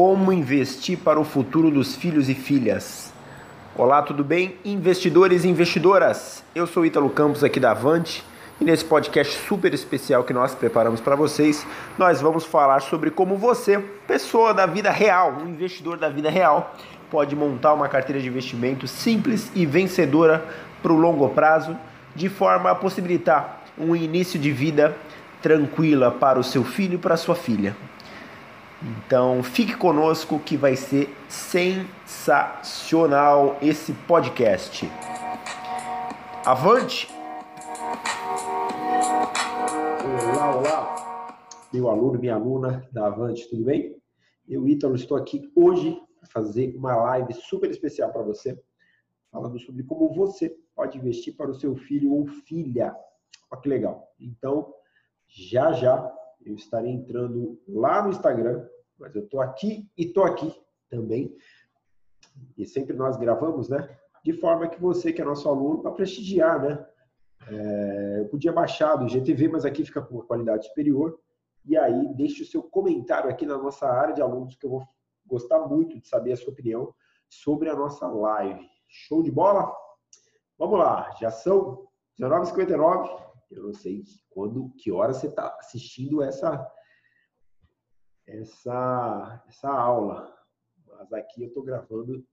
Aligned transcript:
Como 0.00 0.32
investir 0.32 0.96
para 0.96 1.18
o 1.18 1.24
futuro 1.24 1.72
dos 1.72 1.96
filhos 1.96 2.28
e 2.28 2.34
filhas? 2.36 3.12
Olá, 3.74 4.00
tudo 4.00 4.22
bem? 4.22 4.54
Investidores 4.64 5.42
e 5.42 5.48
investidoras. 5.48 6.44
Eu 6.54 6.68
sou 6.68 6.86
Ítalo 6.86 7.10
Campos 7.10 7.42
aqui 7.42 7.58
da 7.58 7.72
Avante 7.72 8.22
e 8.60 8.64
nesse 8.64 8.84
podcast 8.84 9.36
super 9.48 9.74
especial 9.74 10.22
que 10.22 10.32
nós 10.32 10.54
preparamos 10.54 11.00
para 11.00 11.16
vocês, 11.16 11.66
nós 11.98 12.20
vamos 12.20 12.44
falar 12.44 12.78
sobre 12.78 13.10
como 13.10 13.36
você, 13.36 13.80
pessoa 14.06 14.54
da 14.54 14.66
vida 14.66 14.88
real, 14.92 15.36
um 15.42 15.48
investidor 15.48 15.98
da 15.98 16.08
vida 16.08 16.30
real, 16.30 16.76
pode 17.10 17.34
montar 17.34 17.74
uma 17.74 17.88
carteira 17.88 18.22
de 18.22 18.28
investimento 18.28 18.86
simples 18.86 19.50
e 19.52 19.66
vencedora 19.66 20.46
para 20.80 20.92
o 20.92 20.96
longo 20.96 21.28
prazo, 21.30 21.76
de 22.14 22.28
forma 22.28 22.70
a 22.70 22.74
possibilitar 22.76 23.64
um 23.76 23.96
início 23.96 24.38
de 24.38 24.52
vida 24.52 24.96
tranquila 25.42 26.12
para 26.12 26.38
o 26.38 26.44
seu 26.44 26.62
filho 26.62 26.94
e 26.94 26.98
para 26.98 27.14
a 27.14 27.16
sua 27.16 27.34
filha. 27.34 27.74
Então 28.80 29.42
fique 29.42 29.76
conosco 29.76 30.38
que 30.38 30.56
vai 30.56 30.76
ser 30.76 31.12
sensacional 31.28 33.58
esse 33.60 33.92
podcast. 33.92 34.88
Avante! 36.46 37.08
Olá, 40.32 40.56
olá! 40.56 41.36
Meu 41.72 41.90
aluno, 41.90 42.20
minha 42.20 42.36
aluna 42.36 42.88
da 42.92 43.08
Avante, 43.08 43.48
tudo 43.48 43.64
bem? 43.64 44.00
Eu, 44.48 44.68
Ítalo, 44.68 44.94
estou 44.94 45.16
aqui 45.16 45.50
hoje 45.56 46.00
para 46.20 46.28
fazer 46.28 46.72
uma 46.76 46.94
live 46.94 47.34
super 47.34 47.68
especial 47.68 48.12
para 48.12 48.22
você, 48.22 48.56
falando 49.32 49.58
sobre 49.58 49.82
como 49.82 50.14
você 50.14 50.56
pode 50.76 50.96
investir 50.96 51.36
para 51.36 51.50
o 51.50 51.54
seu 51.54 51.74
filho 51.74 52.12
ou 52.12 52.28
filha. 52.28 52.94
Olha 53.50 53.60
que 53.60 53.68
legal. 53.68 54.14
Então, 54.20 54.72
já 55.26 55.72
já 55.72 56.14
eu 56.50 56.56
estarei 56.56 56.90
entrando 56.90 57.60
lá 57.68 58.02
no 58.02 58.10
Instagram, 58.10 58.66
mas 58.98 59.14
eu 59.14 59.22
estou 59.22 59.40
aqui 59.40 59.88
e 59.96 60.04
estou 60.04 60.24
aqui 60.24 60.52
também. 60.88 61.36
E 62.56 62.64
sempre 62.64 62.94
nós 62.96 63.16
gravamos, 63.16 63.68
né? 63.68 63.88
De 64.24 64.32
forma 64.32 64.68
que 64.68 64.80
você, 64.80 65.12
que 65.12 65.20
é 65.20 65.24
nosso 65.24 65.48
aluno, 65.48 65.82
para 65.82 65.92
prestigiar, 65.92 66.60
né? 66.60 66.86
É, 67.48 68.20
eu 68.20 68.28
podia 68.28 68.52
baixar 68.52 68.96
do 68.96 69.08
GTV, 69.08 69.48
mas 69.48 69.64
aqui 69.64 69.84
fica 69.84 70.02
com 70.02 70.16
uma 70.16 70.24
qualidade 70.24 70.66
superior. 70.66 71.18
E 71.64 71.76
aí, 71.76 72.14
deixe 72.14 72.42
o 72.42 72.46
seu 72.46 72.62
comentário 72.62 73.30
aqui 73.30 73.46
na 73.46 73.58
nossa 73.58 73.86
área 73.86 74.14
de 74.14 74.22
alunos, 74.22 74.56
que 74.56 74.66
eu 74.66 74.70
vou 74.70 74.88
gostar 75.26 75.60
muito 75.60 75.98
de 75.98 76.08
saber 76.08 76.32
a 76.32 76.36
sua 76.36 76.52
opinião 76.52 76.94
sobre 77.28 77.68
a 77.68 77.76
nossa 77.76 78.06
live. 78.06 78.66
Show 78.88 79.22
de 79.22 79.30
bola? 79.30 79.70
Vamos 80.58 80.78
lá, 80.78 81.14
já 81.20 81.30
são 81.30 81.86
19h59. 82.18 83.27
Eu 83.50 83.62
não 83.62 83.72
sei 83.72 84.04
quando, 84.28 84.70
que 84.76 84.92
hora 84.92 85.14
você 85.14 85.26
está 85.28 85.56
assistindo 85.58 86.22
essa, 86.22 86.70
essa, 88.26 89.44
essa 89.48 89.70
aula. 89.70 90.36
Mas 90.86 91.12
aqui 91.12 91.42
eu 91.42 91.48
estou 91.48 91.62
gravando 91.62 92.26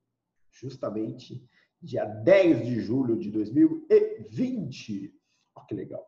justamente 0.51 1.47
dia 1.81 2.05
10 2.05 2.65
de 2.65 2.81
julho 2.81 3.17
de 3.17 3.31
2020. 3.31 5.17
Olha 5.55 5.65
que 5.65 5.75
legal. 5.75 6.05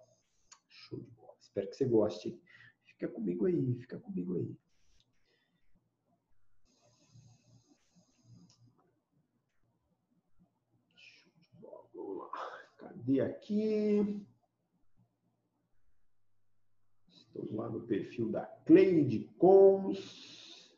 Show 0.67 0.99
de 0.99 1.09
bola. 1.11 1.35
Espero 1.39 1.69
que 1.69 1.75
você 1.75 1.85
goste. 1.85 2.41
Fica 2.83 3.07
comigo 3.07 3.45
aí, 3.45 3.75
fica 3.75 3.97
comigo 3.99 4.35
aí. 4.35 4.57
Show 10.95 11.31
de 11.31 11.55
bola. 11.61 11.89
Vamos 11.93 12.17
lá. 12.17 12.31
Cadê 12.77 13.21
aqui? 13.21 14.27
Estou 17.37 17.55
lá 17.55 17.69
no 17.69 17.85
perfil 17.85 18.31
da 18.31 18.47
Cleide 18.65 19.27
Cons. 19.37 20.75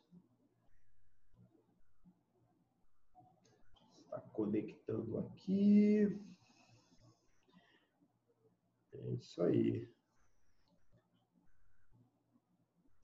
Está 4.04 4.20
conectando 4.34 5.18
aqui. 5.20 6.22
É 8.92 9.10
isso 9.14 9.42
aí. 9.42 9.90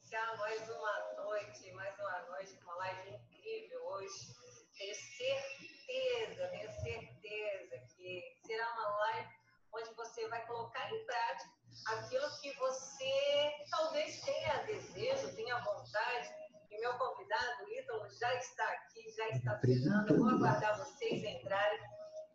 Tchau, 0.03 0.37
mais 0.37 0.69
uma 0.69 1.25
noite, 1.25 1.73
mais 1.73 1.99
uma 1.99 2.27
noite, 2.27 2.59
uma 2.63 2.75
live 2.75 3.11
incrível 3.15 3.87
hoje. 3.87 4.37
Tenho 4.77 4.95
certeza, 4.95 6.49
tenho 6.49 6.71
certeza 6.83 7.79
que 7.97 8.23
será 8.47 8.71
uma 8.75 8.97
live 8.99 9.35
onde 9.73 9.95
você 9.95 10.29
vai 10.29 10.47
colocar 10.47 10.93
em 10.93 11.07
prática 11.07 11.56
aquilo 11.85 12.29
que 12.41 12.53
você 12.57 13.53
talvez 13.71 14.21
tenha 14.23 14.63
desejo, 14.65 15.35
tenha 15.35 15.59
vontade. 15.61 16.35
E 16.71 16.81
meu 16.81 16.95
convidado, 16.99 17.71
Ítalo, 17.73 18.09
já 18.11 18.35
está 18.35 18.65
aqui, 18.65 19.11
já 19.17 19.29
está 19.29 19.61
chegando. 19.61 20.19
Vou 20.19 20.29
aguardar 20.29 20.79
vocês 20.79 21.23
entrarem. 21.23 21.81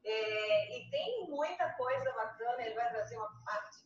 É, 0.04 0.78
e 0.78 0.90
tem 0.90 1.30
muita 1.30 1.70
coisa 1.74 2.12
bacana, 2.14 2.62
ele 2.64 2.74
vai 2.74 2.90
trazer 2.90 3.18
uma 3.18 3.44
parte 3.46 3.78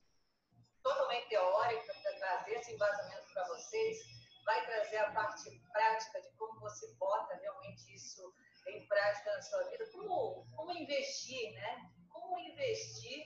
totalmente 0.81 1.27
teórica 1.27 1.93
para 2.01 2.17
trazer 2.17 2.51
esse 2.53 2.73
embasamento 2.73 3.33
para 3.33 3.47
vocês, 3.47 3.97
vai 4.45 4.65
trazer 4.65 4.97
a 4.97 5.11
parte 5.11 5.59
prática 5.73 6.21
de 6.21 6.29
como 6.37 6.59
você 6.59 6.93
bota 6.95 7.35
realmente 7.35 7.93
isso 7.93 8.33
em 8.67 8.87
prática 8.87 9.33
na 9.33 9.41
sua 9.41 9.63
vida, 9.69 9.89
como, 9.91 10.47
como 10.55 10.71
investir, 10.71 11.53
né? 11.53 11.91
Como 12.09 12.39
investir 12.39 13.25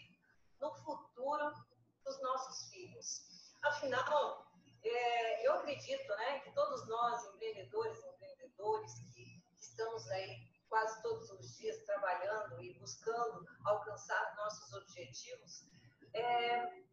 no 0.60 0.74
futuro 0.78 1.54
dos 2.10 2.22
nossos 2.22 2.70
filhos. 2.72 3.22
Afinal, 3.64 4.52
é, 4.84 5.48
eu 5.48 5.54
acredito 5.54 6.08
né, 6.16 6.40
que 6.40 6.52
todos 6.54 6.88
nós, 6.88 7.24
empreendedores 7.26 8.04
e 8.04 8.08
empreendedores, 8.10 8.94
que, 9.14 9.40
estamos 9.60 10.10
aí 10.10 10.50
quase 10.70 11.02
todos 11.02 11.30
os 11.32 11.58
dias 11.58 11.78
trabalhando 11.86 12.62
e 12.62 12.74
buscando 12.80 13.46
alcançar 13.66 14.36
nossos 14.38 14.74
objetivos, 14.74 15.68
é, 16.14 16.84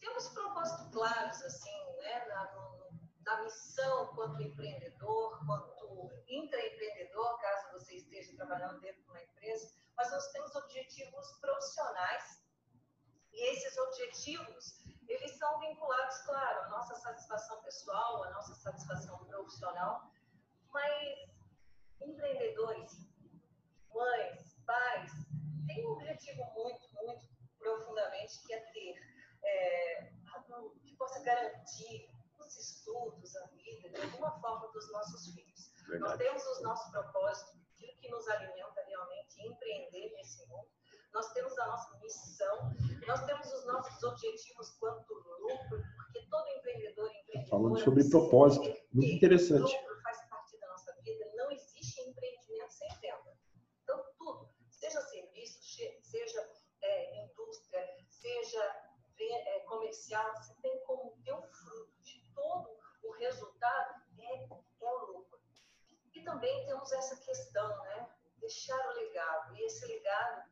temos 0.00 0.28
propósitos 0.28 0.92
claros, 0.92 1.42
assim, 1.42 1.96
né, 1.98 2.24
na, 2.26 2.52
no, 2.54 2.90
na 3.24 3.42
missão 3.42 4.06
quanto 4.14 4.42
empreendedor, 4.42 5.44
quanto 5.44 6.10
intraempreendedor, 6.28 7.38
caso 7.40 7.72
você 7.72 7.96
esteja 7.96 8.36
trabalhando 8.36 8.80
dentro 8.80 9.02
de 9.02 9.08
uma 9.08 9.22
empresa, 9.22 9.74
mas 9.96 10.10
nós 10.10 10.32
temos 10.32 10.54
objetivos 10.54 11.38
profissionais 11.40 12.41
e 13.32 13.50
esses 13.50 13.76
objetivos, 13.78 14.82
eles 15.08 15.38
são 15.38 15.58
vinculados, 15.60 16.18
claro, 16.22 16.64
à 16.64 16.68
nossa 16.68 16.94
satisfação 16.96 17.62
pessoal, 17.62 18.24
à 18.24 18.30
nossa 18.30 18.54
satisfação 18.54 19.18
profissional, 19.24 20.10
mas 20.70 21.18
empreendedores, 22.00 22.92
mães, 23.92 24.56
pais, 24.66 25.12
têm 25.66 25.86
um 25.86 25.92
objetivo 25.92 26.44
muito, 26.54 26.88
muito 26.94 27.28
profundamente 27.58 28.42
que 28.46 28.52
é 28.52 28.60
ter, 28.72 28.94
é, 29.44 30.12
que 30.82 30.96
possa 30.96 31.22
garantir 31.22 32.10
os 32.38 32.56
estudos, 32.56 33.36
a 33.36 33.46
vida, 33.46 33.88
de 33.88 34.02
alguma 34.02 34.40
forma, 34.40 34.68
dos 34.72 34.90
nossos 34.92 35.32
filhos. 35.34 35.72
Verdade. 35.86 36.00
Nós 36.00 36.18
temos 36.18 36.46
os 36.46 36.62
nossos 36.62 36.90
propósitos, 36.90 37.60
aquilo 37.76 37.96
que 37.98 38.08
nos 38.08 38.28
alimenta 38.28 38.82
realmente, 38.86 39.46
empreender 39.46 40.12
nesse 40.14 40.46
mundo 40.46 40.68
nós 41.12 41.30
temos 41.32 41.56
a 41.58 41.66
nossa 41.66 41.98
missão, 41.98 42.74
nós 43.06 43.24
temos 43.24 43.52
os 43.52 43.66
nossos 43.66 44.02
objetivos 44.02 44.70
quanto 44.78 45.14
lucro, 45.14 45.82
porque 45.96 46.26
todo 46.30 46.48
empreendedor 46.48 47.10
empreendedor 47.10 47.50
falando 47.50 47.78
sobre 47.78 48.08
propósito, 48.08 48.76
muito 48.92 49.14
interessante. 49.14 49.76
Lucro 49.76 50.02
faz 50.02 50.28
parte 50.28 50.58
da 50.58 50.68
nossa 50.68 50.92
vida, 51.02 51.30
não 51.34 51.50
existe 51.50 52.00
empreendimento 52.02 52.72
sem 52.72 52.88
venda. 53.00 53.36
Então 53.82 54.04
tudo, 54.18 54.48
seja 54.70 55.00
serviço, 55.00 55.60
seja 56.02 56.50
é, 56.82 57.24
indústria, 57.24 57.86
seja 58.08 58.62
é, 59.18 59.60
comercial, 59.60 60.34
você 60.36 60.54
tem 60.62 60.78
como 60.84 61.16
ter 61.24 61.32
o 61.32 61.42
fruto 61.42 61.92
de 62.02 62.22
todo 62.34 62.76
o 63.02 63.12
resultado 63.12 64.02
é, 64.18 64.44
é 64.44 64.92
o 64.92 65.06
lucro. 65.06 65.40
E 66.14 66.22
também 66.22 66.64
temos 66.66 66.92
essa 66.92 67.16
questão, 67.16 67.68
né? 67.84 68.08
Deixar 68.38 68.88
o 68.88 68.92
legado. 68.94 69.56
E 69.56 69.64
esse 69.64 69.86
legado 69.86 70.42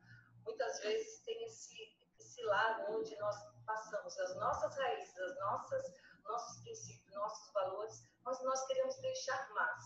muitas 0.43 0.79
vezes 0.81 1.21
tem 1.23 1.43
esse, 1.43 1.75
esse 2.19 2.43
lado 2.43 2.93
onde 2.93 3.15
nós 3.17 3.35
passamos 3.65 4.17
as 4.19 4.35
nossas 4.35 4.75
raízes, 4.77 5.17
as 5.17 5.39
nossas, 5.39 5.93
nossos 6.23 6.61
princípios, 6.61 7.13
nossos 7.13 7.53
valores, 7.53 8.03
mas 8.23 8.41
nós 8.43 8.65
queremos 8.67 8.95
deixar 9.01 9.49
mais, 9.53 9.83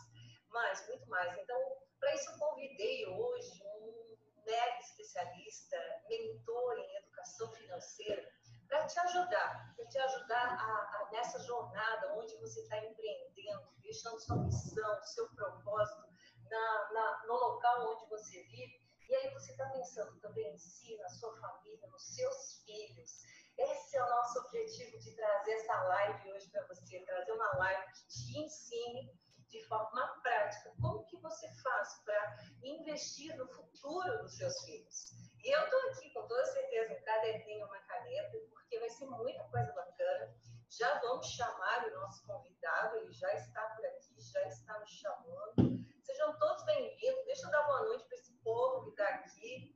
mais, 0.50 0.88
muito 0.88 1.08
mais. 1.10 1.38
Então, 1.38 1.60
para 2.00 2.14
isso 2.16 2.32
eu 2.32 2.38
convidei 2.38 3.08
hoje 3.08 3.62
um 3.64 4.18
mega 4.46 4.80
especialista, 4.80 5.78
mentor 6.08 6.78
em 6.78 6.96
educação 6.98 7.52
financeira, 7.54 8.32
para 8.68 8.86
te 8.86 9.00
ajudar, 9.00 9.74
para 9.76 9.86
te 9.88 9.98
ajudar 9.98 10.48
a, 10.48 11.08
a, 11.08 11.10
nessa 11.12 11.40
jornada 11.40 12.14
onde 12.16 12.36
você 12.38 12.62
está 12.62 12.78
empreendendo, 12.78 13.70
deixando 13.82 14.20
sua 14.20 14.38
missão, 14.38 15.04
seu 15.04 15.30
propósito 15.30 16.10
na, 16.50 16.92
na, 16.92 17.24
no 17.28 17.34
local 17.34 17.94
onde 17.94 18.10
você 18.10 18.44
vive 18.44 18.86
e 19.08 19.16
aí 19.16 19.34
você 19.34 19.52
está 19.52 19.70
pensando 19.70 20.20
também 20.20 20.52
em 20.52 20.58
si, 20.58 20.98
na 20.98 21.10
sua 21.10 21.36
família, 21.40 21.88
nos 21.90 22.16
seus 22.16 22.64
filhos. 22.66 23.24
Esse 23.58 23.98
é 23.98 24.04
o 24.04 24.10
nosso 24.10 24.40
objetivo 24.40 24.98
de 24.98 25.16
trazer 25.16 25.52
essa 25.52 25.84
live 25.84 26.32
hoje 26.32 26.50
para 26.50 26.66
você, 26.68 27.00
trazer 27.02 27.32
uma 27.32 27.58
live 27.58 27.92
que 27.94 28.08
te 28.08 28.40
ensine 28.40 29.14
de 29.48 29.64
forma 29.68 30.08
prática. 30.24 30.74
Como 30.82 31.06
que 31.06 31.18
você 31.22 31.48
faz 31.62 32.02
para 32.04 32.38
investir 32.64 33.38
no 33.38 33.48
futuro 33.48 34.24
dos 34.24 34.36
seus 34.38 34.60
filhos? 34.66 35.12
E 35.44 35.56
eu 35.56 35.64
estou 35.64 35.80
aqui 35.92 36.12
com 36.12 36.28
toda 36.28 36.46
certeza 36.48 36.94
um 36.96 37.04
caderninho, 37.04 37.68
uma 37.68 37.80
caneta, 37.82 38.38
porque 38.50 38.80
vai 38.80 38.90
ser 38.90 39.06
muita 39.06 39.44
coisa 39.46 39.72
bacana. 39.72 40.36
Já 40.68 41.00
vamos 41.00 41.28
chamar 41.28 41.88
o 41.88 41.94
nosso 41.94 42.26
convidado, 42.26 42.98
ele 42.98 43.14
já 43.14 43.32
está 43.36 43.62
por 43.76 43.86
aqui, 43.86 44.20
já 44.20 44.42
está 44.48 44.80
nos 44.80 44.90
chamando. 44.90 45.86
Sejam 46.06 46.38
todos 46.38 46.64
bem-vindos. 46.66 47.26
Deixa 47.26 47.48
eu 47.48 47.52
dar 47.52 47.64
boa 47.64 47.82
noite 47.84 48.06
para 48.06 48.18
esse 48.18 48.32
povo 48.44 48.84
que 48.84 48.90
está 48.92 49.10
aqui. 49.10 49.76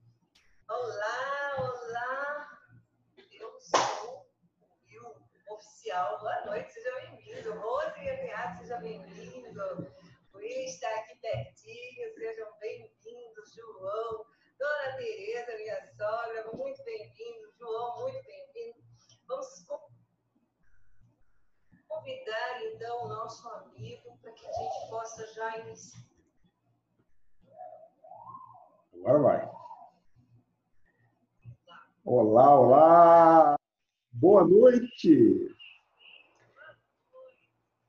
Olá, 0.70 1.56
olá. 1.58 2.60
Eu 3.32 3.60
sou 3.60 4.28
o 4.60 4.86
Will 4.86 5.16
Oficial. 5.50 6.20
Boa 6.20 6.46
noite, 6.46 6.72
seja 6.72 6.94
bem-vindo. 7.02 7.60
Rose 7.60 8.00
Renato, 8.00 8.60
seja 8.60 8.78
bem-vindo. 8.78 9.92
Luiz 10.32 10.76
está 10.76 10.88
aqui 11.00 11.16
pertinho, 11.18 12.14
sejam 12.14 12.58
bem-vindos. 12.60 13.54
João, 13.54 14.26
Dona 14.60 14.98
Tereza, 14.98 15.58
minha 15.58 15.86
sogra, 15.98 16.52
muito 16.54 16.84
bem-vindo. 16.84 17.52
João, 17.58 18.02
muito 18.02 18.24
bem-vindo. 18.24 18.80
Vamos 19.28 19.66
convidar 22.10 22.66
então 22.66 23.06
o 23.06 23.08
nosso 23.08 23.48
amigo 23.50 24.18
para 24.22 24.32
que 24.32 24.46
a 24.46 24.52
gente 24.52 24.90
possa 24.90 25.28
já 25.34 25.58
iniciar. 25.60 26.04
Agora 28.96 29.20
vai. 29.20 29.52
Olá, 32.04 32.60
olá! 32.60 33.56
Boa 34.12 34.44
noite! 34.44 35.56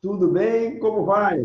Tudo 0.02 0.30
bem? 0.30 0.78
Como 0.78 1.06
vai? 1.06 1.38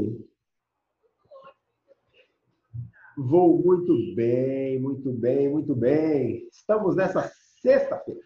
Vou 3.18 3.58
muito 3.64 4.14
bem, 4.14 4.82
muito 4.82 5.14
bem, 5.14 5.50
muito 5.50 5.74
bem. 5.74 6.48
Estamos 6.52 6.96
nessa 6.96 7.32
sexta-feira. 7.62 8.20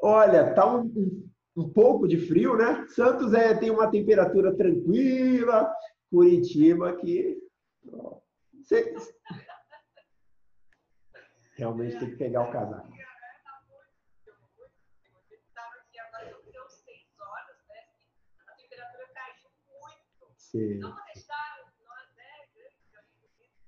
Olha, 0.00 0.54
tá 0.54 0.66
um, 0.66 0.82
um, 0.82 1.30
um, 1.56 1.68
pouco 1.68 2.06
de 2.06 2.18
frio, 2.18 2.56
né? 2.56 2.86
Santos 2.88 3.32
é, 3.34 3.54
tem 3.54 3.70
uma 3.70 3.90
temperatura 3.90 4.56
tranquila, 4.56 5.72
Curitiba 6.10 6.90
aqui. 6.90 7.36
Cê, 8.62 8.94
realmente 11.56 11.98
tem 11.98 12.10
que 12.10 12.16
pegar 12.16 12.48
o 12.48 12.52
casaco. 12.52 12.88
Sim. 20.48 20.78
Então, 20.78 20.90
vou 20.90 21.04
deixar 21.12 21.60
nós, 21.84 22.08
né, 22.16 22.48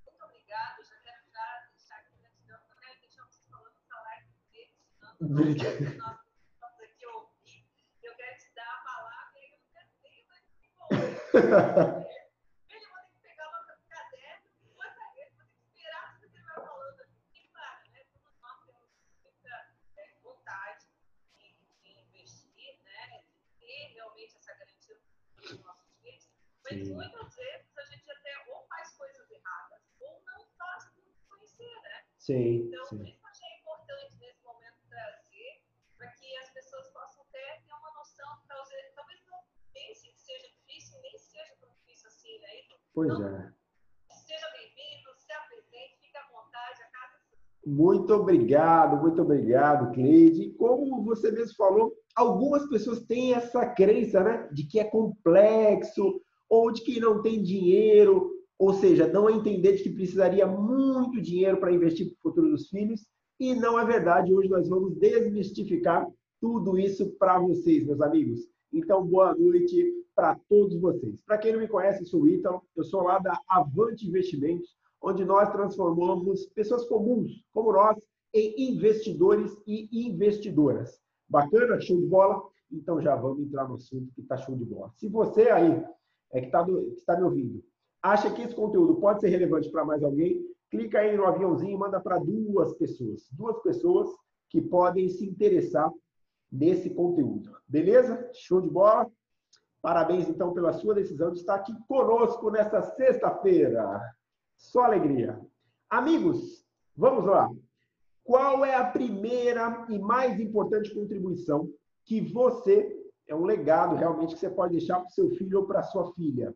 muito 0.06 0.24
obrigado. 0.24 0.82
Já 0.82 0.96
quero 1.02 1.22
já 1.30 1.68
deixar 1.76 1.96
aqui 1.96 2.16
gratidão 2.16 2.58
também, 2.68 2.98
deixar 3.00 3.22
vocês 3.26 3.46
falando 3.50 3.76
essa 3.76 4.00
live 4.00 4.28
dele, 4.50 4.74
nós 6.00 6.16
estamos 6.54 6.80
aqui 6.80 7.06
ouvir. 7.06 7.68
Eu 8.02 8.14
quero 8.14 8.38
te 8.38 8.54
dar 8.54 8.64
a 8.64 8.82
palavra 8.82 9.38
e 9.38 9.52
eu 9.52 9.58
não 9.58 9.66
quero 9.74 9.88
nem 10.02 10.26
mais 10.26 10.42
que 10.56 11.19
Mas 26.70 26.88
muitas 26.88 27.34
vezes 27.34 27.76
a 27.76 27.84
gente 27.86 28.10
até 28.12 28.44
ou 28.46 28.64
faz 28.68 28.96
coisas 28.96 29.28
erradas 29.28 29.82
ou 29.98 30.22
não 30.24 30.46
faz 30.56 30.88
conhecer, 31.28 31.82
né? 31.82 32.04
Sim. 32.16 32.68
Então, 32.68 32.84
sim. 32.86 33.02
isso 33.02 33.18
eu 33.20 33.28
achei 33.28 33.58
importante 33.58 34.16
nesse 34.18 34.40
momento 34.44 34.78
trazer 34.88 35.62
para 35.96 36.12
que 36.12 36.36
as 36.36 36.50
pessoas 36.50 36.88
possam 36.90 37.24
ter, 37.32 37.62
ter 37.64 37.72
uma 37.72 37.90
noção, 37.92 38.40
talvez, 38.46 38.94
talvez 38.94 39.20
não 39.26 39.42
pense 39.72 40.12
que 40.12 40.20
seja 40.20 40.48
difícil, 40.70 40.98
nem 41.02 41.18
seja 41.18 41.52
tão 41.60 41.68
difícil 41.74 42.08
assim, 42.08 42.38
né? 42.38 42.48
Então, 42.64 42.78
pois 42.94 43.12
é. 43.12 43.52
Seja 44.26 44.46
bem-vindo, 44.52 45.10
se 45.18 45.32
apresente, 45.32 45.98
fique 46.00 46.16
à 46.16 46.22
vontade, 46.32 46.82
a 46.82 46.86
é 46.86 47.20
muito 47.66 48.14
obrigado, 48.14 49.00
muito 49.02 49.20
obrigado, 49.20 49.92
Cleide. 49.92 50.50
Como 50.52 51.02
você 51.04 51.30
mesmo 51.30 51.54
falou, 51.56 51.92
algumas 52.14 52.66
pessoas 52.68 53.00
têm 53.04 53.34
essa 53.34 53.66
crença, 53.66 54.22
né, 54.22 54.48
de 54.52 54.64
que 54.64 54.80
é 54.80 54.84
complexo, 54.84 56.20
ou 56.48 56.72
de 56.72 56.82
que 56.82 56.98
não 56.98 57.20
tem 57.20 57.42
dinheiro, 57.42 58.32
ou 58.58 58.72
seja, 58.72 59.06
não 59.06 59.28
entender 59.28 59.72
de 59.72 59.82
que 59.82 59.90
precisaria 59.90 60.46
muito 60.46 61.20
dinheiro 61.20 61.58
para 61.58 61.72
investir 61.72 62.06
para 62.06 62.14
o 62.14 62.22
futuro 62.22 62.50
dos 62.50 62.68
filhos. 62.68 63.06
E 63.38 63.54
não 63.54 63.78
é 63.78 63.84
verdade. 63.84 64.34
Hoje 64.34 64.48
nós 64.48 64.68
vamos 64.68 64.96
desmistificar 64.96 66.06
tudo 66.40 66.78
isso 66.78 67.10
para 67.18 67.38
vocês, 67.38 67.86
meus 67.86 68.00
amigos. 68.00 68.40
Então, 68.72 69.04
boa 69.04 69.34
noite 69.34 69.99
para 70.14 70.38
todos 70.48 70.80
vocês. 70.80 71.20
Para 71.26 71.38
quem 71.38 71.52
não 71.52 71.60
me 71.60 71.68
conhece, 71.68 72.04
sou 72.04 72.22
o 72.22 72.28
Ítalo, 72.28 72.62
eu 72.76 72.84
sou 72.84 73.02
lá 73.02 73.18
da 73.18 73.38
Avante 73.48 74.06
Investimentos, 74.06 74.76
onde 75.02 75.24
nós 75.24 75.50
transformamos 75.50 76.46
pessoas 76.46 76.84
comuns, 76.86 77.42
como 77.52 77.72
nós, 77.72 77.96
em 78.34 78.72
investidores 78.72 79.56
e 79.66 79.88
investidoras. 80.06 81.00
Bacana? 81.28 81.80
Show 81.80 82.00
de 82.00 82.06
bola? 82.06 82.42
Então 82.70 83.00
já 83.00 83.16
vamos 83.16 83.40
entrar 83.40 83.68
no 83.68 83.74
assunto 83.74 84.12
que 84.14 84.20
está 84.20 84.36
show 84.36 84.56
de 84.56 84.64
bola. 84.64 84.92
Se 84.96 85.08
você 85.08 85.48
aí 85.48 85.84
é 86.32 86.40
que 86.40 86.46
está 86.46 86.64
tá 87.06 87.16
me 87.16 87.24
ouvindo, 87.24 87.64
acha 88.02 88.32
que 88.32 88.42
esse 88.42 88.54
conteúdo 88.54 88.96
pode 88.96 89.20
ser 89.20 89.28
relevante 89.28 89.70
para 89.70 89.84
mais 89.84 90.02
alguém, 90.02 90.44
clica 90.70 91.00
aí 91.00 91.16
no 91.16 91.26
aviãozinho 91.26 91.72
e 91.72 91.78
manda 91.78 92.00
para 92.00 92.18
duas 92.18 92.72
pessoas. 92.74 93.28
Duas 93.32 93.60
pessoas 93.62 94.08
que 94.48 94.60
podem 94.60 95.08
se 95.08 95.26
interessar 95.26 95.90
nesse 96.50 96.90
conteúdo. 96.90 97.50
Beleza? 97.66 98.28
Show 98.32 98.60
de 98.60 98.70
bola? 98.70 99.10
Parabéns, 99.82 100.28
então, 100.28 100.52
pela 100.52 100.72
sua 100.72 100.94
decisão 100.94 101.32
de 101.32 101.38
estar 101.38 101.54
aqui 101.54 101.72
conosco 101.88 102.50
nesta 102.50 102.82
sexta-feira. 102.82 104.00
Só 104.56 104.82
alegria. 104.82 105.40
Amigos, 105.88 106.64
vamos 106.96 107.24
lá. 107.24 107.50
Qual 108.22 108.64
é 108.64 108.74
a 108.74 108.84
primeira 108.84 109.86
e 109.88 109.98
mais 109.98 110.38
importante 110.38 110.94
contribuição 110.94 111.68
que 112.04 112.20
você 112.20 113.00
é 113.30 113.34
um 113.34 113.44
legado 113.44 113.94
realmente 113.94 114.34
que 114.34 114.40
você 114.40 114.50
pode 114.50 114.72
deixar 114.72 114.98
para 114.98 115.06
o 115.06 115.12
seu 115.12 115.30
filho 115.30 115.60
ou 115.60 115.66
para 115.66 115.80
a 115.80 115.84
sua 115.84 116.12
filha. 116.14 116.52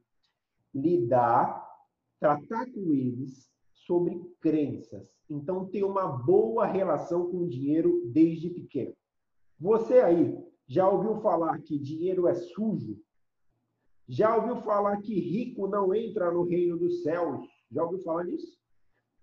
Lidar, 0.75 1.65
tratar 2.19 2.67
com 2.73 2.93
eles 2.93 3.49
sobre 3.73 4.21
crenças. 4.41 5.15
Então, 5.31 5.67
ter 5.67 5.85
uma 5.85 6.09
boa 6.09 6.67
relação 6.67 7.31
com 7.31 7.45
o 7.45 7.49
dinheiro 7.49 8.03
desde 8.07 8.51
pequeno. 8.51 8.93
Você 9.61 10.01
aí 10.01 10.37
já 10.67 10.89
ouviu 10.89 11.21
falar 11.21 11.61
que 11.61 11.79
dinheiro 11.79 12.27
é 12.27 12.35
sujo? 12.35 12.99
Já 14.09 14.37
ouviu 14.37 14.57
falar 14.63 15.01
que 15.01 15.19
rico 15.19 15.67
não 15.67 15.95
entra 15.95 16.31
no 16.31 16.43
reino 16.43 16.77
dos 16.77 17.03
céus? 17.03 17.47
Já 17.71 17.83
ouviu 17.83 18.01
falar 18.01 18.25
nisso? 18.25 18.59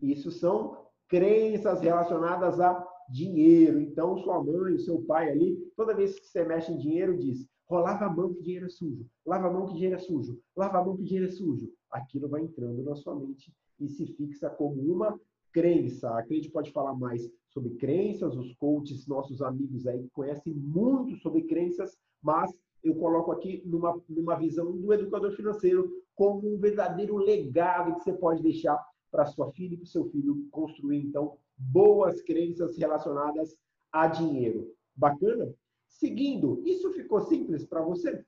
Isso 0.01 0.31
são 0.31 0.85
crenças 1.07 1.81
relacionadas 1.81 2.59
a 2.59 2.87
dinheiro. 3.09 3.79
Então, 3.79 4.17
sua 4.17 4.43
mãe, 4.43 4.79
seu 4.79 5.01
pai 5.03 5.29
ali, 5.29 5.57
toda 5.75 5.93
vez 5.93 6.19
que 6.19 6.25
você 6.25 6.43
mexe 6.43 6.71
em 6.71 6.77
dinheiro, 6.77 7.17
diz: 7.17 7.47
oh, 7.69 7.77
lava 7.77 8.05
a 8.05 8.09
mão 8.09 8.33
que 8.33 8.41
dinheiro 8.41 8.65
é 8.65 8.69
sujo, 8.69 9.05
lava 9.25 9.47
a 9.47 9.51
mão 9.51 9.67
que 9.67 9.73
dinheiro 9.73 9.95
é 9.95 9.99
sujo, 9.99 10.39
lava 10.55 10.79
a 10.79 10.85
mão 10.85 10.95
que 10.95 11.03
dinheiro 11.03 11.27
é 11.27 11.31
sujo. 11.31 11.71
Aquilo 11.91 12.27
vai 12.29 12.41
entrando 12.41 12.83
na 12.83 12.95
sua 12.95 13.15
mente 13.15 13.53
e 13.79 13.89
se 13.89 14.07
fixa 14.07 14.49
como 14.49 14.81
uma 14.81 15.19
crença. 15.51 16.09
A 16.11 16.21
gente 16.23 16.49
pode 16.49 16.71
falar 16.71 16.95
mais 16.95 17.29
sobre 17.49 17.71
crenças, 17.71 18.35
os 18.35 18.53
coaches, 18.55 19.07
nossos 19.07 19.41
amigos 19.41 19.85
aí 19.85 20.01
que 20.01 20.09
conhecem 20.09 20.53
muito 20.53 21.17
sobre 21.17 21.43
crenças, 21.43 21.97
mas 22.21 22.49
eu 22.83 22.95
coloco 22.95 23.31
aqui 23.31 23.61
numa, 23.65 24.01
numa 24.09 24.35
visão 24.35 24.71
do 24.71 24.93
educador 24.93 25.31
financeiro 25.31 25.91
como 26.15 26.53
um 26.53 26.57
verdadeiro 26.57 27.17
legado 27.17 27.95
que 27.95 28.03
você 28.03 28.13
pode 28.13 28.41
deixar 28.41 28.79
para 29.11 29.25
sua 29.25 29.51
filha 29.51 29.73
e 29.73 29.77
para 29.77 29.83
o 29.83 29.87
seu 29.87 30.09
filho 30.09 30.47
construir, 30.51 30.99
então, 30.99 31.37
boas 31.57 32.21
crenças 32.21 32.77
relacionadas 32.77 33.57
a 33.91 34.07
dinheiro. 34.07 34.73
Bacana? 34.95 35.53
Seguindo, 35.87 36.61
isso 36.65 36.91
ficou 36.93 37.21
simples 37.21 37.65
para 37.65 37.81
você? 37.81 38.25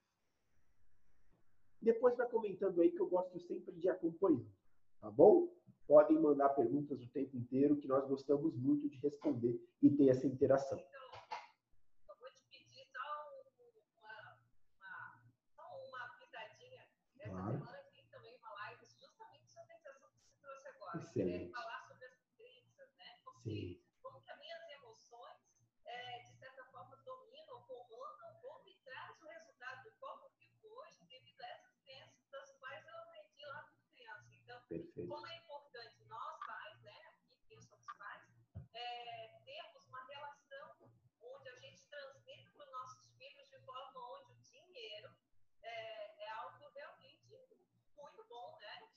Depois 1.82 2.16
vai 2.16 2.30
comentando 2.30 2.82
aí 2.82 2.92
que 2.92 3.00
eu 3.00 3.08
gosto 3.08 3.40
sempre 3.40 3.74
de 3.76 3.90
acompanhar, 3.90 4.46
tá 5.02 5.10
bom? 5.10 5.50
Podem 5.88 6.20
mandar 6.20 6.50
perguntas 6.50 7.02
o 7.02 7.10
tempo 7.10 7.36
inteiro, 7.36 7.76
que 7.76 7.88
nós 7.88 8.08
gostamos 8.08 8.56
muito 8.56 8.88
de 8.90 8.98
responder 9.00 9.60
e 9.82 9.90
ter 9.90 10.08
essa 10.08 10.28
interação. 10.28 10.80
Claro. 17.44 17.60
Semana 17.60 17.84
que 17.92 18.04
também 18.08 18.38
uma 18.38 18.54
live 18.54 18.86
justamente 18.86 19.52
sobre 19.52 19.74
essa 19.74 19.92
sensação 19.92 20.10
que 20.12 20.22
você 20.24 20.36
trouxe 20.40 20.68
agora. 20.70 20.96
Né? 20.98 21.04
Excelente. 21.04 21.50
É 21.50 21.52
falar 21.52 21.82
sobre 21.88 22.06
as 22.06 22.18
crenças, 22.38 22.94
né? 22.96 23.20
Porque, 23.26 23.50
Sim. 23.50 23.84
Como 24.02 24.22
que 24.22 24.32
as 24.32 24.40
minhas 24.40 24.70
emoções, 24.70 25.40
é, 25.84 26.20
de 26.20 26.38
certa 26.38 26.64
forma, 26.72 26.96
dominam, 27.04 27.62
comandam 27.64 28.40
ou 28.44 28.64
me 28.64 28.76
trazem 28.86 29.24
o 29.24 29.28
resultado 29.28 29.84
do 29.84 29.92
como 30.00 30.24
eu 30.24 30.30
fico 30.40 30.68
hoje 30.70 31.04
devido 31.04 31.42
a 31.42 31.48
essas 31.48 31.76
crenças 31.84 32.30
das 32.32 32.50
quais 32.60 32.88
eu 32.88 32.96
aprendi 32.96 33.46
lá 33.46 33.64
como 33.64 33.84
criança. 33.92 34.36
Então, 34.36 34.62
Perfeito. 34.70 35.10
como 35.10 35.28
é 35.28 35.36
importante 35.36 35.53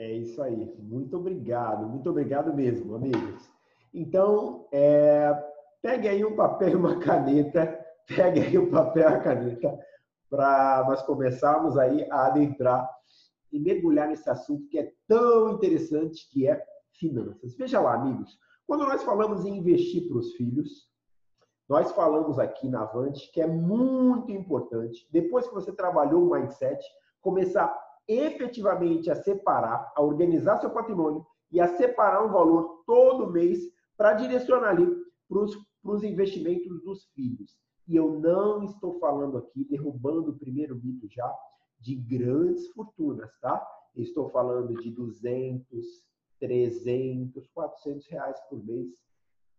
É 0.00 0.12
isso 0.12 0.42
aí. 0.42 0.74
Muito 0.78 1.18
obrigado, 1.18 1.86
muito 1.86 2.08
obrigado 2.08 2.54
mesmo, 2.54 2.94
amigos. 2.94 3.50
Então, 3.92 4.66
é, 4.72 5.30
pegue 5.82 6.08
aí 6.08 6.24
um 6.24 6.34
papel 6.34 6.70
e 6.70 6.74
uma 6.74 6.98
caneta, 6.98 7.78
pegue 8.08 8.40
aí 8.40 8.56
um 8.56 8.70
papel 8.70 9.02
e 9.02 9.12
a 9.12 9.20
caneta 9.20 9.78
para 10.30 10.86
nós 10.88 11.02
começarmos 11.02 11.76
aí 11.76 12.10
a 12.10 12.28
adentrar 12.28 12.90
e 13.52 13.60
mergulhar 13.60 14.08
nesse 14.08 14.30
assunto 14.30 14.66
que 14.68 14.78
é 14.78 14.90
tão 15.06 15.50
interessante, 15.50 16.30
que 16.30 16.48
é 16.48 16.64
finanças. 16.98 17.54
Veja 17.54 17.78
lá, 17.78 17.92
amigos, 17.92 18.38
quando 18.66 18.86
nós 18.86 19.02
falamos 19.02 19.44
em 19.44 19.58
investir 19.58 20.08
para 20.08 20.16
os 20.16 20.32
filhos, 20.32 20.88
nós 21.68 21.92
falamos 21.92 22.38
aqui 22.38 22.70
na 22.70 22.84
Avante 22.84 23.30
que 23.32 23.42
é 23.42 23.46
muito 23.46 24.32
importante, 24.32 25.06
depois 25.12 25.46
que 25.46 25.52
você 25.52 25.70
trabalhou 25.70 26.26
o 26.26 26.30
mindset, 26.30 26.82
começar 27.20 27.89
efetivamente 28.10 29.08
a 29.08 29.14
separar, 29.14 29.92
a 29.94 30.02
organizar 30.02 30.58
seu 30.58 30.70
patrimônio 30.70 31.24
e 31.52 31.60
a 31.60 31.68
separar 31.76 32.26
um 32.26 32.32
valor 32.32 32.82
todo 32.84 33.30
mês 33.30 33.60
para 33.96 34.14
direcionar 34.14 34.70
ali 34.70 34.86
para 35.28 35.38
os 35.84 36.02
investimentos 36.02 36.82
dos 36.82 37.04
filhos. 37.14 37.56
E 37.86 37.94
eu 37.94 38.18
não 38.18 38.64
estou 38.64 38.98
falando 38.98 39.38
aqui, 39.38 39.64
derrubando 39.64 40.32
o 40.32 40.38
primeiro 40.38 40.74
mito 40.76 41.08
já, 41.08 41.32
de 41.78 41.94
grandes 41.94 42.68
fortunas, 42.72 43.30
tá? 43.40 43.64
Estou 43.94 44.28
falando 44.30 44.74
de 44.80 44.90
200, 44.90 45.86
300, 46.40 47.46
400 47.48 48.06
reais 48.08 48.40
por 48.48 48.64
mês. 48.64 48.88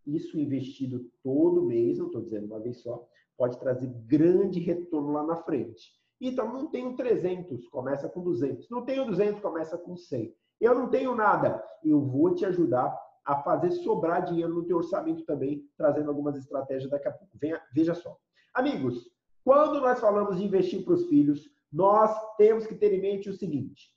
Isso 0.06 0.38
investido 0.38 1.10
todo 1.24 1.66
mês, 1.66 2.00
não 2.00 2.08
estou 2.08 2.22
dizendo 2.22 2.48
uma 2.48 2.60
vez 2.60 2.82
só, 2.82 3.08
pode 3.38 3.58
trazer 3.60 3.88
grande 4.06 4.60
retorno 4.60 5.12
lá 5.12 5.24
na 5.24 5.38
frente. 5.38 6.01
Então, 6.22 6.54
não 6.54 6.68
tenho 6.68 6.96
300, 6.96 7.68
começa 7.70 8.08
com 8.08 8.22
200. 8.22 8.70
Não 8.70 8.86
tenho 8.86 9.06
200, 9.06 9.42
começa 9.42 9.76
com 9.76 9.98
100. 9.98 10.36
Eu 10.60 10.76
não 10.76 10.88
tenho 10.88 11.16
nada. 11.16 11.64
Eu 11.84 12.00
vou 12.00 12.36
te 12.36 12.46
ajudar 12.46 12.96
a 13.26 13.42
fazer 13.42 13.72
sobrar 13.72 14.24
dinheiro 14.24 14.54
no 14.54 14.64
teu 14.64 14.78
orçamento 14.78 15.26
também, 15.26 15.68
trazendo 15.76 16.10
algumas 16.10 16.36
estratégias 16.36 16.92
daqui 16.92 17.08
a 17.08 17.12
pouco. 17.12 17.36
Venha, 17.40 17.60
veja 17.74 17.96
só. 17.96 18.16
Amigos, 18.54 19.10
quando 19.44 19.82
nós 19.82 20.00
falamos 20.00 20.38
de 20.38 20.46
investir 20.46 20.86
para 20.86 20.94
os 20.94 21.08
filhos, 21.08 21.50
nós 21.74 22.16
temos 22.38 22.68
que 22.68 22.76
ter 22.76 22.94
em 22.94 23.02
mente 23.02 23.30
o 23.30 23.34
seguinte: 23.34 23.90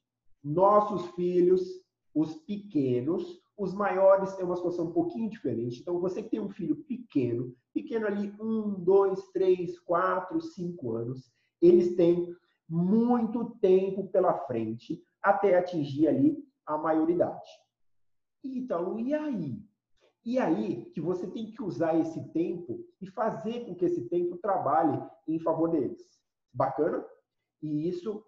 nossos 0.42 1.06
filhos, 1.14 1.62
os 2.14 2.34
pequenos, 2.34 3.42
os 3.56 3.74
maiores 3.74 4.32
têm 4.34 4.46
uma 4.46 4.56
situação 4.56 4.86
um 4.86 4.92
pouquinho 4.92 5.28
diferente. 5.28 5.80
Então, 5.80 6.00
você 6.00 6.22
que 6.22 6.30
tem 6.30 6.40
um 6.40 6.50
filho 6.50 6.76
pequeno, 6.84 7.54
pequeno 7.72 8.06
ali, 8.06 8.34
um, 8.40 8.74
dois, 8.82 9.20
três, 9.32 9.78
quatro, 9.80 10.40
cinco 10.40 10.92
anos, 10.92 11.30
eles 11.66 11.96
têm 11.96 12.34
muito 12.68 13.56
tempo 13.60 14.08
pela 14.08 14.38
frente 14.46 15.02
até 15.22 15.56
atingir 15.56 16.08
ali 16.08 16.44
a 16.66 16.76
maioridade. 16.76 17.48
Então, 18.42 18.98
e 18.98 19.14
aí? 19.14 19.62
E 20.24 20.38
aí 20.38 20.90
que 20.92 21.00
você 21.00 21.26
tem 21.26 21.50
que 21.50 21.62
usar 21.62 21.98
esse 21.98 22.32
tempo 22.32 22.84
e 23.00 23.06
fazer 23.06 23.66
com 23.66 23.74
que 23.74 23.84
esse 23.84 24.08
tempo 24.08 24.36
trabalhe 24.38 25.02
em 25.28 25.38
favor 25.38 25.70
deles. 25.70 26.02
Bacana? 26.52 27.04
E 27.62 27.88
isso 27.88 28.22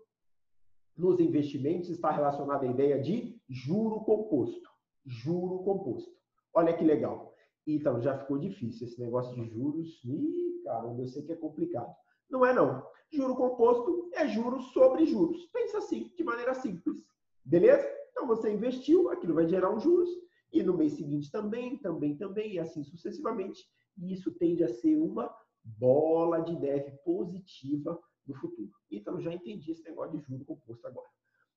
nos 0.97 1.21
investimentos 1.21 1.91
está 1.91 2.11
relacionado 2.11 2.65
à 2.65 2.67
ideia 2.67 3.01
de 3.01 3.39
juro 3.49 4.01
composto. 4.01 4.69
Juro 5.05 5.63
composto. 5.63 6.11
Olha 6.55 6.77
que 6.77 6.85
legal. 6.85 7.35
Então, 7.67 8.01
já 8.01 8.17
ficou 8.19 8.39
difícil 8.39 8.87
esse 8.87 9.01
negócio 9.01 9.35
de 9.35 9.45
juros. 9.51 10.03
Ih, 10.05 10.63
caramba, 10.65 11.03
eu 11.03 11.09
sei 11.09 11.23
que 11.23 11.33
é 11.33 11.37
complicado. 11.37 11.95
Não 12.31 12.45
é 12.45 12.53
não. 12.53 12.87
Juro 13.13 13.37
composto 13.37 14.11
é 14.13 14.27
juros 14.27 14.73
sobre 14.73 15.07
juros. 15.07 15.47
Pensa 15.47 15.79
assim, 15.79 16.13
de 16.17 16.25
maneira 16.25 16.55
simples. 16.55 17.05
Beleza? 17.45 17.87
Então 18.11 18.27
você 18.27 18.53
investiu, 18.53 19.11
aquilo 19.11 19.35
vai 19.35 19.47
gerar 19.47 19.71
um 19.71 19.79
juros, 19.79 20.09
e 20.53 20.63
no 20.63 20.77
mês 20.77 20.95
seguinte 20.95 21.31
também, 21.31 21.77
também, 21.79 22.17
também, 22.17 22.55
e 22.55 22.59
assim 22.59 22.83
sucessivamente. 22.83 23.65
E 23.97 24.13
isso 24.13 24.33
tende 24.33 24.65
a 24.65 24.69
ser 24.69 24.97
uma 24.97 25.33
bola 25.63 26.41
de 26.41 26.59
neve 26.59 26.93
positiva 27.05 27.99
no 28.27 28.35
futuro. 28.35 28.73
Então 28.91 29.21
já 29.21 29.33
entendi 29.33 29.71
esse 29.71 29.85
negócio 29.85 30.19
de 30.19 30.25
juro 30.25 30.45
composto 30.45 30.87
agora. 30.87 31.09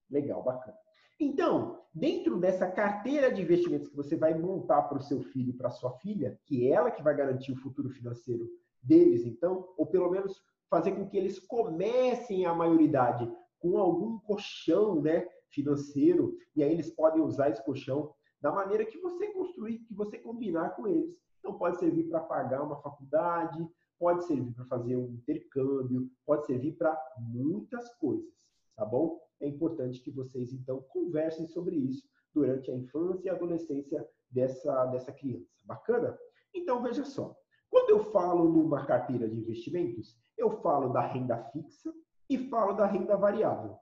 Legal, 0.10 0.44
bacana. 0.44 0.78
Então, 1.20 1.82
dentro 1.94 2.40
dessa 2.40 2.70
carteira 2.72 3.32
de 3.32 3.42
investimentos 3.42 3.90
que 3.90 3.96
você 3.96 4.16
vai 4.16 4.34
montar 4.34 4.84
para 4.84 4.98
o 4.98 5.02
seu 5.02 5.22
filho 5.22 5.50
e 5.50 5.58
para 5.58 5.70
sua 5.70 5.92
filha, 5.98 6.40
que 6.46 6.68
é 6.68 6.72
ela 6.72 6.92
que 6.92 7.04
vai 7.04 7.16
garantir 7.16 7.52
o 7.52 7.58
futuro 7.58 7.90
financeiro 7.90 8.50
deles, 8.82 9.26
então, 9.26 9.68
ou 9.78 9.86
pelo 9.86 10.10
menos 10.10 10.42
fazer 10.70 10.92
com 10.92 11.08
que 11.08 11.18
eles 11.18 11.40
comecem 11.40 12.46
a 12.46 12.54
maioridade 12.54 13.30
com 13.60 13.78
algum 13.78 14.20
colchão 14.20 15.02
né, 15.02 15.28
financeiro, 15.50 16.38
e 16.56 16.64
aí 16.64 16.72
eles 16.72 16.90
podem 16.92 17.22
usar 17.22 17.50
esse 17.50 17.64
colchão 17.64 18.14
da 18.42 18.52
maneira 18.52 18.86
que 18.86 18.98
você 19.00 19.28
construir, 19.34 19.80
que 19.80 19.94
você 19.94 20.18
combinar 20.18 20.70
com 20.76 20.88
eles. 20.88 21.22
Então, 21.40 21.58
pode 21.58 21.78
servir 21.78 22.04
para 22.10 22.22
pagar 22.22 22.64
uma 22.64 22.82
faculdade, 22.82 23.68
pode 23.98 24.26
servir 24.26 24.54
para 24.54 24.66
fazer 24.66 24.96
um 24.96 25.10
intercâmbio, 25.14 26.10
pode 26.26 26.46
servir 26.46 26.74
para 26.74 26.98
muitas 27.18 27.94
coisas, 27.96 28.34
tá 28.76 28.86
bom? 28.86 29.20
É 29.42 29.48
importante 29.48 30.02
que 30.02 30.12
vocês, 30.12 30.54
então, 30.54 30.82
conversem 30.90 31.48
sobre 31.48 31.76
isso 31.76 32.08
durante 32.34 32.72
a 32.72 32.76
infância 32.76 33.28
e 33.28 33.30
adolescência 33.30 34.08
dessa, 34.30 34.86
dessa 34.88 35.12
criança. 35.12 35.50
Bacana? 35.66 36.18
Então, 36.54 36.82
veja 36.82 37.04
só. 37.04 37.36
Quando 37.70 37.90
eu 37.90 38.12
falo 38.12 38.50
numa 38.50 38.86
carteira 38.86 39.28
de 39.28 39.36
investimentos, 39.36 40.18
eu 40.38 40.50
falo 40.62 40.90
da 40.90 41.02
renda 41.02 41.44
fixa 41.52 41.94
e 42.30 42.50
falo 42.50 42.74
da 42.74 42.86
renda 42.86 43.16
variável. 43.16 43.78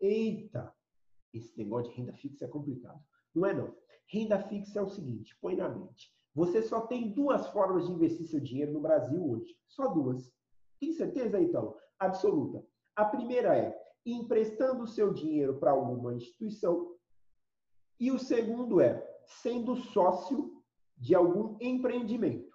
Eita, 0.00 0.74
esse 1.32 1.56
negócio 1.58 1.90
de 1.92 1.98
renda 1.98 2.12
fixa 2.14 2.44
é 2.44 2.48
complicado. 2.48 3.00
Não 3.34 3.46
é 3.46 3.54
não. 3.54 3.74
Renda 4.08 4.42
fixa 4.42 4.80
é 4.80 4.82
o 4.82 4.88
seguinte, 4.88 5.36
põe 5.40 5.56
na 5.56 5.68
mente. 5.68 6.12
Você 6.34 6.62
só 6.62 6.86
tem 6.86 7.12
duas 7.12 7.46
formas 7.48 7.86
de 7.86 7.92
investir 7.92 8.26
seu 8.26 8.40
dinheiro 8.40 8.72
no 8.72 8.80
Brasil 8.80 9.30
hoje. 9.30 9.56
Só 9.68 9.88
duas. 9.88 10.32
Tem 10.80 10.92
certeza, 10.92 11.40
então? 11.40 11.76
Absoluta. 11.98 12.64
A 12.96 13.04
primeira 13.04 13.56
é 13.56 13.76
emprestando 14.04 14.86
seu 14.86 15.12
dinheiro 15.12 15.58
para 15.58 15.72
alguma 15.72 16.14
instituição. 16.14 16.96
E 17.98 18.10
o 18.10 18.18
segundo 18.18 18.80
é 18.80 19.06
sendo 19.26 19.76
sócio 19.76 20.62
de 20.96 21.14
algum 21.14 21.56
empreendimento, 21.60 22.49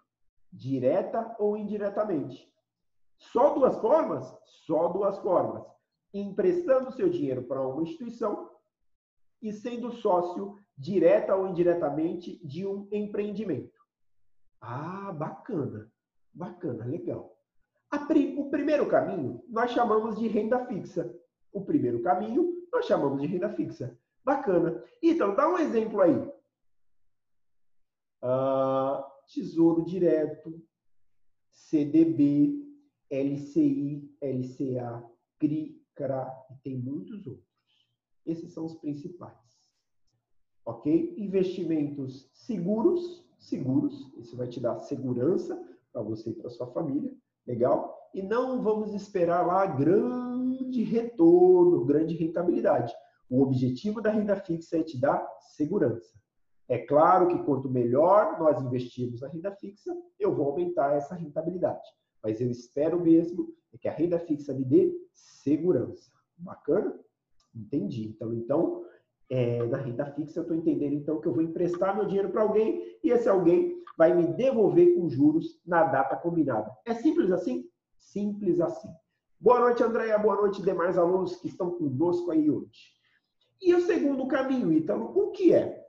direta 0.56 1.36
ou 1.38 1.58
indiretamente. 1.58 2.50
Só 3.18 3.54
duas 3.54 3.78
formas? 3.80 4.34
Só 4.66 4.88
duas 4.88 5.18
formas. 5.20 5.64
Emprestando 6.14 6.92
seu 6.92 7.10
dinheiro 7.10 7.44
para 7.44 7.62
uma 7.62 7.84
instituição 7.84 8.50
e 9.42 9.52
sendo 9.52 9.92
sócio, 9.92 10.58
direta 10.78 11.36
ou 11.36 11.48
indiretamente, 11.48 12.40
de 12.46 12.66
um 12.66 12.88
empreendimento. 12.92 13.80
Ah, 14.62 15.12
bacana. 15.12 15.92
Bacana, 16.34 16.86
legal. 16.86 17.38
o 18.38 18.50
primeiro 18.50 18.88
caminho 18.88 19.44
nós 19.48 19.72
chamamos 19.72 20.18
de 20.18 20.28
renda 20.28 20.66
fixa. 20.66 21.14
O 21.52 21.64
primeiro 21.64 22.02
caminho 22.02 22.66
nós 22.72 22.86
chamamos 22.86 23.22
de 23.22 23.28
renda 23.28 23.50
fixa. 23.54 23.98
Bacana. 24.24 24.84
Então, 25.04 25.36
dá 25.36 25.48
um 25.48 25.60
exemplo 25.60 26.02
aí. 26.02 26.34
Ah, 28.22 29.15
tesouro 29.28 29.84
direto, 29.84 30.62
CDB, 31.52 32.66
LCI, 33.10 34.16
LCA, 34.22 35.04
CRI, 35.40 35.82
CRA 35.96 36.32
e 36.52 36.56
tem 36.64 36.78
muitos 36.78 37.26
outros. 37.26 37.46
Esses 38.26 38.54
são 38.54 38.66
os 38.66 38.76
principais. 38.76 39.38
Ok? 40.66 41.14
Investimentos 41.18 42.30
seguros, 42.34 43.26
seguros, 43.38 44.12
isso 44.18 44.36
vai 44.36 44.48
te 44.48 44.60
dar 44.60 44.80
segurança 44.80 45.56
para 45.94 46.02
você 46.02 46.32
e 46.32 46.34
para 46.34 46.50
sua 46.50 46.68
família, 46.68 47.16
legal? 47.46 48.10
E 48.14 48.22
não 48.22 48.62
vamos 48.62 48.94
esperar 48.94 49.46
lá 49.46 49.66
grande 49.66 50.84
retorno, 50.84 51.86
grande 51.86 52.16
rentabilidade. 52.16 52.94
O 53.30 53.42
objetivo 53.42 54.02
da 54.02 54.12
renda 54.12 54.36
fixa 54.36 54.78
é 54.78 54.84
te 54.84 55.00
dar 55.00 55.26
segurança. 55.56 56.14
É 56.68 56.80
claro 56.80 57.28
que 57.28 57.44
quanto 57.44 57.70
melhor 57.70 58.40
nós 58.40 58.62
investirmos 58.62 59.22
na 59.22 59.28
renda 59.28 59.52
fixa, 59.52 59.96
eu 60.20 60.34
vou 60.34 60.48
aumentar 60.48 60.94
essa 60.94 61.14
rentabilidade. 61.14 61.88
Mas 62.24 62.42
eu 62.42 62.50
espero 62.50 63.00
mesmo 63.00 63.54
que 63.80 63.88
a 63.88 63.92
renda 63.92 64.18
fixa 64.20 64.54
me 64.54 64.66
dê 64.66 64.92
segurança. 65.14 66.12
Bacana? 66.38 67.00
Entendi. 67.54 68.08
Então, 68.08 68.34
então 68.34 68.86
é, 69.30 69.66
na 69.68 69.78
renda 69.78 70.06
fixa, 70.06 70.40
eu 70.40 70.44
estou 70.44 70.58
entendendo 70.58 70.94
então 70.94 71.20
que 71.20 71.28
eu 71.28 71.34
vou 71.34 71.44
emprestar 71.44 71.96
meu 71.96 72.06
dinheiro 72.06 72.30
para 72.30 72.42
alguém 72.42 72.98
e 73.04 73.12
esse 73.12 73.30
alguém 73.30 73.84
vai 73.98 74.14
me 74.14 74.28
devolver 74.34 74.96
com 74.96 75.10
juros 75.10 75.60
na 75.66 75.84
data 75.84 76.16
combinada. 76.16 76.72
É 76.86 76.94
simples 76.94 77.32
assim? 77.32 77.70
Simples 78.00 78.60
assim. 78.60 78.90
Boa 79.40 79.60
noite, 79.60 79.84
Andréia. 79.84 80.18
Boa 80.18 80.36
noite, 80.36 80.62
demais 80.62 80.98
alunos 80.98 81.36
que 81.38 81.48
estão 81.48 81.72
conosco 81.72 82.32
aí 82.32 82.50
hoje. 82.50 82.94
E 83.62 83.74
o 83.74 83.82
segundo 83.82 84.28
caminho, 84.28 84.72
Ítalo, 84.72 85.06
o 85.18 85.32
que 85.32 85.54
é? 85.54 85.85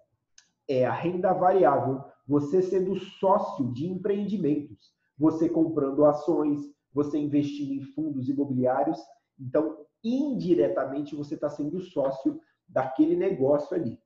É 0.69 0.85
a 0.85 0.93
renda 0.93 1.33
variável. 1.33 2.03
Você 2.27 2.61
sendo 2.61 2.97
sócio 2.97 3.73
de 3.73 3.87
empreendimentos, 3.87 4.93
você 5.17 5.49
comprando 5.49 6.05
ações, 6.05 6.61
você 6.93 7.19
investindo 7.19 7.73
em 7.73 7.83
fundos 7.83 8.29
imobiliários. 8.29 8.99
Então, 9.39 9.79
indiretamente, 10.03 11.15
você 11.15 11.35
está 11.35 11.49
sendo 11.49 11.81
sócio 11.81 12.41
daquele 12.69 13.15
negócio 13.15 13.77
ali. 13.77 13.99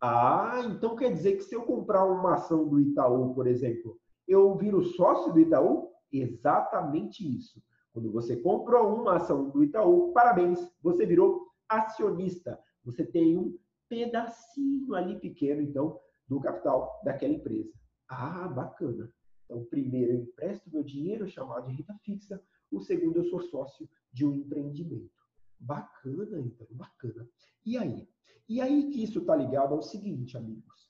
Ah, 0.00 0.60
então 0.66 0.94
quer 0.94 1.12
dizer 1.12 1.36
que 1.36 1.42
se 1.42 1.54
eu 1.54 1.62
comprar 1.62 2.04
uma 2.04 2.34
ação 2.34 2.68
do 2.68 2.78
Itaú, 2.78 3.34
por 3.34 3.46
exemplo, 3.46 3.98
eu 4.28 4.54
viro 4.56 4.84
sócio 4.84 5.32
do 5.32 5.40
Itaú? 5.40 5.90
Exatamente 6.12 7.26
isso. 7.26 7.62
Quando 7.92 8.12
você 8.12 8.36
comprou 8.36 8.94
uma 8.94 9.16
ação 9.16 9.48
do 9.48 9.64
Itaú, 9.64 10.12
parabéns, 10.12 10.60
você 10.82 11.06
virou 11.06 11.46
acionista. 11.68 12.58
Você 12.84 13.04
tem 13.04 13.38
um 13.38 13.58
pedacinho 13.88 14.94
ali 14.94 15.18
pequeno, 15.18 15.62
então, 15.62 15.98
do 16.28 16.40
capital 16.40 17.00
daquela 17.04 17.34
empresa. 17.34 17.72
Ah, 18.08 18.48
bacana. 18.48 19.12
Então, 19.44 19.64
primeiro 19.64 20.12
eu 20.12 20.20
empresto 20.22 20.70
meu 20.70 20.82
dinheiro, 20.82 21.28
chamado 21.28 21.68
de 21.68 21.74
renda 21.74 21.96
fixa. 22.02 22.42
O 22.70 22.80
segundo, 22.80 23.18
eu 23.18 23.24
sou 23.24 23.40
sócio 23.40 23.88
de 24.12 24.26
um 24.26 24.32
empreendimento. 24.32 25.10
Bacana, 25.58 26.40
então, 26.40 26.66
bacana. 26.70 27.28
E 27.64 27.78
aí? 27.78 28.08
E 28.48 28.60
aí 28.60 28.90
que 28.90 29.02
isso 29.02 29.20
está 29.20 29.34
ligado 29.34 29.74
ao 29.74 29.82
seguinte, 29.82 30.36
amigos. 30.36 30.88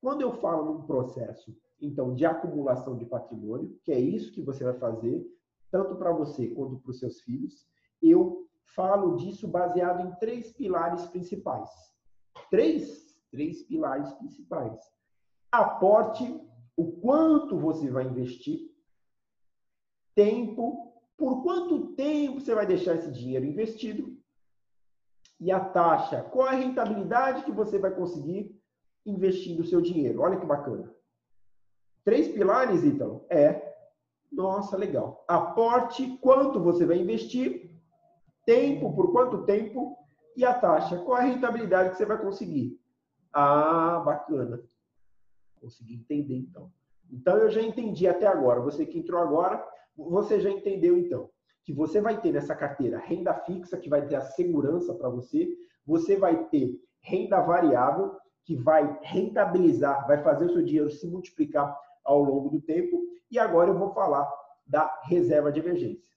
Quando 0.00 0.22
eu 0.22 0.32
falo 0.32 0.72
num 0.72 0.86
processo, 0.86 1.56
então, 1.80 2.14
de 2.14 2.24
acumulação 2.24 2.96
de 2.96 3.04
patrimônio, 3.04 3.78
que 3.84 3.92
é 3.92 3.98
isso 3.98 4.32
que 4.32 4.42
você 4.42 4.64
vai 4.64 4.74
fazer, 4.78 5.26
tanto 5.70 5.96
para 5.96 6.12
você 6.12 6.48
quanto 6.48 6.78
para 6.78 6.90
os 6.90 6.98
seus 6.98 7.20
filhos, 7.20 7.66
eu 8.02 8.48
falo 8.74 9.16
disso 9.16 9.46
baseado 9.48 10.06
em 10.06 10.14
três 10.16 10.52
pilares 10.52 11.06
principais. 11.06 11.70
Três? 12.50 13.05
Três 13.30 13.62
pilares 13.62 14.12
principais. 14.14 14.78
Aporte, 15.50 16.24
o 16.76 16.92
quanto 17.00 17.58
você 17.58 17.90
vai 17.90 18.04
investir, 18.04 18.70
tempo, 20.14 20.92
por 21.16 21.42
quanto 21.42 21.94
tempo 21.94 22.40
você 22.40 22.54
vai 22.54 22.66
deixar 22.66 22.96
esse 22.96 23.10
dinheiro 23.10 23.44
investido, 23.44 24.16
e 25.38 25.52
a 25.52 25.60
taxa, 25.60 26.22
qual 26.22 26.48
a 26.48 26.52
rentabilidade 26.52 27.44
que 27.44 27.52
você 27.52 27.78
vai 27.78 27.94
conseguir 27.94 28.58
investindo 29.04 29.60
o 29.60 29.66
seu 29.66 29.80
dinheiro. 29.80 30.20
Olha 30.20 30.38
que 30.38 30.46
bacana. 30.46 30.92
Três 32.04 32.28
pilares, 32.28 32.84
então, 32.84 33.24
é, 33.30 33.74
nossa, 34.30 34.76
legal. 34.76 35.24
Aporte, 35.28 36.18
quanto 36.18 36.60
você 36.60 36.84
vai 36.84 36.98
investir, 36.98 37.70
tempo, 38.44 38.94
por 38.94 39.12
quanto 39.12 39.44
tempo, 39.44 39.96
e 40.36 40.44
a 40.44 40.54
taxa, 40.54 40.98
qual 40.98 41.18
a 41.18 41.22
rentabilidade 41.22 41.90
que 41.90 41.96
você 41.96 42.04
vai 42.04 42.20
conseguir. 42.20 42.78
Ah, 43.38 44.00
bacana. 44.04 44.62
Consegui 45.60 45.94
entender, 45.94 46.36
então. 46.36 46.72
Então, 47.10 47.36
eu 47.36 47.50
já 47.50 47.60
entendi 47.60 48.08
até 48.08 48.26
agora. 48.26 48.60
Você 48.60 48.86
que 48.86 48.98
entrou 48.98 49.20
agora, 49.20 49.62
você 49.96 50.40
já 50.40 50.50
entendeu, 50.50 50.96
então 50.96 51.30
que 51.66 51.72
você 51.72 52.00
vai 52.00 52.20
ter 52.20 52.32
nessa 52.32 52.54
carteira 52.54 52.96
renda 52.96 53.34
fixa, 53.34 53.76
que 53.76 53.88
vai 53.88 54.06
ter 54.06 54.14
a 54.14 54.20
segurança 54.20 54.94
para 54.94 55.08
você, 55.08 55.48
você 55.84 56.16
vai 56.16 56.44
ter 56.44 56.80
renda 57.00 57.40
variável, 57.40 58.16
que 58.44 58.54
vai 58.54 58.96
rentabilizar, 59.02 60.06
vai 60.06 60.22
fazer 60.22 60.44
o 60.46 60.52
seu 60.52 60.62
dinheiro 60.62 60.88
se 60.88 61.08
multiplicar 61.08 61.76
ao 62.04 62.22
longo 62.22 62.50
do 62.50 62.60
tempo. 62.60 63.02
E 63.28 63.36
agora 63.36 63.70
eu 63.70 63.76
vou 63.76 63.92
falar 63.92 64.32
da 64.64 65.00
reserva 65.06 65.50
de 65.50 65.58
emergência. 65.58 66.14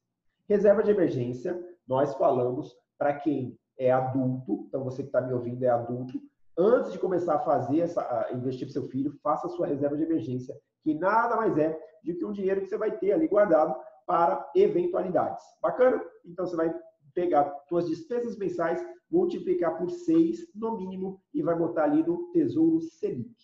Reserva 0.47 0.83
de 0.83 0.91
emergência, 0.91 1.59
nós 1.87 2.13
falamos 2.13 2.77
para 2.95 3.15
quem 3.15 3.57
é 3.75 3.91
adulto, 3.91 4.65
então 4.67 4.83
você 4.83 5.01
que 5.01 5.09
está 5.09 5.19
me 5.19 5.33
ouvindo 5.33 5.63
é 5.63 5.69
adulto, 5.69 6.21
antes 6.59 6.91
de 6.91 6.99
começar 6.99 7.35
a 7.35 7.39
fazer 7.39 7.79
essa, 7.79 8.01
a 8.01 8.33
investir 8.33 8.67
para 8.67 8.73
seu 8.73 8.87
filho, 8.89 9.17
faça 9.23 9.47
sua 9.47 9.65
reserva 9.65 9.95
de 9.95 10.03
emergência, 10.03 10.53
que 10.83 10.93
nada 10.93 11.37
mais 11.37 11.57
é 11.57 11.79
do 12.03 12.15
que 12.15 12.25
um 12.25 12.33
dinheiro 12.33 12.61
que 12.61 12.67
você 12.67 12.77
vai 12.77 12.91
ter 12.97 13.13
ali 13.13 13.27
guardado 13.27 13.73
para 14.05 14.51
eventualidades. 14.53 15.43
Bacana? 15.61 16.03
Então 16.25 16.45
você 16.45 16.57
vai 16.57 16.73
pegar 17.13 17.49
suas 17.69 17.87
despesas 17.87 18.37
mensais, 18.37 18.85
multiplicar 19.09 19.77
por 19.77 19.89
6 19.89 20.53
no 20.53 20.77
mínimo 20.77 21.21
e 21.33 21.41
vai 21.41 21.55
botar 21.55 21.85
ali 21.85 22.03
no 22.03 22.29
Tesouro 22.31 22.81
Selic. 22.81 23.35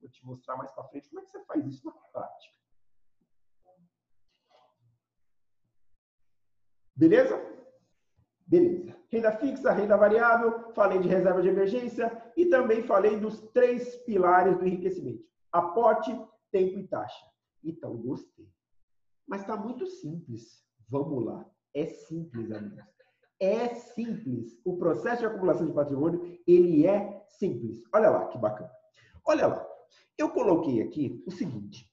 Vou 0.00 0.10
te 0.10 0.24
mostrar 0.26 0.56
mais 0.56 0.70
para 0.72 0.84
frente 0.84 1.08
como 1.08 1.20
é 1.20 1.24
que 1.24 1.30
você 1.30 1.44
faz 1.44 1.66
isso 1.66 1.86
na 1.86 1.92
prática. 2.12 2.58
Beleza? 6.94 7.57
Beleza. 8.48 8.96
Renda 9.10 9.32
fixa, 9.32 9.70
renda 9.72 9.96
variável, 9.96 10.72
falei 10.72 10.98
de 10.98 11.08
reserva 11.08 11.42
de 11.42 11.48
emergência 11.48 12.10
e 12.34 12.46
também 12.46 12.82
falei 12.82 13.20
dos 13.20 13.40
três 13.52 13.96
pilares 14.04 14.56
do 14.56 14.66
enriquecimento: 14.66 15.22
aporte, 15.52 16.10
tempo 16.50 16.78
e 16.78 16.88
taxa. 16.88 17.26
Então, 17.62 17.94
gostei. 17.98 18.48
Mas 19.26 19.42
está 19.42 19.54
muito 19.54 19.86
simples. 19.86 20.64
Vamos 20.88 21.24
lá. 21.24 21.44
É 21.74 21.86
simples, 21.86 22.50
amigos. 22.50 22.82
É 23.38 23.74
simples. 23.74 24.58
O 24.64 24.78
processo 24.78 25.20
de 25.20 25.26
acumulação 25.26 25.66
de 25.66 25.74
patrimônio, 25.74 26.40
ele 26.46 26.86
é 26.86 27.22
simples. 27.28 27.82
Olha 27.92 28.08
lá 28.08 28.28
que 28.28 28.38
bacana. 28.38 28.70
Olha 29.26 29.46
lá. 29.46 29.68
Eu 30.16 30.30
coloquei 30.30 30.82
aqui 30.82 31.22
o 31.26 31.30
seguinte. 31.30 31.86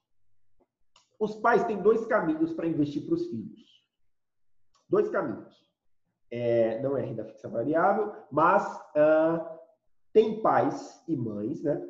Os 1.20 1.36
pais 1.36 1.64
têm 1.66 1.82
dois 1.82 2.06
caminhos 2.06 2.54
para 2.54 2.68
investir 2.68 3.06
para 3.06 3.16
os 3.16 3.28
filhos. 3.28 3.86
Dois 4.90 5.10
caminhos. 5.10 5.65
É, 6.38 6.82
não 6.82 6.98
é 6.98 7.02
renda 7.02 7.24
fixa 7.24 7.48
variável, 7.48 8.12
mas 8.30 8.62
uh, 8.90 9.58
tem 10.12 10.42
pais 10.42 11.02
e 11.08 11.16
mães 11.16 11.64
né, 11.64 11.82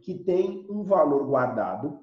que 0.00 0.14
têm 0.24 0.66
um 0.70 0.82
valor 0.82 1.26
guardado 1.26 2.00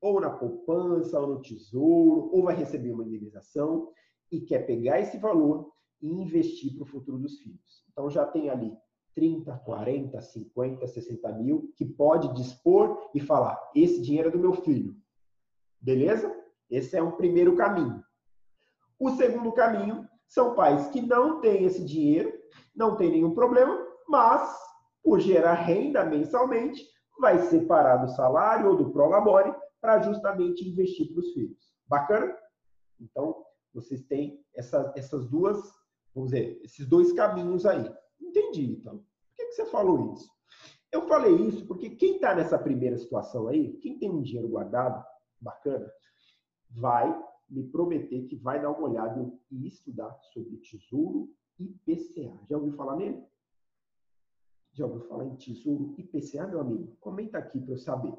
ou 0.00 0.18
na 0.18 0.30
poupança, 0.30 1.20
ou 1.20 1.26
no 1.26 1.42
tesouro, 1.42 2.30
ou 2.32 2.44
vai 2.44 2.54
receber 2.56 2.90
uma 2.90 3.04
indenização 3.04 3.90
e 4.32 4.40
quer 4.40 4.60
pegar 4.60 4.98
esse 4.98 5.18
valor 5.18 5.70
e 6.00 6.08
investir 6.08 6.72
para 6.72 6.84
o 6.84 6.86
futuro 6.86 7.18
dos 7.18 7.38
filhos. 7.38 7.84
Então 7.92 8.08
já 8.08 8.24
tem 8.24 8.48
ali 8.48 8.74
30, 9.14 9.58
40, 9.58 10.18
50, 10.18 10.86
60 10.86 11.32
mil 11.32 11.70
que 11.76 11.84
pode 11.84 12.32
dispor 12.32 13.10
e 13.14 13.20
falar: 13.20 13.60
esse 13.74 14.00
dinheiro 14.00 14.28
é 14.28 14.32
do 14.32 14.38
meu 14.38 14.54
filho. 14.54 14.96
Beleza? 15.78 16.34
Esse 16.70 16.96
é 16.96 17.02
um 17.02 17.12
primeiro 17.12 17.54
caminho. 17.56 18.02
O 18.98 19.10
segundo 19.10 19.52
caminho 19.52 20.08
são 20.28 20.54
pais 20.54 20.88
que 20.88 21.00
não 21.00 21.40
têm 21.40 21.64
esse 21.64 21.84
dinheiro, 21.84 22.32
não 22.74 22.96
tem 22.96 23.10
nenhum 23.10 23.34
problema, 23.34 23.78
mas 24.08 24.56
por 25.02 25.20
gerar 25.20 25.54
renda 25.54 26.04
mensalmente, 26.04 26.84
vai 27.20 27.38
separar 27.38 27.98
do 27.98 28.10
salário 28.10 28.68
ou 28.70 28.76
do 28.76 28.90
prolabore 28.90 29.54
para 29.80 30.02
justamente 30.02 30.68
investir 30.68 31.12
para 31.12 31.20
os 31.20 31.32
filhos. 31.32 31.72
Bacana? 31.86 32.36
Então, 33.00 33.44
vocês 33.72 34.02
têm 34.02 34.44
essa, 34.54 34.92
essas 34.96 35.28
duas, 35.28 35.56
vamos 36.14 36.32
dizer, 36.32 36.60
esses 36.64 36.86
dois 36.86 37.12
caminhos 37.12 37.64
aí. 37.64 37.88
Entendi, 38.20 38.72
então. 38.72 38.98
Por 38.98 39.36
que, 39.36 39.44
que 39.46 39.52
você 39.52 39.66
falou 39.66 40.12
isso? 40.14 40.28
Eu 40.90 41.06
falei 41.06 41.34
isso 41.36 41.66
porque 41.66 41.90
quem 41.90 42.16
está 42.16 42.34
nessa 42.34 42.58
primeira 42.58 42.98
situação 42.98 43.48
aí, 43.48 43.74
quem 43.78 43.98
tem 43.98 44.10
um 44.10 44.22
dinheiro 44.22 44.48
guardado, 44.48 45.04
bacana, 45.40 45.90
vai 46.70 47.16
me 47.48 47.64
prometer 47.68 48.26
que 48.26 48.36
vai 48.36 48.60
dar 48.60 48.70
uma 48.70 48.88
olhada 48.88 49.32
e 49.50 49.66
estudar 49.66 50.12
sobre 50.32 50.56
Tesouro 50.58 51.34
IPCA. 51.58 52.38
Já 52.48 52.56
ouviu 52.56 52.72
falar 52.72 52.96
nele? 52.96 53.24
Já 54.72 54.84
ouviu 54.86 55.08
falar 55.08 55.24
em 55.24 55.36
Tesouro 55.36 55.94
IPCA, 55.98 56.46
meu 56.46 56.60
amigo? 56.60 56.96
Comenta 56.96 57.38
aqui 57.38 57.60
para 57.60 57.72
eu 57.72 57.78
saber. 57.78 58.14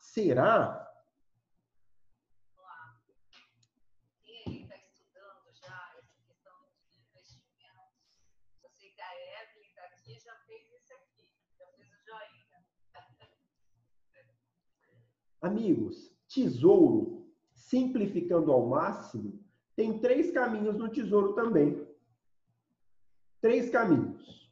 Será? 0.00 0.82
Quem 4.24 4.62
está 4.62 4.76
estudando 4.78 5.52
já 5.52 5.94
essa 5.98 6.16
questão 6.26 6.54
de 6.90 7.00
investimentos? 7.00 7.92
Eu 8.64 8.70
sei 8.70 8.90
que 8.90 9.00
a 9.00 9.42
Evelyn 9.42 9.68
está 9.68 9.82
aqui 9.84 10.18
já 10.18 10.34
fez 10.46 10.72
isso 10.72 10.94
aqui, 10.94 11.28
já 11.58 11.66
fez 11.66 11.92
o 11.92 12.04
joinha. 12.04 12.46
Amigos, 15.46 16.12
tesouro, 16.26 17.24
simplificando 17.54 18.50
ao 18.50 18.66
máximo, 18.66 19.38
tem 19.76 19.98
três 20.00 20.32
caminhos 20.32 20.76
no 20.76 20.88
tesouro 20.88 21.34
também. 21.34 21.86
Três 23.40 23.70
caminhos. 23.70 24.50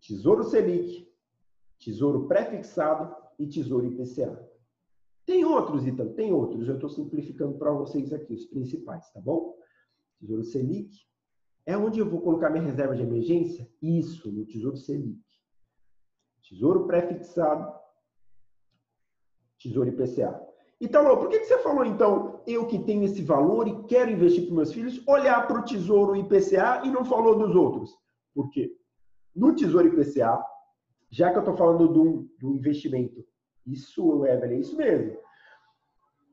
Tesouro 0.00 0.42
Selic, 0.42 1.08
Tesouro 1.78 2.26
Prefixado 2.26 3.14
e 3.38 3.46
Tesouro 3.46 3.86
IPCA. 3.86 4.44
Tem 5.24 5.44
outros, 5.44 5.86
então, 5.86 6.12
tem 6.14 6.32
outros. 6.32 6.66
Eu 6.66 6.74
estou 6.74 6.90
simplificando 6.90 7.56
para 7.56 7.70
vocês 7.70 8.12
aqui, 8.12 8.34
os 8.34 8.46
principais, 8.46 9.08
tá 9.12 9.20
bom? 9.20 9.56
Tesouro 10.18 10.42
Selic. 10.42 10.98
É 11.64 11.76
onde 11.76 12.00
eu 12.00 12.10
vou 12.10 12.20
colocar 12.20 12.50
minha 12.50 12.64
reserva 12.64 12.96
de 12.96 13.02
emergência? 13.02 13.70
Isso, 13.80 14.32
no 14.32 14.44
Tesouro 14.44 14.76
Selic. 14.76 15.22
Tesouro 16.42 16.88
Prefixado, 16.88 17.79
Tesouro 19.60 19.88
IPCA. 19.88 20.40
Então, 20.80 21.04
por 21.16 21.28
que 21.28 21.44
você 21.44 21.58
falou, 21.58 21.84
então, 21.84 22.40
eu 22.46 22.66
que 22.66 22.78
tenho 22.78 23.04
esse 23.04 23.22
valor 23.22 23.68
e 23.68 23.82
quero 23.84 24.10
investir 24.10 24.46
para 24.46 24.54
meus 24.54 24.72
filhos, 24.72 25.06
olhar 25.06 25.46
para 25.46 25.60
o 25.60 25.64
Tesouro 25.64 26.16
IPCA 26.16 26.82
e 26.84 26.90
não 26.90 27.04
falou 27.04 27.38
dos 27.38 27.54
outros? 27.54 27.94
Por 28.34 28.50
quê? 28.50 28.74
No 29.36 29.54
Tesouro 29.54 29.88
IPCA, 29.88 30.42
já 31.10 31.30
que 31.30 31.36
eu 31.36 31.40
estou 31.40 31.56
falando 31.56 31.86
do, 31.88 32.30
do 32.40 32.54
investimento, 32.56 33.22
isso, 33.66 34.24
Evelyn, 34.24 34.56
é 34.56 34.60
isso 34.60 34.76
mesmo. 34.76 35.18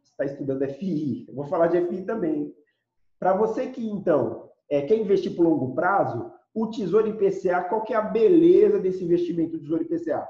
Você 0.01 0.11
está 0.11 0.25
estudando 0.25 0.67
FI, 0.69 1.25
eu 1.27 1.35
vou 1.35 1.45
falar 1.45 1.67
de 1.67 1.85
FI 1.85 2.05
também. 2.05 2.55
Para 3.19 3.35
você 3.35 3.67
que, 3.67 3.85
então, 3.85 4.49
é, 4.69 4.81
quer 4.83 4.97
investir 4.97 5.35
por 5.35 5.43
longo 5.43 5.75
prazo, 5.75 6.31
o 6.53 6.67
Tesouro 6.67 7.07
IPCA, 7.07 7.65
qual 7.65 7.83
que 7.83 7.93
é 7.93 7.97
a 7.97 8.01
beleza 8.01 8.79
desse 8.79 9.03
investimento 9.03 9.57
do 9.57 9.59
Tesouro 9.63 9.83
IPCA? 9.83 10.27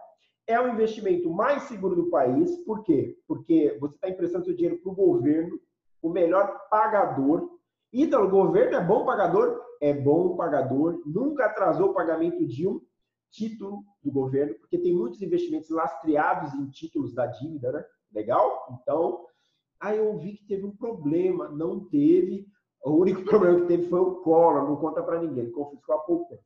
É 0.48 0.60
o 0.60 0.70
investimento 0.70 1.30
mais 1.30 1.64
seguro 1.64 1.94
do 1.94 2.10
país, 2.10 2.56
por 2.64 2.82
quê? 2.84 3.18
Porque 3.28 3.78
você 3.82 3.96
está 3.96 4.10
emprestando 4.10 4.46
seu 4.46 4.56
dinheiro 4.56 4.78
para 4.82 4.92
o 4.92 4.96
governo, 4.96 5.60
o 6.02 6.10
melhor 6.10 6.68
pagador. 6.70 7.50
Então, 7.92 8.24
o 8.24 8.30
governo 8.30 8.78
é 8.78 8.82
bom 8.82 9.06
pagador? 9.06 9.62
É 9.82 9.94
bom 9.94 10.38
pagador, 10.38 11.02
nunca 11.06 11.46
atrasou 11.46 11.90
o 11.90 11.94
pagamento 11.94 12.46
de 12.46 12.66
um 12.68 12.82
título 13.30 13.84
do 14.02 14.12
governo, 14.12 14.56
porque 14.56 14.78
tem 14.78 14.96
muitos 14.96 15.22
investimentos 15.22 15.70
lastreados 15.70 16.54
em 16.54 16.66
títulos 16.70 17.14
da 17.14 17.28
dívida, 17.28 17.72
né? 17.72 17.86
Legal? 18.14 18.80
Então, 18.82 19.26
aí 19.80 19.98
eu 19.98 20.18
vi 20.18 20.38
que 20.38 20.48
teve 20.48 20.66
um 20.66 20.76
problema, 20.76 21.50
não 21.50 21.80
teve. 21.80 22.48
O 22.84 22.92
único 22.92 23.24
problema 23.26 23.60
que 23.62 23.68
teve 23.68 23.90
foi 23.90 24.00
o 24.00 24.16
Collor, 24.22 24.68
não 24.68 24.78
conta 24.78 25.04
para 25.04 25.22
ninguém, 25.22 25.44
ele 25.44 25.52
confiscou 25.52 25.96
a 25.96 26.00
poupança. 26.00 26.42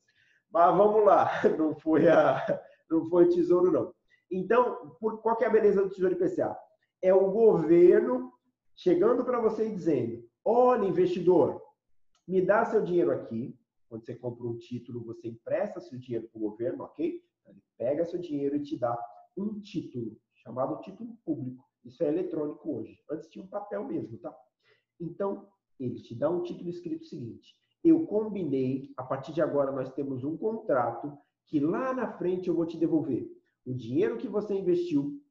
Mas 0.51 0.75
vamos 0.75 1.05
lá, 1.05 1.29
não 1.57 1.75
foi 1.75 2.09
a 2.09 2.59
não 2.91 3.09
foi 3.09 3.29
tesouro, 3.29 3.71
não. 3.71 3.93
Então, 4.29 4.95
por, 4.99 5.21
qual 5.21 5.35
que 5.35 5.43
é 5.43 5.47
a 5.47 5.51
beleza 5.51 5.81
do 5.81 5.89
Tesouro 5.89 6.15
IPCA? 6.15 6.57
É 7.01 7.13
o 7.13 7.31
governo 7.31 8.31
chegando 8.75 9.23
para 9.23 9.39
você 9.39 9.67
e 9.67 9.73
dizendo: 9.73 10.23
olha, 10.43 10.87
investidor, 10.87 11.61
me 12.27 12.41
dá 12.41 12.65
seu 12.65 12.83
dinheiro 12.83 13.11
aqui. 13.11 13.57
Quando 13.89 14.05
você 14.05 14.15
compra 14.15 14.47
um 14.47 14.57
título, 14.57 15.03
você 15.03 15.27
empresta 15.27 15.81
seu 15.81 15.99
dinheiro 15.99 16.29
para 16.29 16.37
o 16.37 16.49
governo, 16.49 16.83
ok? 16.83 17.21
Ele 17.45 17.63
pega 17.77 18.05
seu 18.05 18.19
dinheiro 18.19 18.55
e 18.55 18.63
te 18.63 18.77
dá 18.77 18.97
um 19.35 19.59
título, 19.59 20.17
chamado 20.35 20.81
título 20.81 21.17
público. 21.25 21.65
Isso 21.83 22.01
é 22.03 22.07
eletrônico 22.07 22.73
hoje. 22.73 22.97
Antes 23.09 23.27
tinha 23.29 23.43
um 23.43 23.49
papel 23.49 23.83
mesmo, 23.83 24.17
tá? 24.19 24.33
Então, 24.99 25.49
ele 25.79 25.99
te 26.01 26.15
dá 26.15 26.29
um 26.29 26.43
título 26.43 26.69
escrito 26.69 27.01
o 27.01 27.07
seguinte: 27.07 27.53
eu 27.83 28.05
combinei, 28.05 28.93
a 28.95 29.03
partir 29.03 29.33
de 29.33 29.41
agora 29.41 29.71
nós 29.71 29.91
temos 29.93 30.23
um 30.23 30.37
contrato 30.37 31.17
que 31.47 31.59
lá 31.59 31.93
na 31.93 32.11
frente 32.13 32.47
eu 32.47 32.55
vou 32.55 32.65
te 32.65 32.77
devolver 32.77 33.29
o 33.65 33.73
dinheiro 33.73 34.17
que 34.17 34.27
você 34.27 34.53
investiu, 34.53 35.21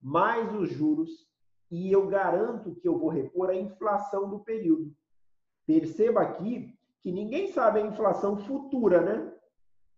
mais 0.00 0.52
os 0.54 0.70
juros, 0.70 1.28
e 1.70 1.92
eu 1.92 2.06
garanto 2.06 2.74
que 2.76 2.88
eu 2.88 2.98
vou 2.98 3.08
repor 3.08 3.50
a 3.50 3.54
inflação 3.54 4.28
do 4.28 4.40
período. 4.40 4.94
Perceba 5.66 6.22
aqui 6.22 6.74
que 7.00 7.12
ninguém 7.12 7.48
sabe 7.48 7.80
a 7.80 7.86
inflação 7.86 8.38
futura, 8.38 9.02
né? 9.02 9.34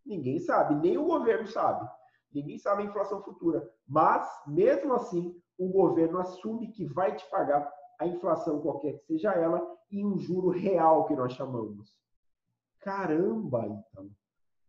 Ninguém 0.05 0.39
sabe, 0.41 0.75
nem 0.75 0.99
o 0.99 1.07
governo 1.07 1.47
sabe. 1.47 1.89
Ninguém 2.33 2.59
sabe 2.59 2.83
a 2.83 2.87
inflação 2.87 3.23
futura. 3.23 3.69
Mas, 3.87 4.29
mesmo 4.47 4.95
assim, 4.95 5.41
o 5.59 5.69
governo 5.69 6.19
assume 6.19 6.73
que 6.73 6.85
vai 6.87 7.15
te 7.15 7.29
pagar 7.31 7.71
a 7.99 8.07
inflação, 8.07 8.61
qualquer 8.61 8.95
que 8.95 9.05
seja 9.05 9.33
ela, 9.33 9.61
em 9.91 10.05
um 10.05 10.19
juro 10.19 10.49
real 10.49 11.07
que 11.07 11.15
nós 11.15 11.33
chamamos. 11.33 11.95
Caramba, 12.81 13.67
então. 13.67 14.11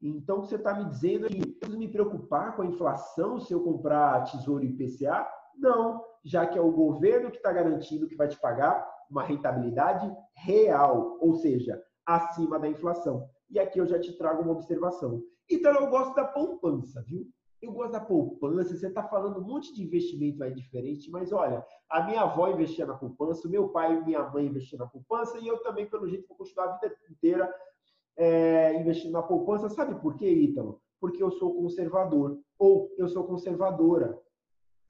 Então, 0.02 0.42
você 0.42 0.56
está 0.56 0.74
me 0.74 0.90
dizendo 0.90 1.28
que 1.28 1.40
eu 1.40 1.48
preciso 1.48 1.78
me 1.78 1.88
preocupar 1.88 2.56
com 2.56 2.64
a 2.64 2.66
inflação 2.66 3.40
se 3.40 3.54
eu 3.54 3.64
comprar 3.64 4.24
tesouro 4.24 4.64
IPCA? 4.64 5.28
Não, 5.56 6.04
já 6.24 6.48
que 6.48 6.58
é 6.58 6.62
o 6.62 6.72
governo 6.72 7.30
que 7.30 7.38
está 7.38 7.52
garantindo 7.52 8.08
que 8.08 8.16
vai 8.16 8.28
te 8.28 8.40
pagar 8.40 8.88
uma 9.10 9.24
rentabilidade 9.24 10.12
real, 10.34 11.18
ou 11.20 11.36
seja, 11.36 11.80
acima 12.06 12.58
da 12.58 12.68
inflação. 12.68 13.30
E 13.50 13.60
aqui 13.60 13.80
eu 13.80 13.86
já 13.86 14.00
te 14.00 14.18
trago 14.18 14.42
uma 14.42 14.54
observação. 14.54 15.22
Então, 15.50 15.72
eu 15.74 15.88
gosto 15.88 16.16
da 16.16 16.26
poupança, 16.26 17.04
viu? 17.06 17.28
Eu 17.62 17.72
gosto 17.72 17.92
da 17.92 18.00
poupança. 18.00 18.76
Você 18.76 18.88
está 18.88 19.04
falando 19.04 19.40
um 19.40 19.44
monte 19.44 19.72
de 19.76 19.84
investimento 19.84 20.44
aí 20.44 20.56
diferente, 20.56 21.12
mas 21.12 21.32
olha, 21.32 21.64
a 21.90 22.04
minha 22.04 22.22
avó 22.22 22.48
investia 22.48 22.88
na 22.88 22.96
poupança, 22.96 23.48
o 23.48 23.52
meu 23.52 23.70
pai 23.70 23.96
e 23.96 24.06
minha 24.06 24.24
mãe 24.30 24.48
investiam 24.48 24.80
na 24.80 24.88
poupança, 24.88 25.38
e 25.38 25.48
eu 25.48 25.62
também, 25.62 25.88
pelo 25.88 26.08
jeito, 26.08 26.28
vou 26.28 26.38
continuar 26.38 26.70
a 26.70 26.78
vida 26.78 26.96
inteira 27.12 27.54
é, 28.18 28.76
investindo 28.80 29.14
na 29.14 29.22
poupança. 29.22 29.70
Sabe 29.70 30.00
por 30.02 30.16
quê, 30.16 30.30
Ítalo? 30.30 30.82
Porque 31.00 31.22
eu 31.22 31.32
sou 31.32 31.56
conservador 31.56 32.40
ou 32.58 32.92
eu 32.98 33.08
sou 33.08 33.24
conservadora. 33.24 34.20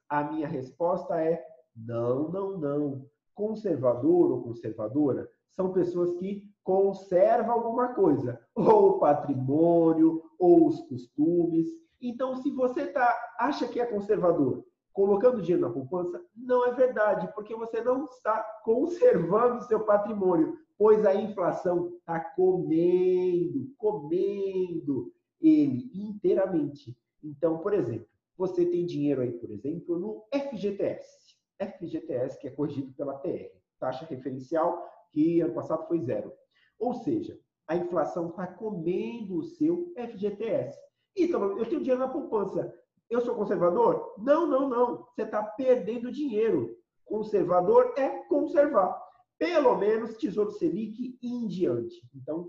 A 0.08 0.24
minha 0.24 0.46
resposta 0.46 1.20
é 1.20 1.42
não, 1.74 2.28
não, 2.28 2.58
não. 2.58 3.06
Conservador 3.34 4.30
ou 4.30 4.42
conservadora 4.42 5.28
são 5.50 5.72
pessoas 5.72 6.12
que 6.14 6.42
conservam 6.62 7.54
alguma 7.54 7.94
coisa, 7.94 8.40
ou 8.54 8.90
o 8.90 8.98
patrimônio, 8.98 10.22
ou 10.38 10.68
os 10.68 10.80
costumes. 10.82 11.68
Então, 12.00 12.36
se 12.36 12.50
você 12.50 12.86
tá, 12.86 13.16
acha 13.38 13.66
que 13.68 13.80
é 13.80 13.86
conservador, 13.86 14.64
colocando 14.92 15.40
dinheiro 15.40 15.66
na 15.66 15.72
poupança, 15.72 16.20
não 16.36 16.66
é 16.66 16.72
verdade, 16.72 17.32
porque 17.34 17.54
você 17.54 17.80
não 17.80 18.04
está 18.04 18.42
conservando 18.64 19.64
seu 19.64 19.80
patrimônio 19.80 20.56
pois 20.78 21.04
a 21.06 21.14
inflação 21.14 21.94
está 21.98 22.20
comendo, 22.20 23.72
comendo 23.76 25.12
ele 25.40 25.90
inteiramente. 25.94 26.96
Então, 27.22 27.58
por 27.58 27.72
exemplo, 27.72 28.06
você 28.36 28.66
tem 28.66 28.86
dinheiro 28.86 29.20
aí, 29.20 29.32
por 29.32 29.50
exemplo, 29.50 29.98
no 29.98 30.24
FGTS. 30.32 31.36
FGTS, 31.60 32.38
que 32.38 32.48
é 32.48 32.50
corrigido 32.50 32.92
pela 32.94 33.18
TR, 33.18 33.50
taxa 33.78 34.04
referencial, 34.06 34.84
que 35.10 35.40
ano 35.40 35.54
passado 35.54 35.86
foi 35.86 36.00
zero. 36.00 36.32
Ou 36.78 36.94
seja, 36.94 37.38
a 37.68 37.76
inflação 37.76 38.30
está 38.30 38.46
comendo 38.46 39.36
o 39.36 39.44
seu 39.44 39.92
FGTS. 39.96 40.76
Então, 41.16 41.58
eu 41.58 41.66
tenho 41.66 41.80
dinheiro 41.80 42.00
na 42.00 42.08
poupança. 42.08 42.74
Eu 43.08 43.20
sou 43.20 43.34
conservador? 43.34 44.14
Não, 44.18 44.46
não, 44.46 44.68
não. 44.68 45.06
Você 45.14 45.22
está 45.22 45.42
perdendo 45.42 46.10
dinheiro. 46.10 46.76
Conservador 47.04 47.94
é 47.96 48.08
conservar 48.24 49.01
pelo 49.42 49.76
menos 49.76 50.16
Tesouro 50.16 50.52
Selic 50.52 51.18
em 51.20 51.48
diante. 51.48 52.00
Então, 52.14 52.48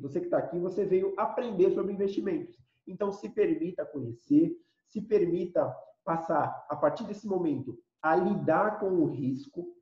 você 0.00 0.18
que 0.18 0.26
está 0.26 0.38
aqui, 0.38 0.58
você 0.58 0.84
veio 0.84 1.14
aprender 1.16 1.70
sobre 1.70 1.92
investimentos. 1.92 2.58
Então, 2.88 3.12
se 3.12 3.28
permita 3.28 3.86
conhecer, 3.86 4.50
se 4.84 5.00
permita 5.00 5.72
passar, 6.04 6.66
a 6.68 6.74
partir 6.74 7.04
desse 7.04 7.24
momento, 7.24 7.78
a 8.02 8.16
lidar 8.16 8.80
com 8.80 8.88
o 8.96 9.04
risco, 9.04 9.72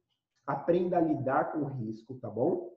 aprenda 0.47 0.99
a 0.99 1.01
lidar 1.01 1.53
com 1.53 1.61
o 1.61 1.69
risco, 1.69 2.17
tá 2.17 2.29
bom? 2.29 2.71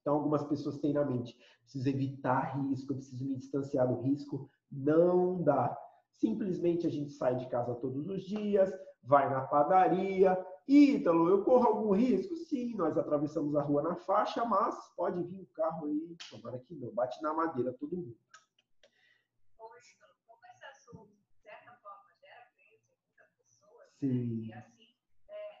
Então, 0.00 0.16
algumas 0.16 0.42
pessoas 0.42 0.76
têm 0.78 0.92
na 0.92 1.04
mente, 1.04 1.38
preciso 1.60 1.88
evitar 1.88 2.58
risco, 2.58 2.92
preciso 2.92 3.24
me 3.24 3.36
distanciar 3.36 3.86
do 3.86 4.00
risco. 4.00 4.50
Não 4.68 5.40
dá. 5.40 5.78
Simplesmente 6.16 6.88
a 6.88 6.90
gente 6.90 7.12
sai 7.12 7.36
de 7.36 7.48
casa 7.48 7.72
todos 7.76 8.08
os 8.08 8.24
dias, 8.24 8.68
vai 9.00 9.30
na 9.30 9.42
padaria, 9.42 10.36
Ítalo, 10.70 11.28
eu 11.28 11.42
corro 11.42 11.66
algum 11.66 11.90
risco? 11.90 12.36
Sim, 12.36 12.76
nós 12.76 12.96
atravessamos 12.96 13.56
a 13.56 13.60
rua 13.60 13.82
na 13.82 13.96
faixa, 13.96 14.44
mas 14.44 14.76
pode 14.94 15.20
vir 15.24 15.40
o 15.40 15.42
um 15.42 15.46
carro 15.46 15.86
aí, 15.86 16.16
tomara 16.30 16.60
que 16.60 16.72
não, 16.76 16.94
bate 16.94 17.20
na 17.20 17.34
madeira 17.34 17.72
todo 17.72 17.96
mundo. 17.96 18.16
Poxa, 19.58 19.96
como 20.28 20.46
esse 20.46 20.64
assunto, 20.64 21.10
de 21.10 21.42
certa 21.42 21.72
forma, 21.82 22.14
gera 22.20 22.46
crença 22.54 22.88
em 22.88 23.02
muitas 23.02 23.32
pessoas, 23.32 23.90
Sim. 23.98 24.44
e 24.44 24.52
assim, 24.52 24.94
é, 25.28 25.60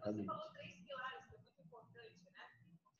Depois 0.00 0.16
você 0.16 0.24
falou 0.24 0.50
três 0.52 0.80
pilares, 0.80 1.26
que 1.26 1.34
é 1.34 1.38
muito 1.38 1.60
importante. 1.60 2.30
Né? 2.32 2.48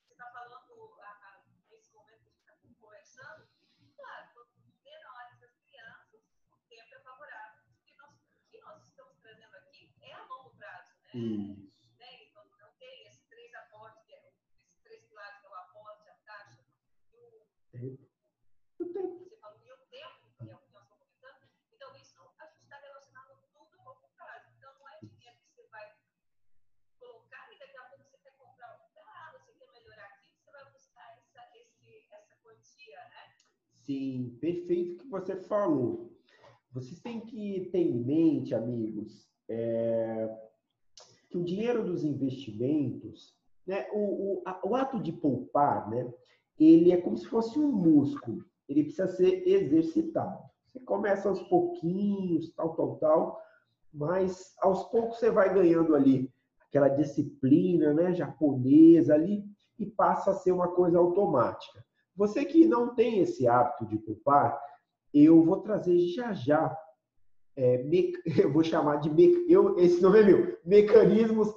Você 0.05 0.11
está 0.13 0.31
falando, 0.31 1.01
a, 1.01 1.09
a, 1.09 1.43
nesse 1.71 1.91
momento 1.93 2.21
que 2.21 2.29
a 2.29 2.31
gente 2.31 2.39
está 2.39 2.53
conversando, 2.79 3.49
claro, 3.95 4.47
menores 4.83 5.39
das 5.39 5.57
crianças, 5.65 6.21
o 6.51 6.57
tempo 6.69 6.93
é 6.93 6.99
favorável. 6.99 7.63
O 7.71 7.83
que 7.83 7.95
nós, 7.95 8.13
o 8.13 8.49
que 8.51 8.59
nós 8.59 8.83
estamos 8.87 9.17
trazendo 9.17 9.55
aqui 9.55 9.91
é 9.99 10.13
a 10.13 10.23
longo 10.25 10.51
prazo. 10.51 10.93
Né? 11.01 11.09
Isso. 11.15 11.97
né? 11.97 12.23
Então, 12.23 12.45
não 12.59 12.71
tem 12.75 13.07
esses 13.07 13.25
três 13.25 13.51
aportes, 13.55 14.03
que 14.05 14.13
é, 14.13 14.33
esses 14.59 14.79
três 14.83 15.03
pilares, 15.07 15.39
que 15.39 15.47
é 15.47 15.49
o 15.49 15.55
aporte, 15.55 16.07
a 16.07 16.15
taxa 16.23 16.61
e 16.61 17.17
o, 17.17 17.47
Tempo. 17.71 18.11
O 18.79 18.85
tempo. 18.93 19.23
você 19.27 19.37
falou, 19.37 19.59
e 19.65 19.71
o 19.71 19.77
tempo, 19.87 20.31
que 20.37 20.49
é 20.51 20.55
o 20.55 20.59
que 20.59 20.71
nós 20.71 20.83
estamos 20.83 20.87
comentando. 20.89 21.49
Então, 21.71 21.95
isso 21.95 22.35
a 22.37 22.45
gente 22.45 22.61
está 22.61 22.77
relacionando 22.77 23.41
tudo 23.53 23.79
a 23.79 23.83
longo 23.83 24.07
prazo. 24.09 24.51
Então, 24.55 24.71
não 24.77 24.87
é 24.89 24.99
dinheiro 24.99 25.39
que 25.39 25.49
você 25.49 25.67
vai 25.69 25.97
colocar 27.01 27.51
e 27.51 27.57
daqui 27.57 27.77
a 27.77 27.83
pouco 27.85 28.03
você 28.05 28.17
quer 28.19 28.37
comprar 28.37 28.79
um 28.79 28.93
carro, 28.93 29.39
você 29.39 29.53
quer 29.53 29.67
melhorar 29.71 30.05
aquilo, 30.05 30.37
você 30.37 30.51
vai 30.51 30.71
buscar 30.71 31.17
essa, 31.17 31.57
esse, 31.57 32.07
essa 32.11 32.35
quantia, 32.43 33.03
né? 33.09 33.35
Sim, 33.85 34.37
perfeito 34.39 34.95
o 34.95 34.97
que 34.99 35.09
você 35.09 35.35
falou. 35.35 36.11
Vocês 36.71 36.99
têm 36.99 37.19
que 37.19 37.69
ter 37.71 37.79
em 37.79 38.03
mente, 38.03 38.55
amigos, 38.55 39.27
é, 39.49 40.29
que 41.29 41.37
o 41.37 41.43
dinheiro 41.43 41.83
dos 41.83 42.03
investimentos, 42.03 43.35
né, 43.65 43.87
o, 43.91 44.39
o, 44.39 44.43
o 44.65 44.75
ato 44.75 45.01
de 45.01 45.11
poupar, 45.11 45.89
né, 45.89 46.11
ele 46.59 46.91
é 46.91 47.01
como 47.01 47.17
se 47.17 47.25
fosse 47.27 47.57
um 47.59 47.71
músculo. 47.71 48.45
Ele 48.69 48.83
precisa 48.83 49.07
ser 49.07 49.47
exercitado. 49.47 50.41
Você 50.71 50.79
começa 50.79 51.27
aos 51.27 51.41
pouquinhos, 51.43 52.53
tal, 52.53 52.75
tal, 52.75 52.95
tal, 52.97 53.41
mas 53.93 54.53
aos 54.61 54.83
poucos 54.85 55.17
você 55.17 55.29
vai 55.29 55.53
ganhando 55.53 55.95
ali 55.95 56.31
aquela 56.67 56.87
disciplina, 56.87 57.93
né, 57.93 58.13
japonesa 58.13 59.13
ali 59.13 59.43
e 59.77 59.85
passa 59.85 60.31
a 60.31 60.35
ser 60.35 60.53
uma 60.53 60.69
coisa 60.69 60.97
automática. 60.97 61.83
Você 62.21 62.45
que 62.45 62.67
não 62.67 62.93
tem 62.93 63.17
esse 63.21 63.47
hábito 63.47 63.83
de 63.87 63.97
poupar, 63.97 64.55
eu 65.11 65.43
vou 65.43 65.59
trazer 65.61 65.97
já 66.09 66.31
já, 66.33 66.77
é, 67.55 67.79
me- 67.79 68.13
eu 68.45 68.53
vou 68.53 68.63
chamar 68.63 68.97
de, 68.97 69.09
me- 69.09 69.51
eu, 69.51 69.79
esse 69.79 69.99
nome 70.03 70.19
é 70.19 70.23
meu, 70.23 70.57
mecanismos 70.63 71.51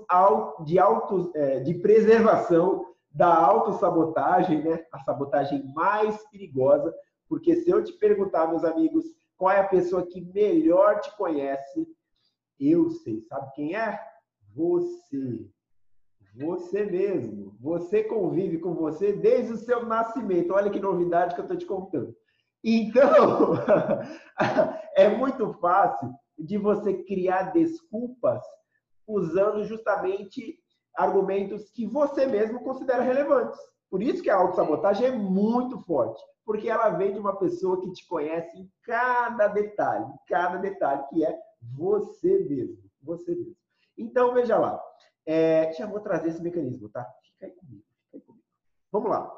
de, 0.64 0.78
auto, 0.78 1.30
é, 1.34 1.60
de 1.60 1.74
preservação 1.74 2.94
da 3.10 3.36
autossabotagem, 3.36 4.64
né? 4.64 4.86
a 4.90 5.00
sabotagem 5.00 5.70
mais 5.74 6.16
perigosa, 6.30 6.94
porque 7.28 7.56
se 7.56 7.68
eu 7.68 7.84
te 7.84 7.92
perguntar, 7.92 8.46
meus 8.48 8.64
amigos, 8.64 9.04
qual 9.36 9.50
é 9.52 9.60
a 9.60 9.68
pessoa 9.68 10.06
que 10.06 10.22
melhor 10.32 10.98
te 11.00 11.14
conhece, 11.14 11.86
eu 12.58 12.88
sei, 12.88 13.20
sabe 13.20 13.52
quem 13.54 13.76
é? 13.76 14.00
Você. 14.54 15.46
Você 16.34 16.84
mesmo. 16.84 17.56
Você 17.60 18.02
convive 18.02 18.58
com 18.58 18.74
você 18.74 19.12
desde 19.12 19.52
o 19.52 19.56
seu 19.56 19.86
nascimento. 19.86 20.52
Olha 20.52 20.70
que 20.70 20.80
novidade 20.80 21.34
que 21.34 21.40
eu 21.40 21.44
estou 21.44 21.56
te 21.56 21.66
contando. 21.66 22.14
Então, 22.62 23.52
é 24.96 25.08
muito 25.08 25.52
fácil 25.54 26.10
de 26.38 26.58
você 26.58 27.04
criar 27.04 27.52
desculpas 27.52 28.42
usando 29.06 29.64
justamente 29.64 30.58
argumentos 30.96 31.70
que 31.70 31.86
você 31.86 32.26
mesmo 32.26 32.60
considera 32.60 33.02
relevantes. 33.02 33.58
Por 33.90 34.02
isso 34.02 34.22
que 34.22 34.30
a 34.30 34.36
autossabotagem 34.36 35.06
é 35.06 35.12
muito 35.12 35.78
forte, 35.80 36.20
porque 36.44 36.68
ela 36.68 36.90
vem 36.90 37.12
de 37.12 37.18
uma 37.18 37.36
pessoa 37.36 37.80
que 37.80 37.92
te 37.92 38.06
conhece 38.08 38.56
em 38.58 38.68
cada 38.82 39.46
detalhe, 39.48 40.06
cada 40.26 40.58
detalhe 40.58 41.04
que 41.10 41.24
é 41.24 41.38
você 41.76 42.40
mesmo, 42.48 42.82
você 43.02 43.34
mesmo. 43.34 43.56
Então, 43.96 44.34
veja 44.34 44.58
lá, 44.58 44.82
é, 45.26 45.72
já 45.72 45.86
vou 45.86 46.00
trazer 46.00 46.28
esse 46.28 46.42
mecanismo, 46.42 46.88
tá? 46.88 47.04
Fica 47.22 47.46
aí 47.46 47.52
comigo, 47.52 47.84
fica 48.04 48.16
aí 48.16 48.20
comigo. 48.20 48.44
Vamos 48.92 49.10
lá. 49.10 49.32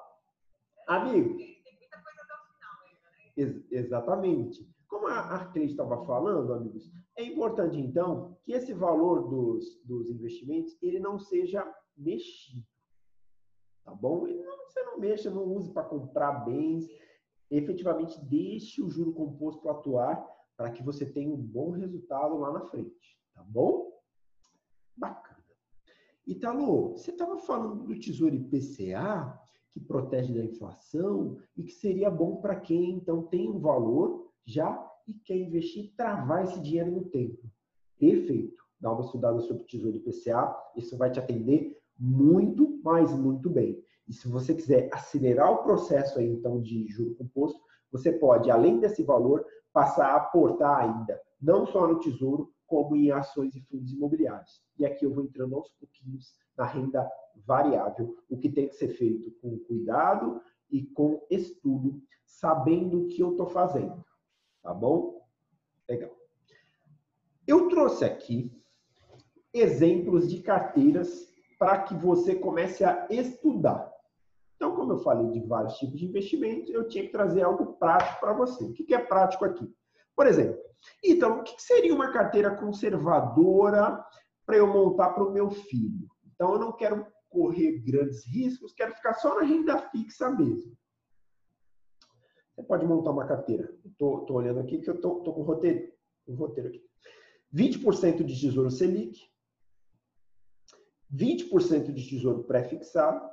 Amigo, 0.89 1.37
Tem, 1.37 1.63
tem 1.63 1.79
muita 1.79 2.01
coisa 2.03 2.23
até 2.23 2.35
o 2.35 2.55
final 2.55 2.73
ainda, 2.87 3.11
né? 3.11 3.33
Ex- 3.37 3.73
exatamente. 3.73 4.69
Como 4.89 5.09
a 5.09 5.19
Arcade 5.19 5.67
estava 5.67 6.05
falando, 6.07 6.53
amigos, 6.53 6.91
é 7.17 7.25
importante, 7.25 7.79
então, 7.79 8.37
que 8.45 8.53
esse 8.53 8.73
valor 8.73 9.29
dos, 9.29 9.83
dos 9.85 10.09
investimentos 10.11 10.77
ele 10.81 11.01
não 11.01 11.19
seja 11.19 11.67
mexido. 11.97 12.65
Tá 13.85 13.93
bom? 13.95 14.27
Ele 14.27 14.43
não, 14.43 14.57
você 14.69 14.83
não 14.83 14.99
mexa, 14.99 15.31
não 15.31 15.45
use 15.45 15.73
para 15.73 15.85
comprar 15.89 16.45
bens. 16.45 16.87
Efetivamente, 17.51 18.19
deixe 18.25 18.83
o 18.83 18.91
juro 18.91 19.13
composto 19.13 19.69
atuar 19.69 20.25
para 20.57 20.71
que 20.71 20.83
você 20.83 21.07
tenha 21.07 21.33
um 21.33 21.37
bom 21.37 21.71
resultado 21.71 22.37
lá 22.39 22.53
na 22.53 22.65
frente. 22.67 23.19
Tá 23.35 23.43
bom? 23.43 23.93
Bacana. 24.97 25.26
Italo, 26.27 26.93
você 26.93 27.13
estava 27.13 27.39
falando 27.39 27.85
do 27.85 27.99
Tesouro 27.99 28.35
IPCA, 28.35 29.41
que 29.71 29.79
protege 29.79 30.35
da 30.35 30.45
inflação 30.45 31.37
e 31.57 31.63
que 31.63 31.73
seria 31.73 32.11
bom 32.11 32.37
para 32.37 32.57
quem 32.57 32.95
então 32.95 33.23
tem 33.23 33.49
um 33.49 33.61
valor 33.61 34.29
já 34.45 34.85
e 35.07 35.15
quer 35.15 35.37
investir, 35.37 35.93
travar 35.97 36.43
esse 36.43 36.61
dinheiro 36.61 36.91
no 36.91 37.05
tempo. 37.05 37.49
Perfeito. 37.99 38.57
Dá 38.81 38.93
uma 38.93 39.03
estudada 39.03 39.41
sobre 39.41 39.63
o 39.63 39.67
Tesouro 39.67 39.97
IPCA, 39.97 40.55
isso 40.77 40.97
vai 40.99 41.11
te 41.11 41.21
atender 41.21 41.79
muito, 41.99 42.81
mas 42.83 43.17
muito 43.17 43.49
bem. 43.49 43.81
E 44.09 44.13
se 44.13 44.29
você 44.29 44.55
quiser 44.55 44.89
acelerar 44.93 45.53
o 45.53 45.63
processo 45.63 46.19
aí 46.19 46.27
então 46.29 46.61
de 46.61 46.89
juro 46.89 47.15
composto, 47.15 47.61
você 47.91 48.13
pode, 48.13 48.51
além 48.51 48.81
desse 48.81 49.03
valor, 49.03 49.45
passar 49.73 50.09
a 50.09 50.17
aportar 50.17 50.81
ainda, 50.81 51.21
não 51.41 51.65
só 51.67 51.87
no 51.87 52.01
Tesouro, 52.01 52.53
como 52.67 52.97
em 52.97 53.11
ações 53.11 53.55
e 53.55 53.61
fundos 53.63 53.93
imobiliários. 53.93 54.63
E 54.79 54.85
aqui 54.85 55.05
eu 55.05 55.13
vou 55.13 55.25
entrando 55.25 55.55
aos 55.57 55.71
pouquinhos 55.71 56.35
na 56.57 56.65
renda 56.65 57.11
variável, 57.47 58.17
o 58.29 58.37
que 58.37 58.51
tem 58.51 58.69
que 58.69 58.75
ser 58.75 58.89
feito 58.89 59.31
com 59.41 59.59
cuidado 59.61 60.41
e 60.71 60.83
com 60.87 61.25
estudo, 61.31 62.03
sabendo 62.25 63.03
o 63.03 63.09
que 63.09 63.21
eu 63.23 63.33
estou 63.33 63.47
fazendo. 63.47 64.05
Tá 64.63 64.75
bom? 64.75 65.25
Legal. 65.89 66.11
Eu 67.47 67.69
trouxe 67.69 68.05
aqui 68.05 68.53
exemplos 69.53 70.29
de 70.29 70.43
carteiras 70.43 71.33
para 71.59 71.83
que 71.83 71.95
você 71.95 72.35
comece 72.35 72.85
a 72.85 73.07
estudar. 73.09 73.95
Então, 74.57 74.75
como 74.75 74.93
eu 74.93 74.99
falei 74.99 75.31
de 75.31 75.47
vários 75.47 75.77
tipos 75.77 75.99
de 75.99 76.07
investimentos, 76.07 76.71
eu 76.71 76.89
tinha 76.89 77.05
que 77.05 77.13
trazer 77.13 77.43
algo 77.43 77.75
prático 77.75 78.21
para 78.21 78.33
você. 78.33 78.65
O 78.65 78.73
que 78.73 78.95
é 78.95 78.99
prático 78.99 79.45
aqui? 79.45 79.73
Por 80.17 80.27
exemplo, 80.27 80.59
então, 81.05 81.41
o 81.41 81.45
que 81.45 81.61
seria 81.61 81.95
uma 81.95 82.11
carteira 82.11 82.57
conservadora 82.57 84.05
para 84.45 84.57
eu 84.57 84.67
montar 84.67 85.11
para 85.11 85.25
o 85.25 85.33
meu 85.33 85.51
filho? 85.51 86.09
Então, 86.35 86.55
eu 86.55 86.59
não 86.59 86.73
quero 86.73 87.07
correr 87.29 87.81
grandes 87.81 88.25
riscos, 88.27 88.73
quero 88.73 88.95
ficar 88.95 89.15
só 89.15 89.35
na 89.35 89.43
renda 89.43 89.79
fixa 89.91 90.31
mesmo. 90.31 90.77
Você 92.55 92.63
pode 92.63 92.87
montar 92.87 93.11
uma 93.11 93.27
carteira. 93.27 93.71
Estou 93.85 94.33
olhando 94.33 94.61
aqui 94.61 94.79
que 94.79 94.89
eu 94.89 94.95
estou 94.95 95.23
com 95.23 95.43
o 95.43 95.45
roteiro, 95.45 95.93
um 96.27 96.35
roteiro 96.35 96.71
aqui. 96.71 96.83
20% 97.55 98.25
de 98.25 98.41
tesouro 98.41 98.71
Selic, 98.71 99.21
20% 101.15 101.93
de 101.93 102.09
tesouro 102.09 102.45
pré-fixado 102.45 103.29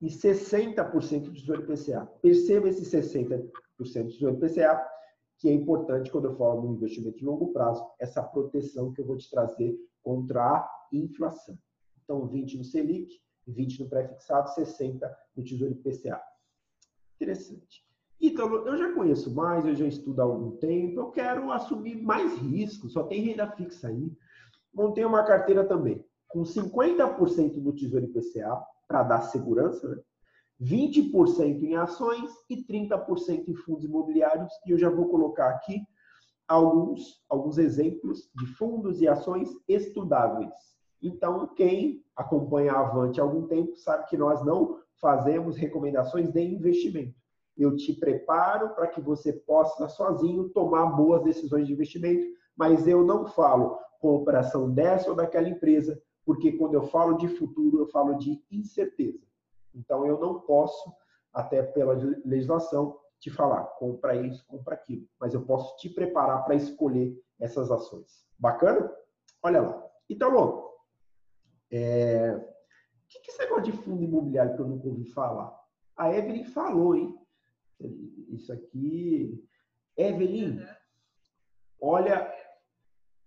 e 0.00 0.08
60% 0.08 1.30
de 1.30 1.40
tesouro 1.40 1.62
IPCA. 1.62 2.06
Perceba 2.22 2.68
esse 2.68 2.82
60% 2.84 3.50
de 3.78 4.14
tesouro 4.14 4.36
IPCA, 4.36 4.95
que 5.38 5.48
é 5.48 5.52
importante 5.52 6.10
quando 6.10 6.26
eu 6.26 6.36
falo 6.36 6.68
um 6.68 6.74
investimento 6.74 7.18
de 7.18 7.24
longo 7.24 7.52
prazo, 7.52 7.84
essa 7.98 8.22
proteção 8.22 8.92
que 8.92 9.00
eu 9.00 9.06
vou 9.06 9.16
te 9.16 9.30
trazer 9.30 9.76
contra 10.02 10.42
a 10.42 10.70
inflação. 10.92 11.58
Então, 12.02 12.26
20 12.26 12.58
no 12.58 12.64
Selic, 12.64 13.12
20 13.46 13.82
no 13.82 13.88
pré-fixado, 13.88 14.48
60 14.50 15.16
no 15.36 15.44
tesouro 15.44 15.74
IPCA. 15.74 16.20
Interessante. 17.16 17.84
Então, 18.20 18.52
eu 18.66 18.76
já 18.78 18.94
conheço 18.94 19.34
mais, 19.34 19.66
eu 19.66 19.74
já 19.74 19.86
estudo 19.86 20.20
há 20.20 20.24
algum 20.24 20.52
tempo, 20.56 21.00
eu 21.00 21.10
quero 21.10 21.50
assumir 21.52 22.00
mais 22.02 22.38
risco, 22.38 22.88
só 22.88 23.02
tem 23.02 23.22
renda 23.22 23.50
fixa 23.52 23.88
aí. 23.88 24.10
Montei 24.72 25.04
uma 25.04 25.22
carteira 25.24 25.66
também, 25.66 26.04
com 26.28 26.42
50% 26.42 27.56
no 27.56 27.74
Tesouro 27.74 28.06
IPCA, 28.06 28.62
para 28.88 29.02
dar 29.02 29.20
segurança, 29.22 29.88
né? 29.88 30.02
20% 30.62 31.62
em 31.62 31.76
ações 31.76 32.30
e 32.48 32.56
30% 32.64 33.48
em 33.48 33.54
fundos 33.54 33.84
imobiliários, 33.84 34.52
e 34.66 34.70
eu 34.70 34.78
já 34.78 34.88
vou 34.88 35.08
colocar 35.08 35.50
aqui 35.50 35.82
alguns, 36.48 37.22
alguns 37.28 37.58
exemplos 37.58 38.30
de 38.34 38.46
fundos 38.46 39.00
e 39.00 39.08
ações 39.08 39.50
estudáveis. 39.68 40.54
Então, 41.02 41.46
quem 41.48 42.04
acompanha 42.16 42.72
a 42.72 42.80
Avante 42.80 43.20
há 43.20 43.22
algum 43.22 43.46
tempo 43.46 43.76
sabe 43.76 44.06
que 44.08 44.16
nós 44.16 44.44
não 44.44 44.80
fazemos 45.00 45.56
recomendações 45.56 46.32
de 46.32 46.40
investimento 46.40 47.14
eu 47.56 47.74
te 47.74 47.92
preparo 47.94 48.70
para 48.70 48.86
que 48.86 49.00
você 49.00 49.32
possa 49.32 49.88
sozinho 49.88 50.50
tomar 50.50 50.86
boas 50.86 51.22
decisões 51.22 51.66
de 51.66 51.72
investimento, 51.72 52.26
mas 52.54 52.86
eu 52.86 53.04
não 53.04 53.26
falo 53.26 53.78
com 53.98 54.14
operação 54.14 54.70
dessa 54.70 55.08
ou 55.08 55.16
daquela 55.16 55.48
empresa, 55.48 56.00
porque 56.24 56.52
quando 56.52 56.74
eu 56.74 56.82
falo 56.82 57.16
de 57.16 57.28
futuro, 57.28 57.80
eu 57.80 57.86
falo 57.86 58.18
de 58.18 58.42
incerteza. 58.50 59.24
Então, 59.76 60.06
eu 60.06 60.18
não 60.18 60.40
posso, 60.40 60.92
até 61.32 61.62
pela 61.62 61.94
legislação, 62.24 62.98
te 63.20 63.30
falar, 63.30 63.64
compra 63.78 64.14
isso, 64.16 64.44
compra 64.46 64.74
aquilo. 64.74 65.06
Mas 65.20 65.34
eu 65.34 65.44
posso 65.44 65.76
te 65.76 65.88
preparar 65.88 66.44
para 66.44 66.54
escolher 66.54 67.16
essas 67.38 67.70
ações. 67.70 68.26
Bacana? 68.38 68.90
Olha 69.42 69.62
lá. 69.62 69.86
Então, 70.08 70.30
Lô, 70.30 70.70
é... 71.70 72.34
o 72.34 73.08
que, 73.08 73.20
que 73.20 73.30
é 73.30 73.34
esse 73.34 73.42
negócio 73.42 73.64
de 73.64 73.72
fundo 73.72 74.02
imobiliário 74.02 74.54
que 74.54 74.60
eu 74.60 74.68
nunca 74.68 74.88
ouvi 74.88 75.04
falar? 75.12 75.54
A 75.96 76.12
Evelyn 76.12 76.44
falou, 76.44 76.94
hein? 76.94 77.14
Isso 78.28 78.52
aqui. 78.52 79.42
Evelyn, 79.96 80.60
olha, 81.80 82.32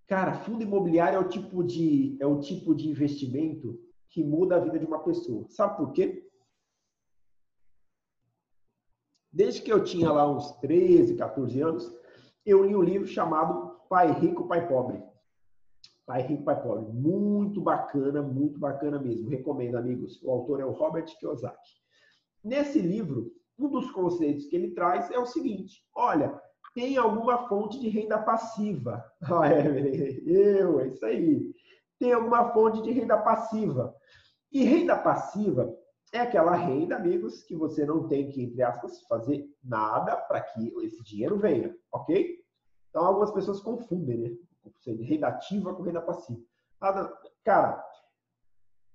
Cara, 0.10 0.34
fundo 0.34 0.64
imobiliário 0.64 1.18
é 1.18 1.20
o 1.20 1.30
tipo 1.30 1.64
de 1.64 2.18
é 2.20 2.26
o 2.26 2.40
tipo 2.40 2.74
de 2.74 2.90
investimento 2.90 3.80
que 4.10 4.24
muda 4.24 4.56
a 4.56 4.60
vida 4.60 4.80
de 4.80 4.86
uma 4.86 5.04
pessoa. 5.04 5.46
Sabe 5.50 5.78
por 5.78 5.92
quê? 5.92 6.28
Desde 9.32 9.62
que 9.62 9.72
eu 9.72 9.84
tinha 9.84 10.12
lá 10.12 10.30
uns 10.30 10.52
13, 10.58 11.16
14 11.16 11.62
anos, 11.62 11.96
eu 12.46 12.64
li 12.64 12.76
um 12.76 12.82
livro 12.82 13.08
chamado 13.08 13.80
Pai 13.88 14.12
Rico, 14.12 14.48
Pai 14.48 14.68
Pobre. 14.68 15.04
Pai 16.06 16.24
Rico, 16.24 16.44
Pai 16.44 16.62
Pobre. 16.62 16.92
Muito 16.92 17.62
bacana, 17.62 18.22
muito 18.22 18.60
bacana 18.60 19.00
mesmo. 19.00 19.30
Recomendo, 19.30 19.78
amigos. 19.78 20.20
O 20.24 20.32
autor 20.32 20.60
é 20.60 20.66
o 20.66 20.72
Robert 20.72 21.06
Kiyosaki. 21.20 21.80
Nesse 22.44 22.80
livro, 22.80 23.32
um 23.58 23.70
dos 23.70 23.92
conceitos 23.92 24.46
que 24.46 24.56
ele 24.56 24.72
traz 24.72 25.12
é 25.12 25.20
o 25.20 25.26
seguinte: 25.26 25.84
olha, 25.94 26.42
tem 26.74 26.98
alguma 26.98 27.48
fonte 27.48 27.80
de 27.80 27.90
renda 27.90 28.18
passiva. 28.18 29.04
Ah, 29.22 29.48
é, 29.48 30.22
eu, 30.26 30.80
é 30.80 30.88
isso 30.88 31.06
aí. 31.06 31.54
Tem 32.00 32.14
alguma 32.14 32.52
fonte 32.54 32.82
de 32.82 32.92
renda 32.92 33.18
passiva. 33.18 33.94
E 34.52 34.64
renda 34.64 34.98
passiva 34.98 35.72
é 36.12 36.20
aquela 36.20 36.56
renda, 36.56 36.96
amigos, 36.96 37.44
que 37.44 37.56
você 37.56 37.86
não 37.86 38.08
tem 38.08 38.30
que, 38.30 38.44
entre 38.44 38.62
aspas, 38.64 39.02
fazer 39.04 39.48
nada 39.64 40.16
para 40.16 40.42
que 40.42 40.74
esse 40.84 41.04
dinheiro 41.04 41.38
venha, 41.38 41.76
ok? 41.92 42.40
Então, 42.90 43.06
algumas 43.06 43.32
pessoas 43.32 43.62
confundem, 43.62 44.18
né? 44.18 44.38
Renda 44.86 45.28
ativa 45.28 45.74
com 45.74 45.84
renda 45.84 46.02
passiva. 46.02 46.40
Ah, 46.82 47.12
cara, 47.44 47.84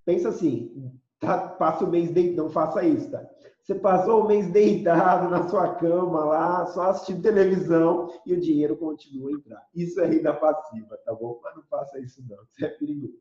pensa 0.05 0.31
assim, 0.31 0.93
tá, 1.21 1.49
passa 1.49 1.85
o 1.85 1.91
mês 1.91 2.11
dentro, 2.11 2.45
não 2.45 2.51
faça 2.51 2.83
isso, 2.85 3.11
tá? 3.11 3.25
Você 3.63 3.75
passou 3.77 4.23
o 4.23 4.29
mês 4.29 4.51
deitado 4.51 5.31
na 5.31 5.49
sua 5.49 5.75
cama 5.77 6.25
lá, 6.25 6.67
só 6.67 6.91
assistindo 6.91 7.23
televisão 7.23 8.13
e 8.27 8.35
o 8.35 8.41
dinheiro 8.41 8.77
continua 8.77 9.31
a 9.31 9.33
entrar. 9.33 9.67
Isso 9.75 10.01
é 10.01 10.07
renda 10.07 10.35
passiva, 10.35 10.99
tá 11.05 11.15
bom? 11.15 11.41
Mas 11.43 11.57
não 11.57 11.63
faça 11.65 11.99
isso 11.99 12.23
não, 12.29 12.37
isso 12.45 12.65
é 12.65 12.69
perigoso. 12.69 13.19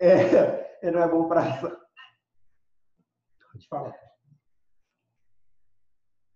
É, 0.00 0.78
é 0.82 0.90
não 0.92 1.00
é 1.00 1.08
bom 1.08 1.26
para... 1.26 1.42
Pode 3.52 3.68
falar. 3.68 3.94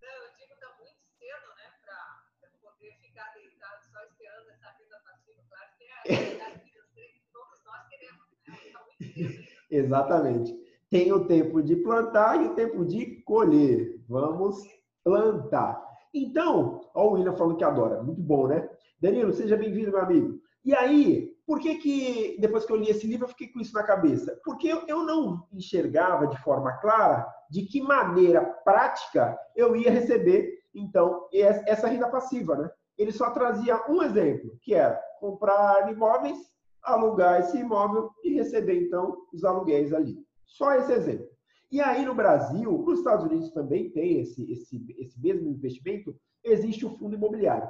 Não, 0.01 0.09
eu 0.09 0.33
digo 0.35 0.53
que 0.53 0.59
tá 0.59 0.75
muito 0.77 1.01
cedo, 1.17 1.47
né, 1.57 1.73
para 1.83 2.49
poder 2.61 2.93
ficar 3.01 3.33
deitado 3.33 3.83
só 3.91 4.03
esperando 4.05 4.49
essa 4.51 4.71
passiva. 5.03 5.43
Claro 5.49 5.69
que 5.77 5.83
é 5.83 5.93
a 6.41 6.59
que 6.59 7.25
todos 7.33 7.63
nós 7.65 7.87
queremos, 7.87 8.27
né? 8.29 8.59
Está 8.65 8.85
muito 8.85 9.03
cedo. 9.13 9.57
Exatamente. 9.71 10.67
Tem 10.91 11.11
o 11.11 11.25
tempo 11.27 11.61
de 11.63 11.75
plantar 11.77 12.41
e 12.41 12.47
o 12.47 12.55
tempo 12.55 12.85
de 12.85 13.21
colher. 13.23 13.99
Vamos 14.07 14.63
plantar. 15.03 15.83
Então, 16.13 16.87
ó, 16.93 17.07
o 17.07 17.13
William 17.13 17.35
falando 17.35 17.57
que 17.57 17.63
adora. 17.63 18.03
Muito 18.03 18.21
bom, 18.21 18.47
né? 18.47 18.69
Danilo, 19.01 19.33
seja 19.33 19.57
bem-vindo, 19.57 19.91
meu 19.91 20.01
amigo. 20.01 20.39
E 20.63 20.73
aí, 20.75 21.26
por 21.47 21.61
que 21.61 21.75
que, 21.75 22.37
depois 22.41 22.65
que 22.65 22.73
eu 22.73 22.75
li 22.75 22.89
esse 22.89 23.07
livro, 23.07 23.23
eu 23.23 23.29
fiquei 23.29 23.47
com 23.47 23.61
isso 23.61 23.73
na 23.73 23.81
cabeça? 23.81 24.37
Porque 24.43 24.67
eu 24.67 25.01
não 25.03 25.47
enxergava 25.53 26.27
de 26.27 26.37
forma 26.43 26.73
clara 26.73 27.25
de 27.49 27.61
que 27.61 27.81
maneira 27.81 28.43
prática 28.43 29.39
eu 29.55 29.73
ia 29.73 29.89
receber, 29.89 30.59
então, 30.75 31.29
essa 31.65 31.87
renda 31.87 32.09
passiva, 32.09 32.57
né? 32.57 32.69
Ele 32.97 33.13
só 33.13 33.31
trazia 33.31 33.81
um 33.89 34.03
exemplo, 34.03 34.59
que 34.61 34.73
era 34.73 35.01
comprar 35.21 35.89
imóveis, 35.89 36.37
alugar 36.83 37.39
esse 37.39 37.57
imóvel 37.57 38.11
e 38.25 38.33
receber, 38.33 38.85
então, 38.85 39.17
os 39.33 39.45
aluguéis 39.45 39.93
ali. 39.93 40.17
Só 40.45 40.73
esse 40.73 40.91
exemplo. 40.91 41.29
E 41.71 41.79
aí 41.79 42.05
no 42.05 42.13
Brasil, 42.13 42.71
nos 42.85 42.99
Estados 42.99 43.25
Unidos 43.25 43.51
também 43.51 43.89
tem 43.91 44.19
esse, 44.19 44.51
esse, 44.51 44.85
esse 44.97 45.19
mesmo 45.21 45.49
investimento, 45.49 46.13
existe 46.49 46.85
o 46.85 46.97
fundo 46.97 47.15
imobiliário. 47.15 47.69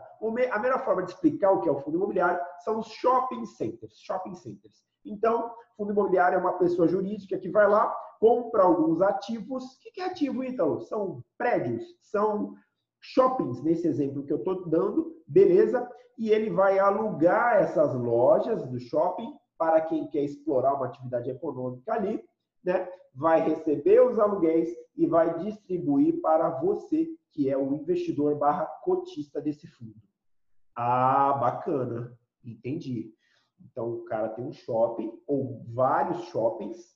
A 0.52 0.60
melhor 0.60 0.84
forma 0.84 1.04
de 1.04 1.12
explicar 1.12 1.52
o 1.52 1.62
que 1.62 1.70
é 1.70 1.72
o 1.72 1.80
fundo 1.80 1.98
imobiliário 1.98 2.40
são 2.64 2.80
os 2.80 2.88
shopping 2.88 3.46
centers. 3.46 4.00
Shopping 4.00 4.36
centers. 4.36 4.86
Então, 5.06 5.54
fundo 5.76 5.92
imobiliário 5.92 6.38
é 6.38 6.40
uma 6.40 6.58
pessoa 6.58 6.88
jurídica 6.88 7.38
que 7.38 7.50
vai 7.50 7.68
lá, 7.68 7.96
compra 8.20 8.64
alguns 8.64 9.02
ativos. 9.02 9.64
O 9.64 9.80
que 9.94 10.02
é 10.02 10.06
ativo, 10.06 10.44
Ítalo? 10.44 10.82
São 10.82 11.24
prédios, 11.38 11.84
são 12.02 12.54
shoppings, 13.00 13.62
nesse 13.64 13.88
exemplo 13.88 14.26
que 14.26 14.34
eu 14.34 14.38
estou 14.38 14.68
dando, 14.68 15.16
beleza? 15.28 15.90
E 16.18 16.32
ele 16.32 16.50
vai 16.50 16.80
alugar 16.80 17.58
essas 17.58 17.94
lojas 17.94 18.66
do 18.68 18.80
shopping 18.80 19.34
para 19.58 19.82
quem 19.82 20.08
quer 20.08 20.24
explorar 20.24 20.74
uma 20.74 20.88
atividade 20.88 21.30
econômica 21.30 21.94
ali 21.94 22.24
né, 22.64 22.88
vai 23.14 23.42
receber 23.42 24.00
os 24.02 24.20
aluguéis 24.20 24.70
e 24.96 25.06
vai 25.06 25.40
distribuir 25.40 26.22
para 26.22 26.50
você, 26.50 27.08
que 27.32 27.50
é 27.50 27.58
o 27.58 27.74
investidor 27.74 28.38
barra 28.38 28.66
cotista 28.84 29.42
desse 29.42 29.68
fundo. 29.68 29.96
Ah, 30.76 31.34
bacana. 31.34 32.18
Entendi. 32.44 33.14
Então, 33.60 33.92
o 33.92 34.06
cara 34.06 34.30
tem 34.30 34.46
um 34.46 34.54
shopping 34.54 35.12
ou 35.26 35.64
vários 35.74 36.26
shoppings, 36.26 36.96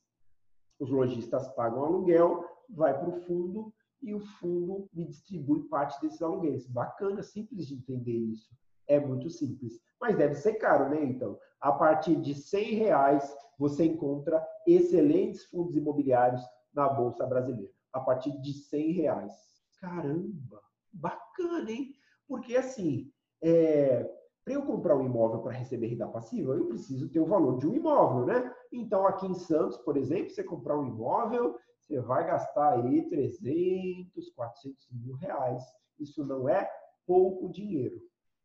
os 0.80 0.90
lojistas 0.90 1.48
pagam 1.56 1.86
aluguel, 1.86 2.46
vai 2.70 2.98
para 2.98 3.10
o 3.10 3.22
fundo 3.22 3.74
e 4.02 4.14
o 4.14 4.20
fundo 4.20 4.90
me 4.94 5.06
distribui 5.06 5.68
parte 5.68 6.00
desses 6.02 6.22
aluguéis. 6.22 6.66
Bacana, 6.68 7.22
simples 7.22 7.68
de 7.68 7.76
entender 7.76 8.18
isso. 8.18 8.50
É 8.88 9.00
muito 9.00 9.30
simples. 9.30 9.80
Mas 10.02 10.18
deve 10.18 10.34
ser 10.34 10.56
caro, 10.56 10.90
né? 10.90 11.04
Então, 11.04 11.38
a 11.62 11.72
partir 11.72 12.16
de 12.16 12.34
100 12.34 12.74
reais 12.74 13.38
você 13.58 13.86
encontra 13.86 14.44
excelentes 14.66 15.46
fundos 15.46 15.76
imobiliários 15.76 16.42
na 16.74 16.90
Bolsa 16.90 17.26
Brasileira. 17.28 17.72
A 17.94 18.00
partir 18.00 18.32
de 18.42 18.54
100 18.54 18.92
reais. 18.94 19.32
Caramba, 19.80 20.62
bacana, 20.92 21.70
hein? 21.70 21.94
Porque 22.28 22.56
assim, 22.56 23.12
é, 23.44 24.10
para 24.44 24.54
eu 24.56 24.64
comprar 24.64 24.96
um 24.96 25.06
imóvel 25.06 25.42
para 25.42 25.54
receber 25.54 25.88
renda 25.88 26.08
passiva, 26.08 26.56
eu 26.56 26.68
preciso 26.68 27.10
ter 27.10 27.20
o 27.20 27.26
valor 27.26 27.60
de 27.60 27.68
um 27.68 27.76
imóvel, 27.76 28.26
né? 28.26 28.52
Então, 28.72 29.06
aqui 29.06 29.28
em 29.28 29.36
Santos, 29.36 29.78
por 29.78 29.98
exemplo, 29.98 30.32
você 30.32 30.44
comprar 30.44 30.80
um 30.80 30.88
imóvel, 30.88 31.56
você 31.80 32.00
vai 32.00 32.26
gastar 32.26 32.74
aí 32.74 33.08
300, 33.08 34.30
400 34.32 34.88
mil 34.92 35.16
reais. 35.16 35.64
Isso 36.00 36.26
não 36.26 36.50
é 36.50 36.68
pouco 37.06 37.50
dinheiro. 37.50 38.02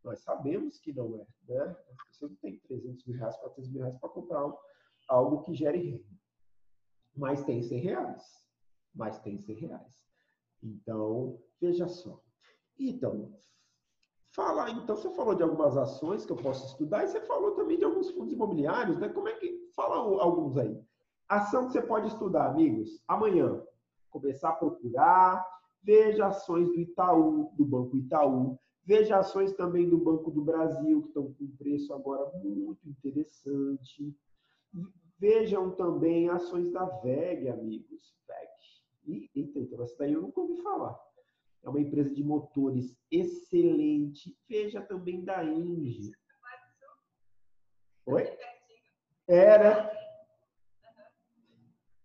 Nós 0.07 0.21
sabemos 0.21 0.79
que 0.79 0.93
não 0.93 1.17
é, 1.17 1.27
né? 1.49 1.77
As 1.91 2.07
pessoas 2.07 2.31
não 2.31 2.39
têm 2.39 2.61
300 2.61 3.05
mil 3.07 3.19
reais, 3.19 3.37
400 3.39 3.73
mil 3.73 3.81
reais 3.83 3.99
para 3.99 4.09
comprar 4.09 4.55
algo 5.09 5.43
que 5.43 5.53
gere 5.53 5.79
renda. 5.79 6.05
Mas 7.17 7.43
tem 7.43 7.61
100 7.61 7.81
reais. 7.81 8.23
Mas 8.95 9.19
tem 9.19 9.37
100 9.37 9.57
reais. 9.57 10.07
Então, 10.63 11.43
veja 11.61 11.89
só. 11.89 12.23
Então, 12.79 13.37
fala, 14.31 14.71
então 14.71 14.95
você 14.95 15.11
falou 15.11 15.35
de 15.35 15.43
algumas 15.43 15.77
ações 15.77 16.25
que 16.25 16.31
eu 16.31 16.37
posso 16.37 16.67
estudar 16.67 17.03
e 17.03 17.09
você 17.09 17.21
falou 17.23 17.57
também 17.57 17.77
de 17.77 17.85
alguns 17.85 18.09
fundos 18.13 18.33
imobiliários, 18.33 18.99
né? 18.99 19.09
Como 19.09 19.27
é 19.27 19.35
que 19.35 19.73
fala 19.75 19.97
alguns 20.23 20.57
aí? 20.57 20.81
Ação 21.29 21.67
que 21.67 21.73
você 21.73 21.83
pode 21.83 22.07
estudar, 22.07 22.47
amigos. 22.47 23.03
Amanhã, 23.09 23.61
começar 24.09 24.51
a 24.51 24.57
procurar, 24.57 25.45
veja 25.83 26.29
ações 26.29 26.69
do 26.69 26.79
Itaú, 26.79 27.53
do 27.57 27.65
Banco 27.65 27.97
Itaú, 27.97 28.57
Veja 28.87 29.19
ações 29.19 29.53
também 29.55 29.89
do 29.89 29.99
Banco 29.99 30.31
do 30.31 30.45
Brasil, 30.45 31.03
que 31.03 31.09
estão 31.09 31.33
com 31.35 31.57
preço 31.59 31.93
agora 31.93 32.31
muito 32.39 32.89
interessante. 32.89 34.17
Vejam 35.19 35.73
também 35.73 36.29
ações 36.29 36.71
da 36.71 36.85
VEG, 36.85 37.49
amigos. 37.49 38.15
VEG. 38.29 39.29
eita, 39.35 39.59
então 39.59 39.83
essa 39.83 39.99
daí 39.99 40.13
eu 40.13 40.23
nunca 40.23 40.41
ouvi 40.41 40.63
falar. 40.63 40.97
É 41.65 41.69
uma 41.69 41.81
empresa 41.81 42.15
de 42.15 42.23
motores 42.23 42.97
excelente. 43.11 44.39
Veja 44.49 44.81
também 44.81 45.25
da 45.25 45.45
Engie. 45.45 46.13
Oi? 48.07 48.39
Era. 49.27 49.91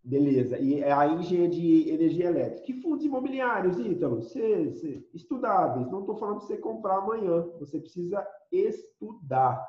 É, 0.04 0.10
Beleza. 0.10 0.58
E 0.58 0.84
a 0.84 1.08
engenharia 1.08 1.49
de 1.49 1.89
energia 1.89 2.28
elétrica. 2.28 2.66
Que 2.66 2.74
fundos 2.82 3.06
imobiliários, 3.06 3.80
Ítalo? 3.80 4.22
Cê, 4.22 4.72
cê, 4.74 5.08
estudáveis. 5.14 5.89
Não 5.91 6.02
estou 6.02 6.16
falando 6.18 6.38
para 6.38 6.47
você 6.47 6.58
comprar 6.58 6.97
amanhã. 6.97 7.41
Você 7.60 7.80
precisa 7.80 8.26
estudar. 8.52 9.66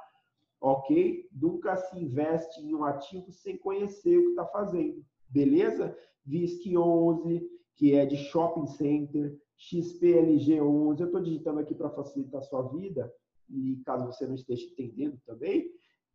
Ok? 0.61 1.29
Nunca 1.33 1.77
se 1.77 1.99
investe 1.99 2.61
em 2.61 2.75
um 2.75 2.85
ativo 2.85 3.31
sem 3.33 3.57
conhecer 3.57 4.17
o 4.17 4.23
que 4.23 4.31
está 4.31 4.47
fazendo. 4.47 5.05
Beleza? 5.29 5.97
VISC 6.25 6.77
11, 6.77 7.51
que 7.75 7.95
é 7.95 8.07
de 8.07 8.17
shopping 8.17 8.67
center. 8.67 9.39
XPLG 9.57 10.61
11. 10.61 11.01
Eu 11.01 11.07
estou 11.07 11.21
digitando 11.21 11.61
aqui 11.61 11.75
para 11.75 11.91
facilitar 11.91 12.41
a 12.41 12.45
sua 12.45 12.63
vida. 12.69 13.13
E 13.51 13.77
caso 13.85 14.07
você 14.07 14.27
não 14.27 14.35
esteja 14.35 14.65
entendendo 14.67 15.21
também. 15.27 15.71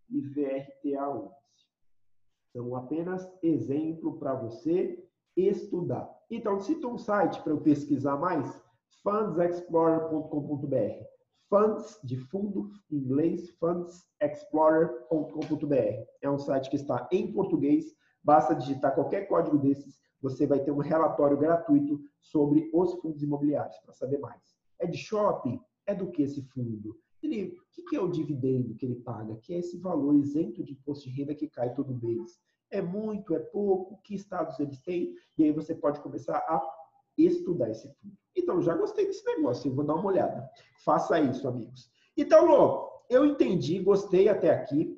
E 0.10 0.22
VRTA 0.22 1.10
11. 1.10 1.47
São 2.58 2.76
apenas 2.76 3.32
exemplo 3.44 4.18
para 4.18 4.34
você 4.34 5.08
estudar. 5.36 6.12
Então, 6.28 6.60
cita 6.60 6.88
um 6.88 6.98
site 6.98 7.40
para 7.44 7.52
eu 7.52 7.62
pesquisar 7.62 8.18
mais, 8.18 8.52
fundsexplorer.com.br. 9.04 11.06
Funds, 11.48 12.00
de 12.04 12.18
fundo, 12.18 12.72
em 12.90 12.98
inglês, 12.98 13.52
fundsexplorer.com.br. 13.60 16.04
É 16.20 16.28
um 16.28 16.40
site 16.40 16.72
que 16.72 16.78
está 16.78 17.08
em 17.12 17.32
português, 17.32 17.96
basta 18.24 18.56
digitar 18.56 18.96
qualquer 18.96 19.28
código 19.28 19.60
desses, 19.60 20.02
você 20.20 20.48
vai 20.48 20.60
ter 20.60 20.72
um 20.72 20.80
relatório 20.80 21.38
gratuito 21.38 22.02
sobre 22.20 22.72
os 22.74 22.96
fundos 22.96 23.22
imobiliários, 23.22 23.78
para 23.86 23.94
saber 23.94 24.18
mais. 24.18 24.58
É 24.80 24.88
de 24.88 24.98
shopping? 24.98 25.62
É 25.86 25.94
do 25.94 26.10
que 26.10 26.24
esse 26.24 26.42
fundo? 26.42 26.98
Ele, 27.22 27.56
o 27.78 27.86
que 27.86 27.96
é 27.96 28.02
o 28.02 28.10
dividendo 28.10 28.76
que 28.76 28.86
ele 28.86 28.96
paga? 28.96 29.36
Que 29.38 29.54
é 29.54 29.60
esse 29.60 29.78
valor 29.78 30.16
isento 30.16 30.64
de 30.64 30.74
imposto 30.74 31.10
de 31.10 31.16
renda 31.16 31.36
que 31.36 31.48
cai 31.48 31.74
todo 31.74 31.98
mês. 32.02 32.40
É 32.70 32.82
muito, 32.82 33.34
é 33.36 33.40
pouco? 33.40 34.00
Que 34.04 34.16
estados 34.16 34.60
eles 34.60 34.80
têm? 34.80 35.16
E 35.38 35.44
aí 35.44 35.52
você 35.52 35.74
pode 35.74 36.02
começar 36.02 36.38
a 36.38 36.62
estudar 37.18 37.70
esse 37.70 37.88
fundo. 37.96 38.16
Então, 38.36 38.62
já 38.62 38.76
gostei 38.76 39.06
desse 39.06 39.26
negócio, 39.26 39.70
eu 39.70 39.76
vou 39.76 39.86
dar 39.86 39.96
uma 39.96 40.06
olhada. 40.06 40.48
Faça 40.84 41.20
isso, 41.20 41.48
amigos. 41.48 41.90
Então, 42.16 42.46
Lô, 42.46 42.90
eu 43.10 43.26
entendi, 43.26 43.80
gostei 43.80 44.28
até 44.30 44.50
aqui. 44.52 44.97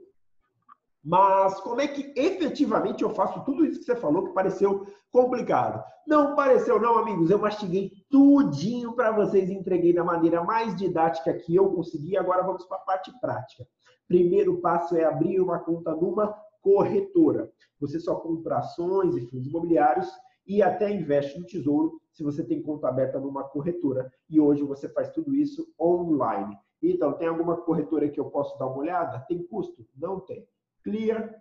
Mas 1.03 1.59
como 1.61 1.79
é 1.79 1.87
que 1.87 2.13
efetivamente 2.15 3.03
eu 3.03 3.09
faço 3.09 3.43
tudo 3.45 3.65
isso 3.65 3.79
que 3.79 3.85
você 3.85 3.95
falou 3.95 4.25
que 4.25 4.33
pareceu 4.33 4.85
complicado? 5.11 5.83
Não 6.05 6.35
pareceu 6.35 6.79
não, 6.79 6.97
amigos. 6.97 7.29
Eu 7.29 7.39
mastiguei 7.39 7.91
tudinho 8.09 8.93
para 8.93 9.11
vocês, 9.11 9.49
entreguei 9.49 9.93
da 9.93 10.03
maneira 10.03 10.43
mais 10.43 10.75
didática 10.75 11.33
que 11.33 11.55
eu 11.55 11.69
consegui. 11.71 12.17
Agora 12.17 12.43
vamos 12.43 12.65
para 12.65 12.77
a 12.77 12.81
parte 12.81 13.11
prática. 13.19 13.65
Primeiro 14.07 14.59
passo 14.59 14.97
é 14.97 15.05
abrir 15.05 15.39
uma 15.39 15.59
conta 15.59 15.95
numa 15.95 16.35
corretora. 16.61 17.49
Você 17.79 17.99
só 17.99 18.15
compra 18.15 18.57
ações 18.57 19.15
e 19.15 19.21
fundos 19.21 19.47
imobiliários 19.47 20.09
e 20.45 20.61
até 20.61 20.91
investe 20.91 21.39
no 21.39 21.45
tesouro 21.45 22.01
se 22.11 22.23
você 22.23 22.43
tem 22.43 22.61
conta 22.61 22.89
aberta 22.89 23.19
numa 23.19 23.43
corretora. 23.43 24.11
E 24.29 24.39
hoje 24.39 24.63
você 24.63 24.89
faz 24.89 25.09
tudo 25.11 25.33
isso 25.33 25.65
online. 25.79 26.57
Então, 26.81 27.13
tem 27.13 27.27
alguma 27.27 27.57
corretora 27.57 28.09
que 28.09 28.19
eu 28.19 28.25
posso 28.25 28.57
dar 28.57 28.65
uma 28.65 28.77
olhada? 28.79 29.23
Tem 29.27 29.41
custo? 29.43 29.85
Não 29.95 30.19
tem. 30.19 30.47
Clear, 30.83 31.35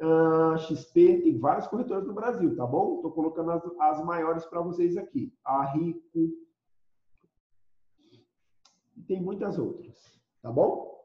uh, 0.00 0.04
ah, 0.54 0.58
XP, 0.58 1.22
tem 1.22 1.38
várias 1.38 1.66
corretoras 1.66 2.06
no 2.06 2.14
Brasil, 2.14 2.56
tá 2.56 2.66
bom? 2.66 2.96
Estou 2.96 3.12
colocando 3.12 3.50
as, 3.50 3.62
as 3.80 4.04
maiores 4.04 4.44
para 4.46 4.60
vocês 4.60 4.96
aqui. 4.96 5.32
A 5.44 5.64
Rico. 5.72 6.32
E 8.96 9.02
tem 9.02 9.20
muitas 9.20 9.58
outras, 9.58 9.96
tá 10.42 10.50
bom? 10.50 10.96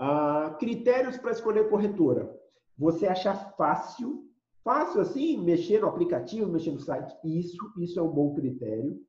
Uh, 0.00 0.56
critérios 0.58 1.18
para 1.18 1.32
escolher 1.32 1.68
corretora. 1.68 2.34
Você 2.78 3.06
achar 3.06 3.54
fácil 3.56 4.30
Fácil 4.62 5.00
assim, 5.00 5.38
mexer 5.38 5.80
no 5.80 5.88
aplicativo, 5.88 6.50
mexer 6.50 6.72
no 6.72 6.80
site, 6.80 7.14
isso, 7.24 7.56
isso 7.78 7.98
é 7.98 8.02
um 8.02 8.12
bom 8.12 8.34
critério. 8.34 9.00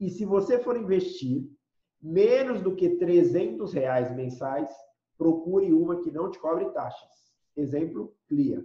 E 0.00 0.08
se 0.10 0.24
você 0.24 0.58
for 0.58 0.76
investir 0.76 1.46
menos 2.02 2.62
do 2.62 2.74
que 2.74 2.96
300 2.96 3.72
reais 3.72 4.14
mensais, 4.14 4.70
procure 5.16 5.72
uma 5.72 6.00
que 6.00 6.10
não 6.10 6.30
te 6.30 6.38
cobre 6.38 6.70
taxas. 6.70 7.32
Exemplo, 7.56 8.14
Clia. 8.28 8.64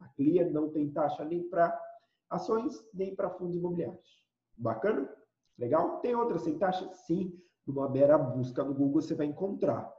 A 0.00 0.08
Clia 0.08 0.50
não 0.50 0.70
tem 0.70 0.90
taxa 0.90 1.24
nem 1.24 1.48
para 1.48 1.80
ações, 2.28 2.84
nem 2.92 3.14
para 3.14 3.30
fundos 3.30 3.56
imobiliários. 3.56 4.22
Bacana? 4.56 5.08
Legal? 5.58 6.00
Tem 6.00 6.14
outras 6.14 6.42
sem 6.42 6.58
taxa? 6.58 6.92
Sim. 6.94 7.38
Numa 7.66 7.88
mera 7.88 8.18
busca 8.18 8.64
no 8.64 8.74
Google 8.74 9.00
você 9.00 9.14
vai 9.14 9.26
encontrar. 9.26 9.92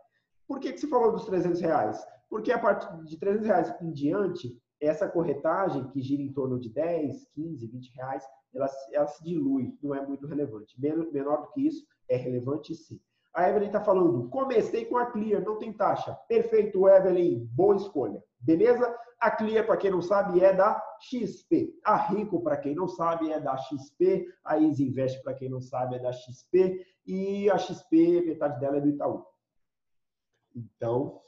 Por 0.45 0.59
que, 0.59 0.73
que 0.73 0.79
você 0.79 0.87
falou 0.87 1.13
dos 1.13 1.25
300 1.25 1.61
reais? 1.61 2.05
Porque 2.29 2.51
a 2.51 2.59
partir 2.59 2.87
de 3.05 3.17
300 3.17 3.47
reais 3.47 3.81
em 3.81 3.91
diante, 3.91 4.61
essa 4.81 5.07
corretagem, 5.07 5.87
que 5.89 6.01
gira 6.01 6.21
em 6.21 6.33
torno 6.33 6.59
de 6.59 6.69
10, 6.69 7.29
15, 7.33 7.67
20 7.67 7.95
reais, 7.95 8.27
ela, 8.53 8.67
ela 8.91 9.07
se 9.07 9.23
dilui, 9.23 9.77
não 9.81 9.95
é 9.95 10.05
muito 10.05 10.27
relevante. 10.27 10.75
Menor 10.79 11.43
do 11.43 11.51
que 11.51 11.65
isso, 11.67 11.85
é 12.09 12.17
relevante 12.17 12.75
sim. 12.75 12.99
A 13.33 13.49
Evelyn 13.49 13.67
está 13.67 13.81
falando, 13.81 14.29
comecei 14.29 14.85
com 14.85 14.97
a 14.97 15.07
Clear, 15.07 15.43
não 15.43 15.57
tem 15.57 15.73
taxa. 15.73 16.13
Perfeito, 16.27 16.87
Evelyn, 16.87 17.45
boa 17.51 17.75
escolha. 17.75 18.23
Beleza? 18.39 18.95
A 19.19 19.31
Clear, 19.31 19.65
para 19.65 19.77
quem 19.77 19.89
não 19.89 20.01
sabe, 20.01 20.43
é 20.43 20.53
da 20.53 20.79
XP. 20.99 21.73
A 21.83 21.95
Rico, 21.95 22.43
para 22.43 22.57
quem 22.57 22.75
não 22.75 22.87
sabe, 22.87 23.31
é 23.31 23.39
da 23.39 23.57
XP. 23.57 24.27
A 24.43 24.59
Easy 24.59 24.87
Invest, 24.87 25.23
para 25.23 25.33
quem 25.33 25.49
não 25.49 25.61
sabe, 25.61 25.95
é 25.95 25.99
da 25.99 26.11
XP. 26.11 26.85
E 27.07 27.49
a 27.49 27.57
XP, 27.57 28.21
metade 28.25 28.59
dela 28.59 28.77
é 28.77 28.81
do 28.81 28.89
Itaú. 28.89 29.25
Então, 30.55 31.21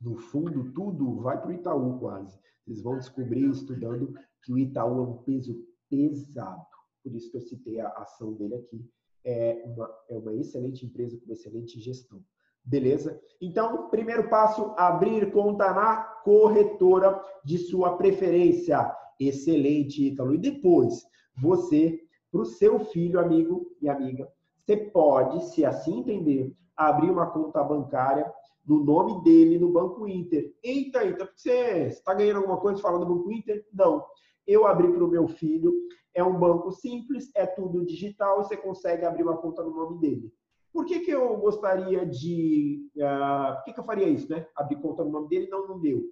no 0.00 0.16
fundo, 0.16 0.72
tudo 0.72 1.20
vai 1.20 1.40
para 1.40 1.48
o 1.48 1.52
Itaú 1.52 1.98
quase. 1.98 2.38
Vocês 2.64 2.82
vão 2.82 2.98
descobrir 2.98 3.48
estudando 3.48 4.12
que 4.42 4.52
o 4.52 4.58
Itaú 4.58 4.98
é 4.98 5.02
um 5.02 5.16
peso 5.22 5.64
pesado. 5.88 6.66
Por 7.02 7.14
isso 7.14 7.30
que 7.30 7.36
eu 7.36 7.42
citei 7.42 7.80
a 7.80 7.88
ação 7.88 8.34
dele 8.34 8.56
aqui. 8.56 8.84
É 9.24 9.62
uma, 9.66 9.90
é 10.08 10.16
uma 10.16 10.34
excelente 10.34 10.84
empresa 10.84 11.18
com 11.18 11.32
excelente 11.32 11.78
gestão. 11.80 12.22
Beleza? 12.64 13.20
Então, 13.40 13.88
primeiro 13.88 14.28
passo, 14.28 14.74
abrir 14.76 15.32
conta 15.32 15.72
na 15.72 15.96
corretora 16.24 17.20
de 17.44 17.58
sua 17.58 17.96
preferência. 17.96 18.94
Excelente, 19.18 20.06
Ítalo. 20.06 20.34
E 20.34 20.38
depois, 20.38 21.04
você, 21.40 22.00
para 22.30 22.42
o 22.42 22.46
seu 22.46 22.80
filho, 22.80 23.18
amigo 23.18 23.66
e 23.80 23.88
amiga, 23.88 24.30
você 24.56 24.76
pode, 24.76 25.46
se 25.46 25.64
assim 25.64 26.00
entender, 26.00 26.54
abrir 26.76 27.10
uma 27.10 27.30
conta 27.30 27.62
bancária 27.62 28.30
no 28.66 28.84
nome 28.84 29.22
dele 29.24 29.58
no 29.58 29.72
Banco 29.72 30.06
Inter. 30.06 30.54
Eita, 30.62 31.04
então 31.04 31.26
você 31.34 31.86
está 31.88 32.14
ganhando 32.14 32.36
alguma 32.36 32.58
coisa 32.58 32.80
falando 32.80 33.06
do 33.06 33.16
Banco 33.16 33.32
Inter? 33.32 33.66
Não. 33.72 34.04
Eu 34.50 34.66
abri 34.66 34.92
para 34.92 35.04
o 35.04 35.08
meu 35.08 35.28
filho, 35.28 35.72
é 36.12 36.24
um 36.24 36.36
banco 36.36 36.72
simples, 36.72 37.30
é 37.36 37.46
tudo 37.46 37.86
digital, 37.86 38.42
você 38.42 38.56
consegue 38.56 39.04
abrir 39.04 39.22
uma 39.22 39.36
conta 39.36 39.62
no 39.62 39.70
nome 39.70 40.00
dele. 40.00 40.32
Por 40.72 40.84
que, 40.84 40.98
que 41.00 41.10
eu 41.12 41.36
gostaria 41.36 42.04
de. 42.04 42.90
Uh, 42.96 43.54
por 43.54 43.64
que, 43.64 43.72
que 43.72 43.80
eu 43.80 43.84
faria 43.84 44.08
isso, 44.08 44.28
né? 44.28 44.44
Abrir 44.56 44.80
conta 44.80 45.04
no 45.04 45.10
nome 45.10 45.28
dele 45.28 45.48
não, 45.48 45.68
não 45.68 45.80
deu. 45.80 46.02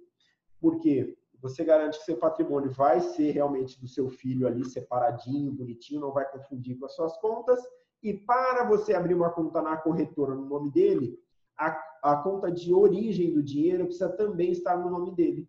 Porque 0.61 1.17
você 1.41 1.65
garante 1.65 1.99
que 1.99 2.05
seu 2.05 2.15
patrimônio 2.17 2.71
vai 2.71 3.01
ser 3.01 3.31
realmente 3.31 3.79
do 3.79 3.87
seu 3.89 4.09
filho 4.09 4.47
ali, 4.47 4.63
separadinho, 4.63 5.51
bonitinho, 5.51 6.01
não 6.01 6.13
vai 6.13 6.29
confundir 6.29 6.77
com 6.77 6.85
as 6.85 6.95
suas 6.95 7.17
contas. 7.17 7.59
E 8.01 8.13
para 8.13 8.63
você 8.63 8.93
abrir 8.93 9.15
uma 9.15 9.31
conta 9.31 9.61
na 9.61 9.75
corretora 9.75 10.33
no 10.33 10.45
nome 10.45 10.71
dele, 10.71 11.19
a, 11.57 11.77
a 12.03 12.15
conta 12.17 12.49
de 12.49 12.73
origem 12.73 13.33
do 13.33 13.43
dinheiro 13.43 13.83
precisa 13.83 14.09
também 14.09 14.51
estar 14.51 14.77
no 14.77 14.89
nome 14.89 15.13
dele. 15.13 15.45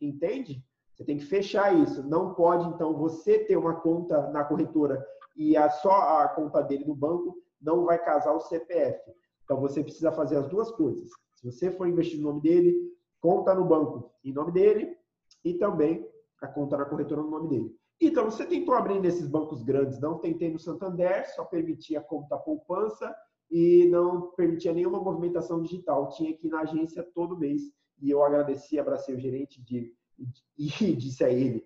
Entende? 0.00 0.64
Você 1.02 1.06
tem 1.06 1.16
que 1.18 1.24
fechar 1.24 1.76
isso. 1.76 2.00
Não 2.08 2.32
pode, 2.32 2.68
então, 2.68 2.94
você 2.94 3.40
ter 3.40 3.56
uma 3.56 3.74
conta 3.74 4.30
na 4.30 4.44
corretora 4.44 5.04
e 5.36 5.56
a, 5.56 5.68
só 5.68 5.90
a 5.90 6.28
conta 6.28 6.62
dele 6.62 6.84
no 6.84 6.94
banco 6.94 7.36
não 7.60 7.84
vai 7.84 7.98
casar 7.98 8.32
o 8.32 8.40
CPF. 8.40 9.00
Então, 9.44 9.60
você 9.60 9.82
precisa 9.82 10.12
fazer 10.12 10.36
as 10.36 10.46
duas 10.48 10.70
coisas. 10.70 11.10
Se 11.34 11.50
você 11.50 11.72
for 11.72 11.88
investir 11.88 12.20
no 12.20 12.28
nome 12.28 12.40
dele, 12.40 12.76
conta 13.20 13.52
no 13.52 13.64
banco 13.64 14.12
em 14.24 14.32
nome 14.32 14.52
dele 14.52 14.96
e 15.44 15.54
também 15.54 16.08
a 16.40 16.46
conta 16.46 16.76
na 16.76 16.84
corretora 16.84 17.20
no 17.20 17.30
nome 17.30 17.48
dele. 17.48 17.76
Então, 18.00 18.30
você 18.30 18.46
tentou 18.46 18.74
abrir 18.74 19.00
nesses 19.00 19.26
bancos 19.26 19.62
grandes, 19.62 20.00
não 20.00 20.18
tentei 20.18 20.52
no 20.52 20.58
Santander, 20.58 21.28
só 21.34 21.44
permitia 21.44 22.00
conta 22.00 22.38
poupança 22.38 23.12
e 23.50 23.88
não 23.90 24.30
permitia 24.32 24.72
nenhuma 24.72 25.00
movimentação 25.00 25.60
digital. 25.60 26.10
Tinha 26.10 26.32
que 26.32 26.46
ir 26.46 26.50
na 26.50 26.60
agência 26.60 27.02
todo 27.12 27.36
mês. 27.36 27.62
E 28.00 28.10
eu 28.10 28.22
agradeci, 28.22 28.78
abracei 28.78 29.14
o 29.14 29.20
gerente 29.20 29.60
de, 29.62 29.92
e 30.58 30.66
disse 30.96 31.24
a 31.24 31.30
ele: 31.30 31.64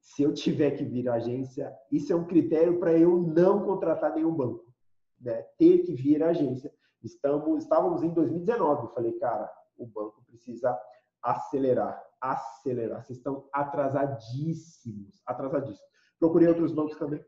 se 0.00 0.22
eu 0.22 0.34
tiver 0.34 0.72
que 0.72 0.84
vir 0.84 1.08
à 1.08 1.14
agência, 1.14 1.72
isso 1.90 2.12
é 2.12 2.16
um 2.16 2.26
critério 2.26 2.78
para 2.78 2.92
eu 2.92 3.18
não 3.18 3.64
contratar 3.64 4.14
nenhum 4.14 4.34
banco. 4.34 4.72
Né? 5.20 5.42
Ter 5.58 5.78
que 5.84 5.94
vir 5.94 6.22
à 6.22 6.30
agência. 6.30 6.72
Estamos, 7.02 7.62
estávamos 7.62 8.02
em 8.02 8.12
2019. 8.12 8.86
Eu 8.86 8.94
falei, 8.94 9.12
cara, 9.12 9.50
o 9.76 9.86
banco 9.86 10.22
precisa 10.26 10.78
acelerar, 11.22 12.02
acelerar. 12.20 13.04
Vocês 13.04 13.18
estão 13.18 13.48
atrasadíssimos, 13.52 15.22
atrasadíssimos. 15.26 15.90
Procurei 16.18 16.48
outros 16.48 16.72
bancos 16.72 16.96
também. 16.98 17.24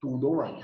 Tudo 0.00 0.30
online. 0.30 0.62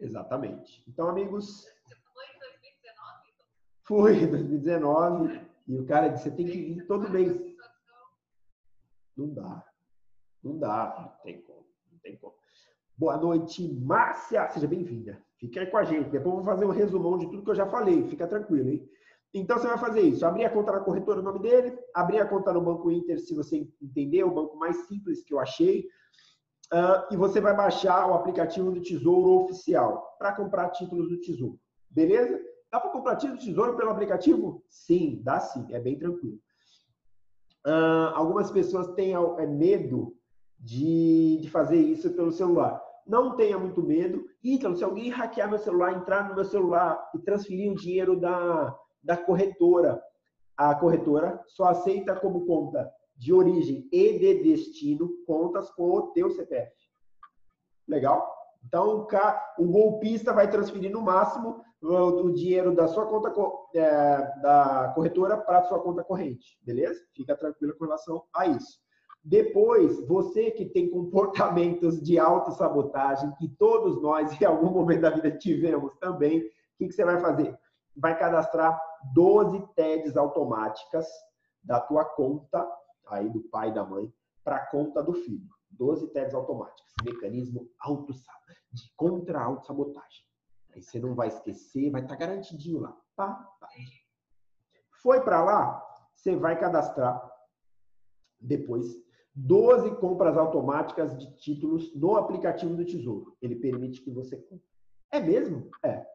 Exatamente. 0.00 0.82
Então, 0.88 1.08
amigos. 1.08 1.66
Foi 2.14 2.24
em 2.24 2.38
2019? 2.38 3.34
Foi 3.84 4.16
em 4.16 4.30
2019. 4.30 5.50
E 5.68 5.78
o 5.78 5.86
cara 5.86 6.08
disse: 6.08 6.24
você 6.24 6.30
tem 6.36 6.46
que 6.46 6.58
ir 6.58 6.86
todo 6.86 7.10
mês. 7.10 7.40
Não 9.16 9.28
dá. 9.32 9.64
Não 10.42 10.58
dá. 10.58 10.96
Não 10.98 11.22
tem 11.22 11.42
como. 11.42 11.66
Não 11.92 11.98
tem 11.98 12.16
como. 12.16 12.34
Boa 12.96 13.16
noite, 13.16 13.66
Márcia. 13.74 14.48
Seja 14.50 14.66
bem-vinda. 14.66 15.22
Fica 15.38 15.60
aí 15.60 15.66
com 15.66 15.76
a 15.76 15.84
gente. 15.84 16.10
Depois 16.10 16.26
eu 16.26 16.42
vou 16.42 16.44
fazer 16.44 16.64
um 16.64 16.70
resumão 16.70 17.18
de 17.18 17.26
tudo 17.26 17.44
que 17.44 17.50
eu 17.50 17.54
já 17.54 17.66
falei. 17.66 18.08
Fica 18.08 18.26
tranquilo, 18.26 18.68
hein? 18.68 18.88
Então 19.32 19.58
você 19.58 19.66
vai 19.66 19.78
fazer 19.78 20.00
isso: 20.00 20.24
abrir 20.26 20.44
a 20.44 20.50
conta 20.50 20.72
na 20.72 20.80
corretora, 20.80 21.20
o 21.20 21.22
nome 21.22 21.40
dele, 21.40 21.78
abrir 21.94 22.20
a 22.20 22.26
conta 22.26 22.52
no 22.52 22.60
Banco 22.60 22.90
Inter, 22.90 23.18
se 23.20 23.34
você 23.34 23.68
entender, 23.80 24.24
o 24.24 24.34
banco 24.34 24.56
mais 24.56 24.76
simples 24.86 25.22
que 25.22 25.32
eu 25.32 25.38
achei. 25.38 25.86
Uh, 26.72 27.12
e 27.12 27.16
você 27.16 27.40
vai 27.40 27.54
baixar 27.54 28.08
o 28.08 28.14
aplicativo 28.14 28.70
do 28.70 28.80
Tesouro 28.80 29.44
Oficial 29.44 30.16
para 30.18 30.32
comprar 30.32 30.70
títulos 30.70 31.08
do 31.08 31.20
Tesouro. 31.20 31.58
Beleza? 31.90 32.40
Dá 32.70 32.78
para 32.78 32.90
comprar 32.90 33.16
títulos 33.16 33.40
do 33.44 33.46
Tesouro 33.46 33.76
pelo 33.76 33.90
aplicativo? 33.90 34.64
Sim, 34.68 35.20
dá 35.24 35.40
sim, 35.40 35.66
é 35.70 35.80
bem 35.80 35.98
tranquilo. 35.98 36.38
Uh, 37.66 38.14
algumas 38.14 38.50
pessoas 38.50 38.88
têm 38.94 39.14
é, 39.14 39.46
medo 39.46 40.16
de, 40.58 41.38
de 41.42 41.50
fazer 41.50 41.76
isso 41.76 42.10
pelo 42.10 42.32
celular. 42.32 42.80
Não 43.06 43.36
tenha 43.36 43.58
muito 43.58 43.82
medo. 43.82 44.24
Então, 44.42 44.74
se 44.74 44.84
alguém 44.84 45.10
hackear 45.10 45.48
meu 45.48 45.58
celular, 45.58 45.92
entrar 45.92 46.28
no 46.28 46.34
meu 46.34 46.44
celular 46.44 47.10
e 47.14 47.18
transferir 47.18 47.70
o 47.70 47.74
dinheiro 47.74 48.18
da, 48.18 48.74
da 49.02 49.16
corretora, 49.16 50.00
a 50.56 50.74
corretora 50.74 51.42
só 51.48 51.64
aceita 51.64 52.14
como 52.14 52.46
conta 52.46 52.90
de 53.20 53.34
origem 53.34 53.86
e 53.92 54.18
de 54.18 54.42
destino 54.42 55.10
contas 55.26 55.70
com 55.72 55.90
o 55.90 56.06
teu 56.12 56.30
CPF. 56.30 56.72
Legal? 57.86 58.26
Então, 58.66 59.06
o 59.58 59.64
golpista 59.66 60.32
vai 60.32 60.50
transferir 60.50 60.90
no 60.90 61.02
máximo 61.02 61.62
o 61.82 62.30
dinheiro 62.30 62.74
da 62.74 62.88
sua 62.88 63.06
conta 63.06 63.30
é, 63.74 64.40
da 64.40 64.92
corretora 64.94 65.36
para 65.36 65.62
sua 65.64 65.80
conta 65.80 66.02
corrente, 66.02 66.58
beleza? 66.62 66.98
Fica 67.14 67.36
tranquilo 67.36 67.76
com 67.76 67.84
relação 67.84 68.24
a 68.34 68.46
isso. 68.46 68.80
Depois, 69.22 70.00
você 70.06 70.50
que 70.50 70.64
tem 70.64 70.90
comportamentos 70.90 72.00
de 72.00 72.18
autossabotagem, 72.18 73.34
que 73.36 73.48
todos 73.48 74.00
nós 74.00 74.32
em 74.40 74.44
algum 74.46 74.70
momento 74.70 75.02
da 75.02 75.10
vida 75.10 75.30
tivemos 75.30 75.94
também, 75.98 76.38
o 76.38 76.42
que, 76.78 76.86
que 76.86 76.92
você 76.92 77.04
vai 77.04 77.20
fazer? 77.20 77.54
Vai 77.94 78.18
cadastrar 78.18 78.80
12 79.14 79.62
TEDs 79.74 80.16
automáticas 80.16 81.06
da 81.62 81.80
tua 81.80 82.04
conta, 82.04 82.66
aí 83.16 83.28
do 83.28 83.40
pai 83.40 83.70
e 83.70 83.74
da 83.74 83.84
mãe, 83.84 84.12
para 84.44 84.66
conta 84.66 85.02
do 85.02 85.12
filho. 85.12 85.48
12 85.70 86.08
TEDs 86.08 86.34
automáticas. 86.34 86.92
Mecanismo 87.04 87.70
auto 87.78 88.12
de 88.72 88.92
contra 88.96 89.42
autossabotagem. 89.42 90.24
Aí 90.74 90.82
você 90.82 91.00
não 91.00 91.14
vai 91.14 91.28
esquecer, 91.28 91.90
vai 91.90 92.02
estar 92.02 92.16
tá 92.16 92.26
garantidinho 92.26 92.80
lá. 92.80 92.96
Tá? 93.16 93.34
tá. 93.60 93.68
Foi 95.02 95.20
para 95.22 95.42
lá, 95.42 95.82
você 96.14 96.36
vai 96.36 96.58
cadastrar 96.58 97.30
depois 98.40 98.96
12 99.34 99.96
compras 99.96 100.36
automáticas 100.36 101.16
de 101.16 101.34
títulos 101.36 101.94
no 101.94 102.16
aplicativo 102.16 102.76
do 102.76 102.84
Tesouro. 102.84 103.36
Ele 103.40 103.56
permite 103.56 104.02
que 104.02 104.10
você 104.10 104.36
compre. 104.36 104.64
É 105.10 105.20
mesmo? 105.20 105.70
É. 105.82 106.06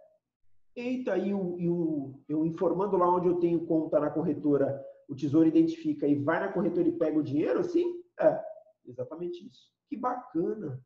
Eita, 0.76 1.18
e, 1.18 1.34
o, 1.34 1.58
e 1.58 1.70
o, 1.70 2.20
eu 2.28 2.46
informando 2.46 2.98
lá 2.98 3.10
onde 3.10 3.28
eu 3.28 3.39
tenho 3.39 3.66
conta 3.66 4.00
na 4.00 4.10
corretora, 4.10 4.84
o 5.08 5.16
Tesouro 5.16 5.47
identifica 5.47 6.08
e 6.08 6.16
vai 6.16 6.39
na 6.39 6.51
corretora 6.51 6.88
e 6.88 6.97
pega 6.97 7.18
o 7.18 7.24
dinheiro? 7.24 7.64
Sim? 7.64 8.01
É. 8.20 8.41
Exatamente 8.86 9.47
isso. 9.47 9.72
Que 9.88 9.97
bacana. 9.97 10.82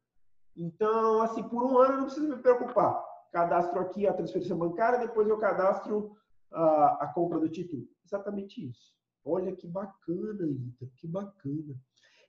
Então, 0.56 1.22
assim, 1.22 1.44
por 1.44 1.64
um 1.64 1.78
ano 1.78 1.94
eu 1.94 1.98
não 1.98 2.06
preciso 2.06 2.28
me 2.28 2.42
preocupar. 2.42 3.04
Cadastro 3.32 3.80
aqui 3.80 4.08
a 4.08 4.14
transferência 4.14 4.56
bancária, 4.56 5.00
depois 5.00 5.28
eu 5.28 5.38
cadastro 5.38 6.16
a, 6.52 7.06
a 7.06 7.14
compra 7.14 7.40
do 7.40 7.50
título. 7.50 7.88
Exatamente 8.04 8.68
isso. 8.68 8.94
Olha 9.24 9.56
que 9.56 9.68
bacana, 9.68 10.48
Ita, 10.48 10.88
que 10.96 11.08
bacana. 11.08 11.76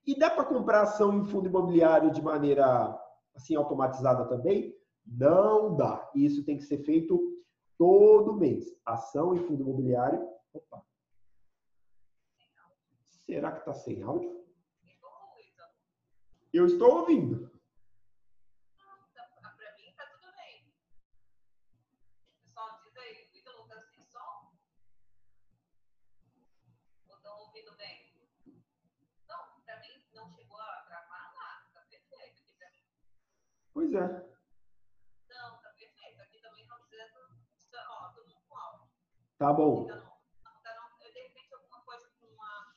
E 0.07 0.19
dá 0.19 0.31
para 0.31 0.45
comprar 0.45 0.83
ação 0.83 1.13
em 1.15 1.25
fundo 1.25 1.49
imobiliário 1.49 2.11
de 2.11 2.23
maneira 2.23 2.99
assim 3.35 3.55
automatizada 3.55 4.27
também? 4.27 4.75
Não 5.07 5.77
dá. 5.77 6.11
Isso 6.15 6.45
tem 6.45 6.57
que 6.57 6.65
ser 6.65 6.79
feito 6.85 7.19
todo 7.79 8.37
mês. 8.37 8.67
Ação 8.85 9.35
em 9.35 9.39
fundo 9.39 9.63
imobiliário. 9.63 10.21
Opa. 10.53 10.83
Será 13.31 13.53
que 13.53 13.61
está 13.61 13.73
sem 13.73 14.03
áudio? 14.03 14.45
Eu 16.53 16.67
estou 16.67 16.99
ouvindo. 16.99 17.51
Pois 33.73 33.95
é. 33.95 34.07
Não, 35.29 35.63
tá 35.63 35.71
perfeito. 35.71 36.21
Aqui 36.21 36.41
também 36.43 36.63
estão 36.63 36.79
dizendo, 36.83 37.15
ó, 37.89 38.13
todo 38.13 38.29
mundo 38.29 38.43
com 38.49 38.57
áudio. 38.57 38.91
Tá 39.39 39.53
bom. 39.53 39.87
Então, 39.87 40.99
de 40.99 41.23
repente 41.23 41.55
alguma 41.55 41.81
coisa 41.83 42.09
com 42.21 42.27
uma 42.27 42.77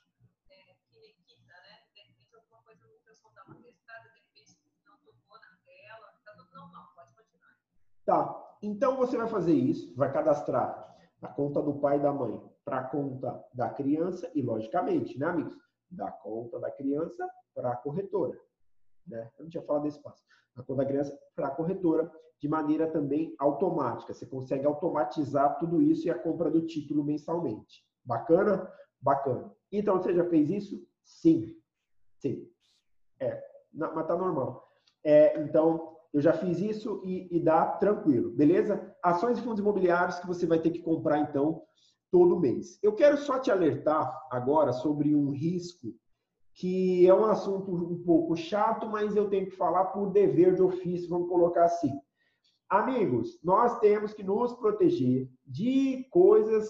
é, 0.49 0.75
finequita, 0.89 1.53
né? 1.61 1.87
De 1.93 2.01
repente 2.01 2.35
alguma 2.35 2.63
coisa 2.63 2.87
o 2.87 2.99
pessoal 3.01 3.33
dá 3.33 3.43
uma 3.43 3.61
testada, 3.61 4.09
de 4.09 4.21
repente 4.21 4.57
não 4.85 4.97
tocou 4.99 5.39
na 5.39 5.57
tela, 5.65 6.21
tá 6.23 6.33
tudo 6.35 6.51
normal, 6.53 6.93
pode 6.95 7.13
continuar. 7.13 7.59
Tá. 8.05 8.39
Então 8.61 8.95
você 8.97 9.17
vai 9.17 9.27
fazer 9.27 9.53
isso, 9.53 9.93
vai 9.95 10.11
cadastrar 10.11 10.95
a 11.21 11.27
conta 11.27 11.61
do 11.61 11.79
pai 11.79 11.97
e 11.97 12.01
da 12.01 12.11
mãe 12.11 12.41
para 12.63 12.79
a 12.79 12.83
conta 12.83 13.43
da 13.53 13.69
criança 13.69 14.31
e, 14.33 14.41
logicamente, 14.41 15.17
né, 15.19 15.27
amigos? 15.27 15.57
Da 15.89 16.11
conta 16.11 16.59
da 16.59 16.71
criança 16.71 17.29
para 17.53 17.71
a 17.71 17.75
corretora. 17.75 18.39
Né? 19.05 19.29
Eu 19.37 19.43
não 19.43 19.49
tinha 19.49 19.63
falado 19.63 19.83
desse 19.83 20.01
passo 20.01 20.23
a 20.55 20.63
conta 20.63 20.83
da 20.83 20.85
criança 20.85 21.19
para 21.35 21.47
a 21.47 21.51
corretora 21.51 22.11
de 22.39 22.47
maneira 22.47 22.91
também 22.91 23.35
automática. 23.39 24.13
Você 24.13 24.25
consegue 24.25 24.65
automatizar 24.65 25.57
tudo 25.57 25.81
isso 25.81 26.07
e 26.07 26.11
a 26.11 26.17
compra 26.17 26.49
do 26.49 26.65
título 26.65 27.03
mensalmente. 27.03 27.85
Bacana? 28.03 28.71
Bacana. 29.01 29.51
Então, 29.71 29.97
você 29.97 30.13
já 30.13 30.25
fez 30.29 30.49
isso? 30.49 30.85
Sim. 31.03 31.55
Sim. 32.19 32.47
É, 33.19 33.41
mas 33.71 34.07
tá 34.07 34.15
normal. 34.15 34.67
É, 35.03 35.39
então, 35.41 35.97
eu 36.13 36.21
já 36.21 36.31
fiz 36.31 36.59
isso 36.59 37.01
e, 37.03 37.27
e 37.35 37.39
dá 37.39 37.65
tranquilo, 37.65 38.29
beleza? 38.31 38.95
Ações 39.01 39.39
e 39.39 39.41
fundos 39.41 39.59
imobiliários 39.59 40.19
que 40.19 40.27
você 40.27 40.45
vai 40.45 40.59
ter 40.59 40.69
que 40.69 40.81
comprar, 40.81 41.19
então, 41.19 41.63
todo 42.11 42.39
mês. 42.39 42.77
Eu 42.83 42.93
quero 42.93 43.17
só 43.17 43.39
te 43.39 43.49
alertar 43.49 44.15
agora 44.29 44.71
sobre 44.71 45.15
um 45.15 45.31
risco 45.31 45.93
que 46.53 47.07
é 47.07 47.13
um 47.13 47.25
assunto 47.25 47.73
um 47.73 48.03
pouco 48.03 48.35
chato, 48.35 48.87
mas 48.87 49.15
eu 49.15 49.27
tenho 49.27 49.47
que 49.47 49.55
falar 49.55 49.85
por 49.85 50.11
dever 50.11 50.53
de 50.53 50.61
ofício, 50.61 51.09
vamos 51.09 51.27
colocar 51.27 51.65
assim. 51.65 51.91
Amigos, 52.69 53.39
nós 53.43 53.79
temos 53.79 54.13
que 54.13 54.23
nos 54.23 54.53
proteger 54.53 55.27
de 55.47 56.07
coisas 56.11 56.69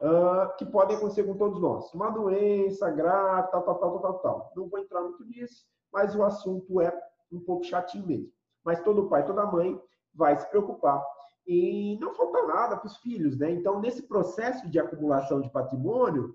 uh, 0.00 0.56
que 0.58 0.66
podem 0.66 0.96
acontecer 0.96 1.22
com 1.22 1.36
todos 1.36 1.60
nós. 1.60 1.92
Uma 1.94 2.10
doença 2.10 2.90
grave, 2.90 3.50
tal, 3.52 3.62
tal, 3.62 3.78
tal, 3.78 4.00
tal, 4.00 4.18
tal. 4.18 4.52
Não 4.56 4.68
vou 4.68 4.80
entrar 4.80 5.02
muito 5.02 5.24
nisso, 5.24 5.64
mas 5.92 6.16
o 6.16 6.24
assunto 6.24 6.80
é 6.80 6.92
um 7.30 7.38
pouco 7.38 7.64
chatinho 7.64 8.06
mesmo. 8.06 8.32
Mas 8.64 8.82
todo 8.82 9.08
pai, 9.08 9.24
toda 9.24 9.46
mãe 9.46 9.80
vai 10.14 10.36
se 10.36 10.48
preocupar 10.50 11.02
e 11.46 11.98
não 12.00 12.14
falta 12.14 12.46
nada 12.46 12.76
para 12.76 12.86
os 12.86 12.96
filhos, 12.98 13.38
né? 13.38 13.50
Então, 13.50 13.80
nesse 13.80 14.02
processo 14.02 14.68
de 14.70 14.78
acumulação 14.78 15.40
de 15.40 15.50
patrimônio, 15.50 16.34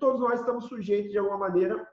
todos 0.00 0.20
nós 0.20 0.40
estamos 0.40 0.66
sujeitos 0.66 1.12
de 1.12 1.18
alguma 1.18 1.38
maneira 1.38 1.86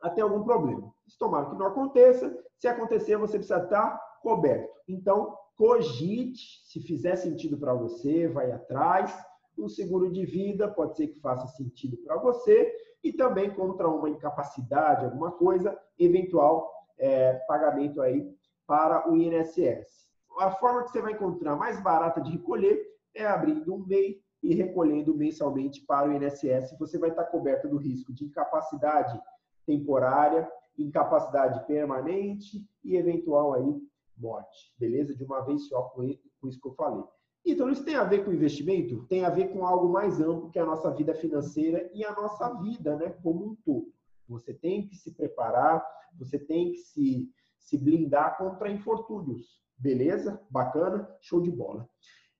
a 0.00 0.10
ter 0.10 0.22
algum 0.22 0.42
problema. 0.42 0.92
Isso 1.06 1.18
tomara 1.18 1.50
que 1.50 1.56
não 1.56 1.66
aconteça. 1.66 2.34
Se 2.58 2.68
acontecer, 2.68 3.16
você 3.16 3.38
precisa 3.38 3.62
estar 3.62 4.00
coberto. 4.22 4.72
Então, 4.88 5.36
cogite, 5.56 6.62
se 6.64 6.80
fizer 6.80 7.16
sentido 7.16 7.58
para 7.58 7.74
você, 7.74 8.28
vai 8.28 8.50
atrás. 8.52 9.14
Um 9.56 9.68
seguro 9.68 10.10
de 10.10 10.24
vida 10.24 10.68
pode 10.68 10.96
ser 10.96 11.08
que 11.08 11.20
faça 11.20 11.46
sentido 11.48 11.96
para 11.98 12.16
você 12.16 12.74
e 13.02 13.12
também 13.12 13.50
contra 13.54 13.88
uma 13.88 14.08
incapacidade, 14.08 15.04
alguma 15.04 15.32
coisa, 15.32 15.78
eventual 15.98 16.70
é, 16.98 17.34
pagamento 17.46 18.00
aí 18.00 18.26
para 18.66 19.10
o 19.10 19.16
INSS. 19.16 20.08
A 20.38 20.50
forma 20.52 20.82
que 20.82 20.90
você 20.90 21.00
vai 21.00 21.12
encontrar 21.12 21.56
mais 21.56 21.80
barata 21.82 22.20
de 22.20 22.30
recolher 22.32 22.82
é 23.14 23.24
abrindo 23.24 23.74
um 23.74 23.86
MEI 23.86 24.20
e 24.42 24.54
recolhendo 24.54 25.14
mensalmente 25.14 25.80
para 25.86 26.08
o 26.08 26.12
INSS. 26.12 26.76
Você 26.78 26.98
vai 26.98 27.10
estar 27.10 27.24
coberto 27.24 27.68
do 27.68 27.76
risco 27.76 28.12
de 28.12 28.24
incapacidade 28.24 29.18
temporária, 29.64 30.50
incapacidade 30.76 31.64
permanente 31.66 32.66
e 32.82 32.96
eventual 32.96 33.54
aí 33.54 33.80
morte. 34.16 34.74
Beleza? 34.78 35.14
De 35.14 35.24
uma 35.24 35.40
vez 35.40 35.68
só 35.68 35.82
com 35.82 36.02
isso 36.02 36.60
que 36.60 36.68
eu 36.68 36.74
falei. 36.74 37.04
Então, 37.44 37.68
isso 37.68 37.84
tem 37.84 37.94
a 37.94 38.04
ver 38.04 38.24
com 38.24 38.32
investimento? 38.32 39.04
Tem 39.06 39.24
a 39.24 39.30
ver 39.30 39.52
com 39.52 39.66
algo 39.66 39.88
mais 39.88 40.18
amplo 40.18 40.50
que 40.50 40.58
a 40.58 40.64
nossa 40.64 40.90
vida 40.90 41.14
financeira 41.14 41.90
e 41.92 42.04
a 42.04 42.12
nossa 42.12 42.48
vida, 42.54 42.96
né, 42.96 43.10
como 43.22 43.50
um 43.50 43.54
todo. 43.56 43.92
Você 44.26 44.54
tem 44.54 44.86
que 44.86 44.96
se 44.96 45.12
preparar, 45.12 45.84
você 46.18 46.38
tem 46.38 46.72
que 46.72 46.78
se, 46.78 47.30
se 47.64 47.78
blindar 47.78 48.36
contra 48.36 48.70
infortúnios. 48.70 49.64
Beleza? 49.76 50.40
Bacana? 50.50 51.08
Show 51.20 51.40
de 51.40 51.50
bola. 51.50 51.88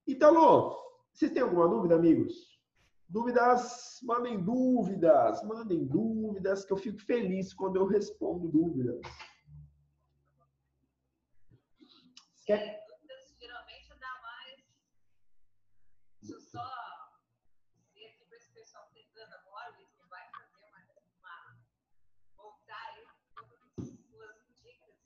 Então, 0.07 0.77
vocês 1.13 1.33
têm 1.33 1.43
alguma 1.43 1.67
dúvida, 1.67 1.97
amigos? 1.97 2.61
Dúvidas, 3.09 3.99
mandem 4.03 4.43
dúvidas, 4.43 5.43
mandem 5.45 5.87
dúvidas, 5.87 6.65
que 6.65 6.73
eu 6.73 6.77
fico 6.77 7.01
feliz 7.01 7.55
quando 7.55 7.77
eu 7.77 7.87
respondo 7.87 8.49
dúvidas. 8.49 9.01
Quer... 12.45 12.85
geralmente 13.41 13.89
dá 13.99 14.21
mais. 14.23 14.63
Deixa 16.21 16.35
eu 16.35 16.41
só 16.41 16.71
ver 17.95 18.07
aqui 18.07 18.25
para 18.27 18.37
esse 18.37 18.53
pessoal 18.53 18.85
que 18.93 18.99
está 18.99 19.09
entrando 19.09 19.33
agora, 19.41 19.75
eles 19.79 19.89
vai 20.11 20.29
fazer 20.31 20.57
uma, 20.69 20.81
uma 21.19 21.59
voltar 22.37 22.87
aí 22.91 23.07
todas 23.35 23.63
as 23.79 23.99
suas 24.11 24.37
dicas. 24.61 25.05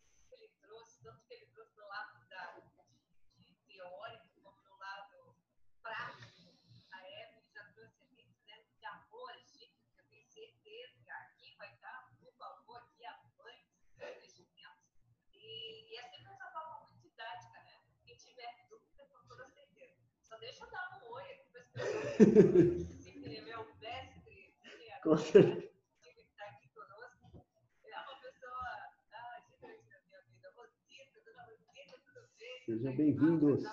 Deixa 20.41 20.65
eu 20.65 20.71
dar 20.71 21.01
um 21.03 21.11
oi 21.13 21.23
aqui 21.33 21.49
para 21.51 21.61
as 21.63 21.69
pessoas. 21.69 22.87
Se 23.03 23.11
inscrever 23.11 23.59
o 23.61 23.75
mestre, 23.79 24.55
Com 25.03 25.17
certeza. 25.17 25.69
que 26.03 26.21
está 26.21 26.45
aqui 26.47 26.69
conosco. 26.69 27.47
É 27.85 27.99
uma 28.01 28.21
pessoa 28.21 28.69
ah, 29.13 29.41
gigante 29.49 29.89
na 29.91 30.01
minha 30.01 30.21
vida. 30.23 30.51
Rosita, 30.57 31.21
dona 31.25 31.43
Rosita, 31.45 31.99
tudo 32.05 32.29
bem? 32.39 32.65
Sejam 32.67 32.97
bem-vindos. 32.97 33.65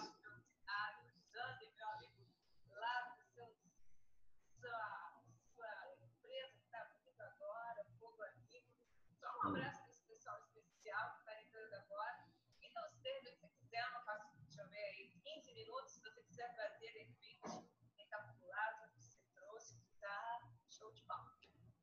Ah, 0.68 1.02
o 1.04 1.34
Jander, 1.34 1.72
meu 1.76 1.90
amigo, 1.90 2.26
lá 2.68 3.16
do 3.18 3.24
seu, 3.34 3.48
sua, 4.60 5.22
sua 5.56 5.96
empresa 6.02 6.54
que 6.58 6.64
está 6.66 6.84
vindo 6.94 7.22
agora, 7.22 7.86
Fogo 8.00 8.24
Amigo. 8.24 8.68
Só 9.20 9.28
um 9.38 9.48
abraço 9.50 9.82
para 9.82 9.92
esse 9.92 10.04
pessoal 10.08 10.38
especial 10.40 11.12
que 11.14 11.20
está 11.20 11.42
entrando 11.42 11.74
agora. 11.74 12.26
Então, 12.62 12.84
se 12.90 12.98
você 13.22 13.48
quiser, 13.50 13.84
eu 13.86 13.92
não 13.94 14.04
faço, 14.06 14.36
deixa 14.44 14.62
eu 14.62 14.70
ver 14.70 14.78
aí, 14.78 15.10
15 15.24 15.54
minutos, 15.54 15.92
se 15.94 16.02
você 16.02 16.24
quiser 16.24 16.56
fazer, 16.56 16.92
de 16.92 17.00
repente, 17.00 17.42
recapitular 17.98 18.80
tudo 18.82 18.94
que 18.94 19.04
você 19.04 19.20
trouxe, 19.34 19.80
tá 20.00 20.42
show 20.70 20.92
de 20.94 21.04
bola. 21.04 21.36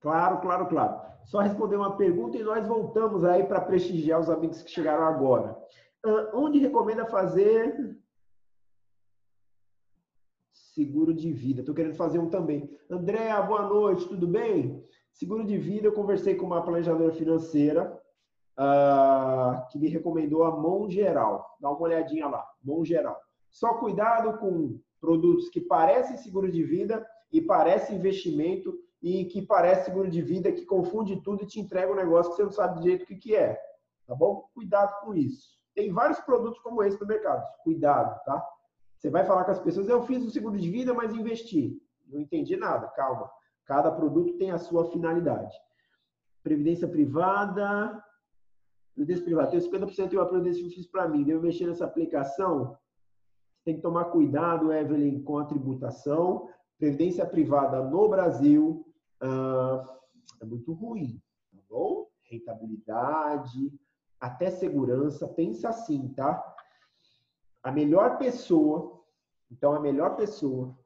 Claro, 0.03 0.41
claro, 0.41 0.67
claro. 0.67 1.01
Só 1.25 1.39
responder 1.39 1.77
uma 1.77 1.97
pergunta 1.97 2.37
e 2.37 2.43
nós 2.43 2.67
voltamos 2.67 3.25
aí 3.25 3.45
para 3.45 3.61
prestigiar 3.61 4.21
os 4.21 4.29
amigos 4.29 4.61
que 4.61 4.71
chegaram 4.71 5.05
agora. 5.05 5.57
Ah, 6.05 6.33
onde 6.35 6.59
recomenda 6.59 7.07
fazer 7.07 7.97
seguro 10.53 11.15
de 11.15 11.33
vida? 11.33 11.61
Estou 11.61 11.75
querendo 11.75 11.95
fazer 11.95 12.19
um 12.19 12.29
também. 12.29 12.69
Andréa, 12.91 13.41
boa 13.43 13.63
noite, 13.63 14.09
tudo 14.09 14.27
bem? 14.27 14.85
Seguro 15.13 15.45
de 15.45 15.57
vida, 15.57 15.87
eu 15.87 15.93
conversei 15.93 16.35
com 16.35 16.47
uma 16.47 16.65
planejadora 16.65 17.13
financeira 17.13 17.97
ah, 18.57 19.69
que 19.71 19.79
me 19.79 19.89
recomendou 19.89 20.43
a 20.43 20.51
Mão 20.51 20.91
Geral. 20.91 21.57
Dá 21.61 21.71
uma 21.71 21.81
olhadinha 21.81 22.27
lá, 22.27 22.45
Mão 22.65 22.85
Geral. 22.85 23.17
Só 23.53 23.75
cuidado 23.75 24.37
com 24.39 24.81
produtos 25.01 25.49
que 25.49 25.61
parecem 25.61 26.17
seguro 26.17 26.51
de 26.51 26.65
vida 26.65 27.07
e 27.31 27.41
parecem 27.41 27.97
investimento 27.97 28.77
e 29.03 29.25
que 29.25 29.43
parece 29.43 29.87
seguro 29.87 30.09
de 30.09 30.23
vida, 30.23 30.53
que 30.53 30.65
confunde 30.65 31.21
tudo 31.23 31.43
e 31.43 31.47
te 31.47 31.59
entrega 31.59 31.93
um 31.93 31.97
negócio 31.97 32.31
que 32.31 32.37
você 32.37 32.45
não 32.45 32.53
sabe 32.53 32.81
direito 32.81 33.03
o 33.03 33.19
que, 33.19 33.35
é. 33.35 33.61
Tá 34.07 34.15
bom? 34.15 34.49
Cuidado 34.55 35.01
com 35.01 35.15
isso. 35.15 35.61
Tem 35.75 35.93
vários 35.93 36.21
produtos 36.21 36.61
como 36.61 36.83
esse 36.83 37.01
no 37.01 37.07
mercado. 37.07 37.45
Cuidado, 37.65 38.23
tá? 38.25 38.47
Você 38.97 39.11
vai 39.11 39.25
falar 39.25 39.45
com 39.45 39.51
as 39.51 39.59
pessoas, 39.59 39.89
eu 39.89 40.03
fiz 40.05 40.23
o 40.25 40.31
seguro 40.31 40.57
de 40.57 40.71
vida, 40.71 40.95
mas 40.95 41.13
investi. 41.13 41.83
Não 42.07 42.21
entendi 42.21 42.57
nada, 42.57 42.87
calma. 42.89 43.29
Cada 43.65 43.91
produto 43.91 44.37
tem 44.39 44.53
a 44.53 44.59
sua 44.59 44.91
finalidade. 44.93 45.53
Previdência 46.43 46.87
privada. 46.87 48.01
Previdência 48.95 49.25
privada. 49.25 49.51
Tenho 49.51 49.63
50% 49.63 50.09
de 50.09 50.17
uma 50.17 50.27
previdência 50.27 50.63
que 50.63 50.75
fiz 50.75 50.87
para 50.87 51.09
mim. 51.09 51.25
Devo 51.25 51.43
mexer 51.43 51.67
nessa 51.67 51.85
aplicação? 51.85 52.77
Tem 53.65 53.77
que 53.77 53.83
tomar 53.83 54.07
cuidado, 54.07 54.73
Evelyn, 54.73 55.23
com 55.23 55.39
a 55.39 55.45
tributação. 55.45 56.49
Previdência 56.79 57.27
privada 57.27 57.83
no 57.83 58.09
Brasil 58.09 58.92
ah, 59.23 59.99
é 60.41 60.45
muito 60.45 60.73
ruim, 60.73 61.23
tá 61.53 61.63
bom? 61.71 62.09
Rentabilidade, 62.25 63.73
até 64.21 64.51
segurança. 64.51 65.29
Pensa 65.29 65.69
assim, 65.69 66.09
tá? 66.15 66.43
A 67.63 67.71
melhor 67.71 68.19
pessoa, 68.19 69.01
então 69.51 69.73
a 69.73 69.81
melhor 69.81 70.17
pessoa, 70.17 70.77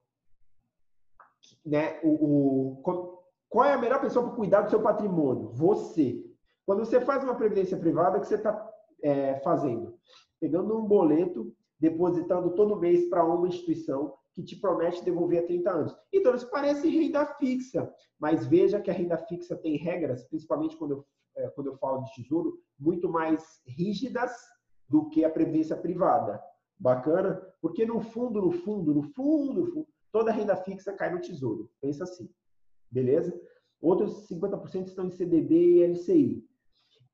né? 1.65 1.99
O, 2.03 2.83
o 2.83 3.17
qual 3.49 3.65
é 3.65 3.73
a 3.73 3.79
melhor 3.79 4.01
pessoa 4.01 4.27
para 4.27 4.37
cuidar 4.37 4.63
do 4.63 4.71
seu 4.71 4.83
patrimônio? 4.83 5.51
Você. 5.53 6.23
Quando 6.67 6.85
você 6.85 7.01
faz 7.01 7.23
uma 7.25 7.37
previdência 7.37 7.79
privada, 7.79 8.19
o 8.19 8.21
que 8.21 8.27
você 8.27 8.35
está 8.35 8.71
é, 9.03 9.39
fazendo? 9.41 9.97
Pegando 10.41 10.77
um 10.77 10.85
boleto, 10.85 11.55
depositando 11.79 12.55
todo 12.55 12.79
mês 12.79 13.09
para 13.09 13.25
uma 13.25 13.49
instituição 13.49 14.15
que 14.37 14.43
te 14.43 14.55
promete 14.55 15.03
devolver 15.03 15.43
a 15.43 15.47
30 15.47 15.71
anos. 15.71 15.97
Então, 16.13 16.35
isso 16.35 16.51
parece 16.51 16.91
renda 16.91 17.25
fixa, 17.25 17.91
mas 18.21 18.47
veja 18.47 18.79
que 18.79 18.91
a 18.91 18.95
renda 18.95 19.17
fixa 19.17 19.57
tem 19.57 19.79
regras, 19.79 20.29
principalmente 20.29 20.77
quando 20.77 20.91
eu, 20.91 21.07
é, 21.37 21.49
quando 21.49 21.69
eu 21.69 21.77
falo 21.79 22.03
de 22.03 22.23
tesouro, 22.23 22.61
muito 22.79 23.09
mais 23.09 23.63
rígidas 23.67 24.31
do 24.87 25.09
que 25.09 25.25
a 25.25 25.31
previdência 25.31 25.75
privada. 25.75 26.39
Bacana? 26.79 27.41
Porque 27.63 27.87
no 27.87 27.99
fundo, 27.99 28.43
no 28.43 28.53
fundo, 28.53 28.93
no 28.93 29.03
fundo, 29.03 29.55
no 29.55 29.67
fundo, 29.73 29.89
toda 30.13 30.31
renda 30.31 30.55
fixa 30.55 30.93
cai 30.93 31.11
no 31.11 31.21
tesouro. 31.21 31.71
Pensa 31.81 32.05
assim. 32.05 32.29
Beleza? 32.91 33.35
Outros 33.81 34.29
50% 34.29 34.89
estão 34.89 35.07
em 35.07 35.11
CDB 35.11 35.79
e 35.79 35.87
LCI. 35.87 36.47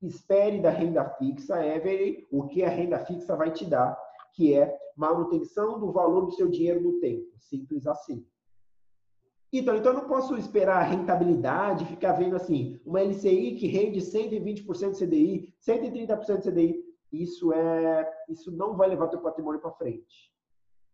Espere 0.01 0.61
da 0.61 0.69
renda 0.69 1.05
fixa, 1.11 1.65
Every, 1.65 2.27
o 2.29 2.47
que 2.47 2.63
a 2.63 2.69
renda 2.69 2.99
fixa 2.99 3.33
vai 3.37 3.53
te 3.53 3.63
dar, 3.63 3.97
que 4.33 4.53
é 4.53 4.77
manutenção 4.95 5.79
do 5.79 5.91
valor 5.91 6.25
do 6.25 6.31
seu 6.31 6.49
dinheiro 6.49 6.81
no 6.81 6.99
tempo. 6.99 7.27
Simples 7.39 7.87
assim. 7.87 8.25
Então, 9.51 9.75
então 9.75 9.93
eu 9.93 9.99
não 9.99 10.07
posso 10.07 10.35
esperar 10.35 10.77
a 10.77 10.83
rentabilidade, 10.83 11.85
ficar 11.85 12.13
vendo 12.13 12.35
assim, 12.35 12.79
uma 12.83 13.01
LCI 13.01 13.55
que 13.55 13.67
rende 13.67 13.99
120% 13.99 14.97
CDI, 14.97 15.53
130% 15.61 16.41
CDI. 16.41 16.83
Isso 17.11 17.53
é, 17.53 18.11
isso 18.27 18.51
não 18.51 18.75
vai 18.75 18.89
levar 18.89 19.09
teu 19.09 19.21
patrimônio 19.21 19.61
para 19.61 19.71
frente. 19.71 20.33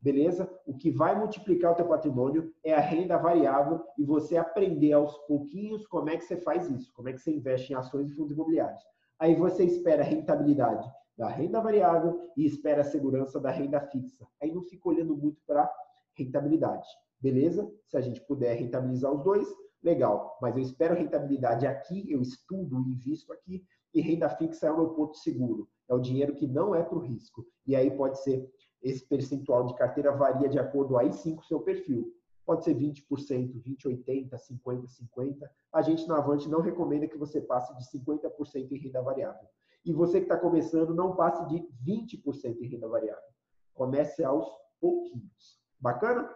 Beleza? 0.02 0.50
O 0.66 0.74
que 0.74 0.92
vai 0.92 1.18
multiplicar 1.18 1.72
o 1.72 1.76
teu 1.76 1.88
patrimônio 1.88 2.54
é 2.62 2.74
a 2.74 2.82
renda 2.82 3.18
variável 3.18 3.82
e 3.98 4.04
você 4.04 4.36
aprender 4.36 4.92
aos 4.92 5.18
pouquinhos 5.20 5.88
como 5.88 6.10
é 6.10 6.18
que 6.18 6.26
você 6.26 6.36
faz 6.36 6.70
isso, 6.70 6.92
como 6.94 7.08
é 7.08 7.14
que 7.14 7.20
você 7.20 7.32
investe 7.32 7.72
em 7.72 7.76
ações 7.76 8.10
e 8.10 8.16
fundos 8.16 8.34
imobiliários. 8.34 8.82
Aí 9.18 9.36
você 9.36 9.64
espera 9.64 10.04
rentabilidade 10.04 10.90
da 11.20 11.28
renda 11.28 11.60
variável 11.60 12.32
e 12.38 12.46
espera 12.46 12.80
a 12.80 12.86
segurança 12.86 13.42
da 13.42 13.52
renda 13.52 13.82
fixa. 13.82 14.26
Aí 14.42 14.54
não 14.54 14.64
fica 14.64 14.88
olhando 14.88 15.18
muito 15.18 15.42
para 15.46 15.70
rentabilidade. 16.18 16.88
Beleza? 17.20 17.70
Se 17.90 17.98
a 17.98 18.02
gente 18.02 18.22
puder 18.22 18.56
rentabilizar 18.56 19.12
os 19.12 19.22
dois, 19.22 19.46
legal. 19.84 20.38
Mas 20.42 20.56
eu 20.56 20.62
espero 20.62 20.96
rentabilidade 20.96 21.68
aqui, 21.68 22.10
eu 22.10 22.22
estudo 22.22 22.80
e 22.80 22.94
invisto 22.94 23.34
aqui, 23.34 23.66
e 23.94 24.00
renda 24.00 24.30
fixa 24.30 24.68
é 24.68 24.72
o 24.72 24.78
meu 24.78 24.90
porto 24.92 25.18
seguro. 25.18 25.68
É 25.90 25.94
o 25.94 26.00
dinheiro 26.00 26.36
que 26.36 26.48
não 26.48 26.74
é 26.74 26.82
para 26.82 26.98
o 26.98 27.02
risco. 27.02 27.46
E 27.68 27.76
aí 27.76 27.92
pode 27.92 28.24
ser, 28.24 28.50
esse 28.82 29.06
percentual 29.06 29.66
de 29.66 29.76
carteira 29.76 30.16
varia 30.16 30.48
de 30.48 30.58
acordo 30.58 30.98
aí 30.98 31.12
sim 31.12 31.36
com 31.36 31.42
o 31.42 31.46
seu 31.46 31.60
perfil. 31.60 32.14
Pode 32.46 32.64
ser 32.64 32.74
20%, 32.76 33.62
20, 33.62 33.88
80, 33.90 34.38
50, 34.38 34.88
50. 34.88 35.52
A 35.74 35.82
gente 35.82 36.08
na 36.08 36.18
Avante 36.18 36.48
não 36.48 36.62
recomenda 36.62 37.10
que 37.10 37.18
você 37.18 37.42
passe 37.42 37.76
de 37.76 37.84
50% 38.00 38.72
em 38.72 38.78
renda 38.78 39.02
variável. 39.02 39.50
E 39.86 39.94
você 39.94 40.20
que 40.20 40.26
está 40.26 40.38
começando, 40.38 40.94
não 40.94 41.16
passe 41.16 41.48
de 41.48 41.68
20% 41.86 42.62
em 42.62 42.68
renda 42.68 42.88
variável. 42.88 43.24
Comece 43.74 44.24
aos 44.24 44.48
pouquinhos. 44.80 45.62
Bacana? 45.80 46.30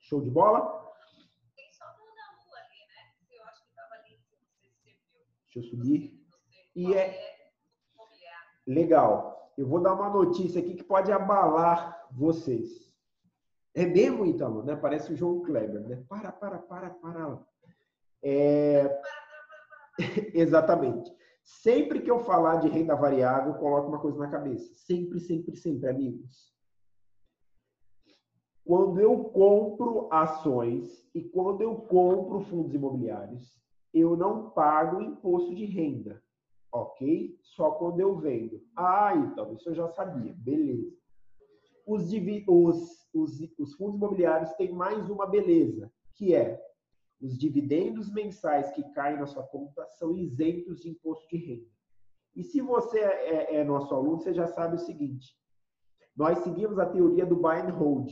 Show 0.00 0.20
de 0.20 0.30
bola? 0.30 0.60
Tem 1.56 1.70
só 1.72 1.84
do 1.92 2.02
Namu 2.02 2.54
ali, 2.56 2.80
né? 2.88 3.12
Eu 3.30 3.44
acho 3.44 3.62
que 3.62 3.70
estava 3.70 3.94
ali, 3.94 4.18
não 4.18 4.24
sei 4.24 4.38
se 4.38 4.46
você 4.46 4.90
viu. 5.10 5.20
Deixa 5.44 5.58
eu 5.58 5.62
subir. 5.64 6.26
E 6.74 6.94
é 6.94 7.44
imobiliário. 7.94 8.48
legal. 8.66 9.52
Eu 9.56 9.68
vou 9.68 9.80
dar 9.80 9.94
uma 9.94 10.10
notícia 10.10 10.60
aqui 10.60 10.74
que 10.74 10.84
pode 10.84 11.12
abalar 11.12 12.08
vocês. 12.10 12.92
É 13.74 13.84
mesmo, 13.84 14.24
Ítalo, 14.24 14.62
né? 14.62 14.76
Parece 14.76 15.12
o 15.12 15.16
João 15.16 15.42
Kleber, 15.42 15.80
né? 15.86 16.04
Para, 16.08 16.32
para, 16.32 16.58
para, 16.58 16.90
para. 16.90 17.46
É... 18.22 19.00
Exatamente. 20.32 21.14
Sempre 21.44 22.00
que 22.00 22.10
eu 22.10 22.20
falar 22.20 22.56
de 22.56 22.68
renda 22.68 22.94
variável, 22.96 23.52
coloque 23.54 23.88
uma 23.88 24.00
coisa 24.00 24.18
na 24.18 24.30
cabeça. 24.30 24.72
Sempre, 24.74 25.20
sempre, 25.20 25.54
sempre, 25.54 25.88
amigos. 25.90 26.54
Quando 28.64 28.98
eu 28.98 29.24
compro 29.24 30.08
ações 30.10 31.06
e 31.14 31.22
quando 31.22 31.60
eu 31.60 31.76
compro 31.76 32.40
fundos 32.40 32.72
imobiliários, 32.74 33.54
eu 33.92 34.16
não 34.16 34.48
pago 34.50 35.02
imposto 35.02 35.54
de 35.54 35.66
renda, 35.66 36.22
ok? 36.72 37.38
Só 37.42 37.72
quando 37.72 38.00
eu 38.00 38.16
vendo. 38.16 38.62
Ah, 38.74 39.14
então, 39.14 39.52
isso 39.52 39.68
eu 39.68 39.74
já 39.74 39.86
sabia, 39.90 40.34
beleza. 40.38 40.96
Os, 41.86 42.10
os- 42.48 43.06
os- 43.12 43.40
os 43.58 43.74
fundos 43.74 43.96
imobiliários 43.96 44.50
têm 44.54 44.72
mais 44.72 45.10
uma 45.10 45.26
beleza, 45.26 45.92
que 46.14 46.34
é 46.34 46.58
os 47.24 47.38
dividendos 47.38 48.12
mensais 48.12 48.70
que 48.72 48.84
caem 48.92 49.18
na 49.18 49.26
sua 49.26 49.42
conta 49.44 49.86
são 49.92 50.14
isentos 50.14 50.82
de 50.82 50.90
imposto 50.90 51.26
de 51.28 51.38
renda. 51.38 51.70
E 52.36 52.42
se 52.42 52.60
você 52.60 52.98
é, 52.98 53.56
é 53.56 53.64
nosso 53.64 53.94
aluno, 53.94 54.18
você 54.18 54.34
já 54.34 54.46
sabe 54.46 54.76
o 54.76 54.80
seguinte: 54.80 55.34
nós 56.14 56.38
seguimos 56.40 56.78
a 56.78 56.84
teoria 56.84 57.24
do 57.24 57.36
buy 57.36 57.60
and 57.60 57.70
hold. 57.70 58.10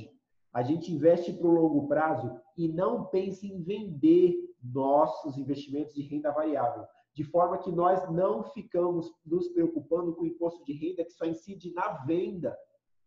A 0.50 0.62
gente 0.62 0.90
investe 0.90 1.30
para 1.30 1.46
o 1.46 1.50
longo 1.50 1.88
prazo 1.88 2.40
e 2.56 2.68
não 2.68 3.04
pense 3.04 3.46
em 3.46 3.62
vender 3.62 4.34
nossos 4.62 5.36
investimentos 5.36 5.92
de 5.92 6.02
renda 6.02 6.30
variável, 6.30 6.86
de 7.14 7.24
forma 7.24 7.58
que 7.58 7.70
nós 7.70 8.10
não 8.10 8.42
ficamos 8.44 9.12
nos 9.26 9.48
preocupando 9.48 10.14
com 10.14 10.22
o 10.22 10.26
imposto 10.26 10.64
de 10.64 10.72
renda 10.72 11.04
que 11.04 11.12
só 11.12 11.26
incide 11.26 11.70
na 11.74 12.04
venda, 12.04 12.56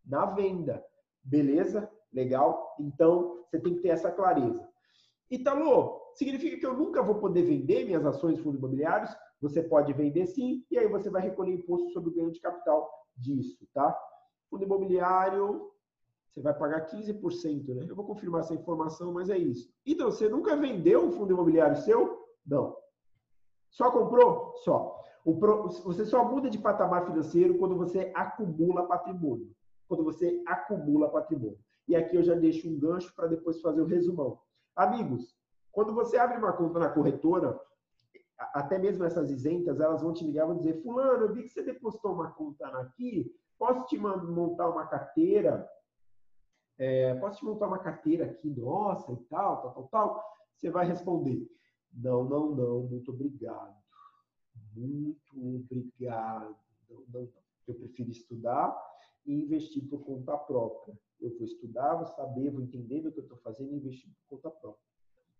na 0.05 0.27
venda. 0.27 0.85
Beleza? 1.23 1.89
Legal? 2.13 2.75
Então, 2.79 3.43
você 3.43 3.59
tem 3.59 3.73
que 3.73 3.81
ter 3.81 3.89
essa 3.89 4.11
clareza. 4.11 4.74
Italo, 5.29 6.01
significa 6.13 6.57
que 6.57 6.65
eu 6.65 6.75
nunca 6.75 7.01
vou 7.01 7.15
poder 7.15 7.43
vender 7.43 7.85
minhas 7.85 8.05
ações 8.05 8.39
fundos 8.39 8.59
imobiliários? 8.59 9.15
Você 9.41 9.61
pode 9.61 9.91
vender 9.93 10.27
sim, 10.27 10.63
e 10.69 10.77
aí 10.77 10.87
você 10.87 11.09
vai 11.09 11.21
recolher 11.21 11.53
imposto 11.53 11.89
sobre 11.91 12.09
o 12.09 12.13
ganho 12.13 12.31
de 12.31 12.39
capital 12.39 12.89
disso, 13.17 13.67
tá? 13.73 13.97
Fundo 14.49 14.63
imobiliário, 14.63 15.71
você 16.35 16.41
vai 16.41 16.53
pagar 16.53 16.85
15%, 16.85 17.73
né? 17.73 17.85
Eu 17.87 17.95
vou 17.95 18.05
confirmar 18.05 18.41
essa 18.41 18.53
informação, 18.53 19.13
mas 19.13 19.29
é 19.29 19.37
isso. 19.37 19.71
Então, 19.85 20.11
você 20.11 20.27
nunca 20.27 20.55
vendeu 20.55 21.05
um 21.05 21.11
fundo 21.11 21.33
imobiliário 21.33 21.77
seu? 21.77 22.25
Não. 22.45 22.75
Só 23.69 23.89
comprou? 23.89 24.53
Só. 24.57 25.01
Pro, 25.39 25.69
você 25.69 26.05
só 26.05 26.29
muda 26.29 26.49
de 26.49 26.59
patamar 26.59 27.05
financeiro 27.05 27.57
quando 27.57 27.75
você 27.75 28.11
acumula 28.13 28.85
patrimônio. 28.85 29.49
Quando 29.87 30.03
você 30.03 30.41
acumula 30.45 31.09
patrimônio. 31.09 31.57
E 31.87 31.95
aqui 31.95 32.15
eu 32.15 32.23
já 32.23 32.35
deixo 32.35 32.69
um 32.69 32.77
gancho 32.77 33.13
para 33.15 33.27
depois 33.27 33.61
fazer 33.61 33.81
o 33.81 33.85
resumão. 33.85 34.39
Amigos, 34.75 35.35
quando 35.71 35.93
você 35.93 36.17
abre 36.17 36.37
uma 36.37 36.53
conta 36.53 36.79
na 36.79 36.89
corretora, 36.89 37.59
até 38.53 38.77
mesmo 38.77 39.03
essas 39.05 39.29
isentas, 39.29 39.79
elas 39.79 40.01
vão 40.01 40.13
te 40.13 40.25
ligar 40.25 40.43
e 40.43 40.47
vão 40.47 40.57
dizer: 40.57 40.81
Fulano, 40.81 41.25
eu 41.25 41.33
vi 41.33 41.43
que 41.43 41.49
você 41.49 41.63
depositou 41.63 42.13
uma 42.13 42.31
conta 42.31 42.67
aqui, 42.79 43.33
posso 43.57 43.85
te 43.85 43.97
montar 43.97 44.69
uma 44.69 44.85
carteira? 44.85 45.69
É, 46.77 47.15
posso 47.15 47.39
te 47.39 47.45
montar 47.45 47.67
uma 47.67 47.79
carteira 47.79 48.25
aqui, 48.25 48.49
nossa, 48.49 49.13
e 49.13 49.17
tal, 49.29 49.61
tal, 49.61 49.73
tal, 49.73 49.87
tal? 49.87 50.23
Você 50.57 50.69
vai 50.69 50.85
responder: 50.85 51.47
Não, 51.93 52.25
não, 52.25 52.53
não, 52.53 52.83
muito 52.83 53.11
obrigado. 53.11 53.75
Muito 54.75 55.65
obrigado. 55.65 56.55
Não, 56.89 57.05
não, 57.13 57.21
não. 57.21 57.45
Eu 57.67 57.75
prefiro 57.75 58.11
estudar 58.11 58.77
e 59.25 59.33
investir 59.33 59.87
por 59.89 60.03
conta 60.03 60.37
própria. 60.37 60.97
Eu 61.19 61.35
vou 61.37 61.45
estudar, 61.45 61.95
vou 61.95 62.05
saber, 62.05 62.51
vou 62.51 62.61
entender 62.61 63.05
o 63.05 63.11
que 63.11 63.19
eu 63.19 63.23
estou 63.23 63.37
fazendo 63.37 63.73
e 63.73 63.77
investir 63.77 64.09
por 64.11 64.37
conta 64.37 64.49
própria. 64.51 64.85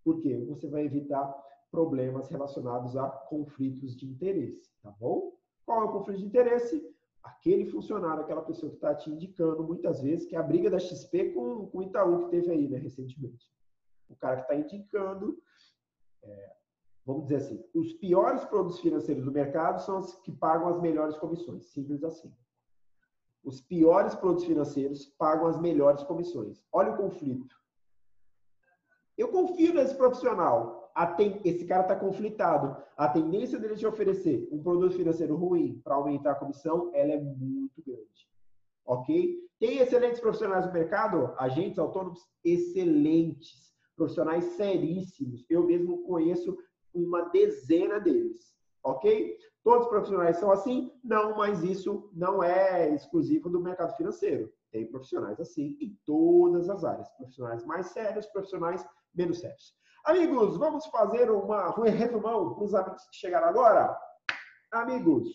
Por 0.03 0.21
quê? 0.21 0.45
Você 0.47 0.67
vai 0.67 0.86
evitar 0.86 1.33
problemas 1.71 2.29
relacionados 2.29 2.95
a 2.95 3.09
conflitos 3.09 3.95
de 3.95 4.05
interesse, 4.05 4.71
tá 4.81 4.91
bom? 4.91 5.36
Qual 5.65 5.81
é 5.81 5.86
o 5.86 5.91
conflito 5.91 6.19
de 6.19 6.25
interesse? 6.25 6.95
Aquele 7.23 7.65
funcionário, 7.65 8.23
aquela 8.23 8.43
pessoa 8.43 8.69
que 8.69 8.77
está 8.77 8.93
te 8.93 9.09
indicando 9.09 9.63
muitas 9.63 10.01
vezes, 10.01 10.25
que 10.25 10.36
é 10.36 10.39
a 10.39 10.43
briga 10.43 10.69
da 10.69 10.79
XP 10.79 11.31
com, 11.33 11.65
com 11.67 11.79
o 11.79 11.83
Itaú 11.83 12.25
que 12.25 12.29
teve 12.29 12.51
aí, 12.51 12.69
né, 12.69 12.77
recentemente. 12.77 13.51
O 14.07 14.15
cara 14.15 14.38
que 14.38 14.41
está 14.43 14.55
indicando, 14.55 15.41
é, 16.23 16.55
vamos 17.03 17.23
dizer 17.23 17.38
assim, 17.38 17.65
os 17.73 17.93
piores 17.93 18.45
produtos 18.45 18.79
financeiros 18.79 19.25
do 19.25 19.31
mercado 19.31 19.81
são 19.81 19.99
os 19.99 20.13
que 20.21 20.31
pagam 20.31 20.67
as 20.67 20.79
melhores 20.79 21.17
comissões, 21.17 21.65
simples 21.65 22.03
assim. 22.03 22.31
Os 23.46 23.62
piores 23.62 24.16
produtos 24.16 24.46
financeiros 24.46 25.06
pagam 25.20 25.46
as 25.46 25.62
melhores 25.62 26.04
comissões. 26.04 26.64
Olha 26.74 26.93
o 26.93 26.98
conflito. 26.98 27.56
Eu 29.16 29.28
confio 29.30 29.74
nesse 29.74 29.96
profissional. 29.96 30.91
Esse 31.43 31.66
cara 31.66 31.84
está 31.84 31.96
conflitado. 31.96 32.76
A 32.98 33.08
tendência 33.08 33.60
dele 33.60 33.76
te 33.76 33.86
oferecer 33.86 34.50
um 34.52 34.64
produto 34.64 34.96
financeiro 34.96 35.36
ruim 35.36 35.80
para 35.84 35.96
aumentar 35.96 36.32
a 36.32 36.36
comissão, 36.36 36.89
ela 36.93 37.12
é 37.12 37.22
muito 37.22 37.84
grande. 37.86 38.28
Ok? 38.84 39.38
Tem 39.60 39.78
excelentes 39.78 40.20
profissionais 40.20 40.66
no 40.66 40.74
mercado? 40.74 41.34
Agentes 41.38 41.78
autônomos 41.78 42.28
excelentes. 42.43 43.76
Profissionais 43.96 44.43
seríssimos. 44.56 45.46
Eu 45.50 45.66
mesmo 45.66 46.04
conheço 46.04 46.58
uma 46.93 47.30
dezena 47.30 48.00
deles. 48.00 48.55
Ok? 48.86 49.36
Todos 49.63 49.86
os 49.86 49.89
profissionais 49.89 50.38
são 50.38 50.51
assim? 50.51 50.91
Não, 51.03 51.36
mas 51.36 51.63
isso 51.63 52.07
não 52.13 52.43
é 52.43 52.93
exclusivo 52.93 53.49
do 53.49 53.59
mercado 53.59 53.95
financeiro. 53.97 54.53
Tem 54.71 54.86
profissionais 54.86 55.39
assim 55.39 55.75
em 55.81 55.97
todas 56.05 56.69
as 56.69 56.83
áreas. 56.83 57.09
Profissionais 57.17 57.65
mais 57.65 57.88
sérios, 57.88 58.27
profissionais 58.27 58.86
menos 59.15 59.39
sérios. 59.39 59.73
Amigos, 60.05 60.55
vamos 60.57 60.86
fazer 60.86 61.31
uma, 61.31 61.77
um 61.79 61.83
resumão 61.83 62.53
para 62.53 62.63
os 62.63 62.75
amigos 62.75 63.03
que 63.07 63.15
chegaram 63.17 63.47
agora? 63.47 63.97
Amigos, 64.71 65.29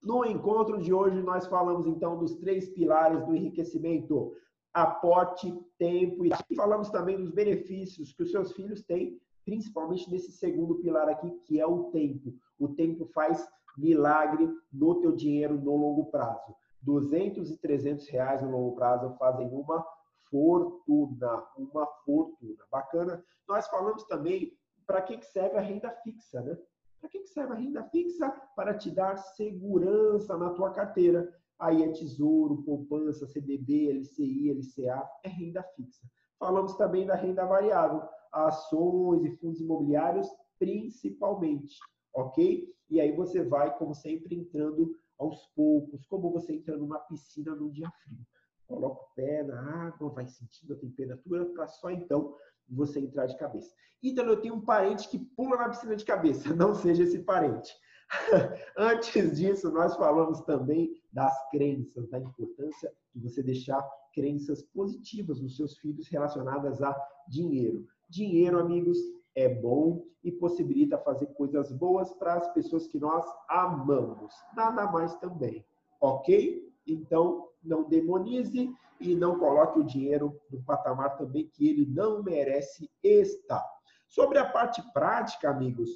no 0.00 0.24
encontro 0.24 0.80
de 0.80 0.94
hoje 0.94 1.20
nós 1.20 1.48
falamos 1.48 1.86
então 1.86 2.16
dos 2.16 2.36
três 2.36 2.68
pilares 2.68 3.26
do 3.26 3.34
enriquecimento: 3.34 4.32
aporte, 4.72 5.52
tempo 5.76 6.24
e 6.24 6.30
falamos 6.54 6.88
também 6.88 7.16
dos 7.16 7.32
benefícios 7.32 8.12
que 8.12 8.22
os 8.22 8.30
seus 8.30 8.52
filhos 8.52 8.84
têm, 8.84 9.20
principalmente 9.44 10.10
nesse 10.10 10.32
segundo 10.32 10.76
pilar 10.76 11.08
aqui, 11.08 11.30
que 11.44 11.60
é 11.60 11.66
o 11.66 11.84
tempo. 11.90 12.34
O 12.58 12.68
tempo 12.68 13.06
faz 13.06 13.46
milagre 13.76 14.48
no 14.72 15.00
teu 15.00 15.12
dinheiro 15.12 15.60
no 15.60 15.76
longo 15.76 16.06
prazo. 16.10 16.54
200 16.82 17.50
e 17.50 17.56
300 17.58 18.08
reais 18.08 18.42
no 18.42 18.50
longo 18.50 18.74
prazo 18.74 19.14
fazem 19.18 19.48
uma 19.48 19.84
fortuna, 20.30 21.44
uma 21.56 21.86
fortuna. 22.04 22.64
Bacana. 22.70 23.24
Nós 23.48 23.66
falamos 23.68 24.04
também 24.04 24.52
para 24.86 25.00
que 25.02 25.20
serve 25.24 25.56
a 25.56 25.60
renda 25.60 25.90
fixa, 26.02 26.42
né? 26.42 26.58
Para 27.00 27.10
que 27.10 27.26
serve 27.26 27.52
a 27.52 27.56
renda 27.56 27.84
fixa? 27.84 28.30
Para 28.56 28.74
te 28.74 28.90
dar 28.90 29.16
segurança 29.16 30.36
na 30.36 30.50
tua 30.50 30.70
carteira. 30.70 31.32
Aí 31.58 31.82
é 31.82 31.92
tesouro, 31.92 32.62
poupança, 32.62 33.26
CDB, 33.26 33.92
LCI, 33.92 34.52
LCA, 34.52 35.08
é 35.22 35.28
renda 35.28 35.62
fixa. 35.76 36.02
Falamos 36.38 36.74
também 36.76 37.06
da 37.06 37.14
renda 37.14 37.46
variável, 37.46 38.02
ações 38.34 39.24
e 39.24 39.36
fundos 39.36 39.60
imobiliários, 39.60 40.28
principalmente, 40.58 41.78
ok? 42.14 42.72
E 42.90 43.00
aí 43.00 43.12
você 43.12 43.42
vai, 43.42 43.76
como 43.78 43.94
sempre, 43.94 44.34
entrando 44.34 44.94
aos 45.18 45.46
poucos, 45.54 46.04
como 46.06 46.30
você 46.30 46.54
entra 46.54 46.76
numa 46.76 46.98
piscina 46.98 47.54
num 47.54 47.70
dia 47.70 47.90
frio 48.04 48.18
coloca 48.66 49.02
o 49.02 49.14
pé 49.14 49.42
na 49.42 49.86
água, 49.86 50.10
vai 50.10 50.26
sentindo 50.26 50.74
a 50.74 50.78
temperatura, 50.78 51.46
para 51.46 51.68
só 51.68 51.90
então 51.90 52.34
você 52.68 53.00
entrar 53.00 53.26
de 53.26 53.36
cabeça. 53.36 53.72
Então, 54.02 54.24
eu 54.26 54.40
tenho 54.40 54.54
um 54.54 54.64
parente 54.64 55.08
que 55.08 55.18
pula 55.18 55.56
na 55.56 55.68
piscina 55.68 55.96
de 55.96 56.04
cabeça, 56.04 56.52
não 56.54 56.74
seja 56.74 57.02
esse 57.02 57.20
parente. 57.20 57.72
Antes 58.76 59.38
disso, 59.38 59.70
nós 59.70 59.96
falamos 59.96 60.40
também 60.42 60.92
das 61.12 61.34
crenças, 61.50 62.08
da 62.10 62.18
importância 62.18 62.92
de 63.14 63.22
você 63.22 63.42
deixar 63.42 63.82
crenças 64.12 64.62
positivas 64.62 65.40
nos 65.40 65.56
seus 65.56 65.78
filhos 65.78 66.08
relacionadas 66.08 66.82
a 66.82 66.94
dinheiro. 67.28 67.86
Dinheiro, 68.08 68.58
amigos, 68.58 68.98
é 69.34 69.48
bom 69.48 70.04
e 70.22 70.30
possibilita 70.30 70.98
fazer 70.98 71.26
coisas 71.34 71.72
boas 71.72 72.12
para 72.14 72.34
as 72.34 72.52
pessoas 72.52 72.86
que 72.86 72.98
nós 72.98 73.24
amamos. 73.48 74.32
Nada 74.56 74.90
mais 74.90 75.14
também, 75.16 75.64
ok? 76.00 76.72
Então, 76.86 77.48
não 77.62 77.82
demonize 77.88 78.72
e 79.00 79.14
não 79.14 79.38
coloque 79.38 79.80
o 79.80 79.84
dinheiro 79.84 80.40
no 80.50 80.62
patamar 80.62 81.16
também 81.16 81.48
que 81.48 81.68
ele 81.68 81.86
não 81.86 82.22
merece 82.22 82.90
estar. 83.02 83.64
Sobre 84.06 84.38
a 84.38 84.48
parte 84.48 84.82
prática, 84.92 85.50
amigos, 85.50 85.90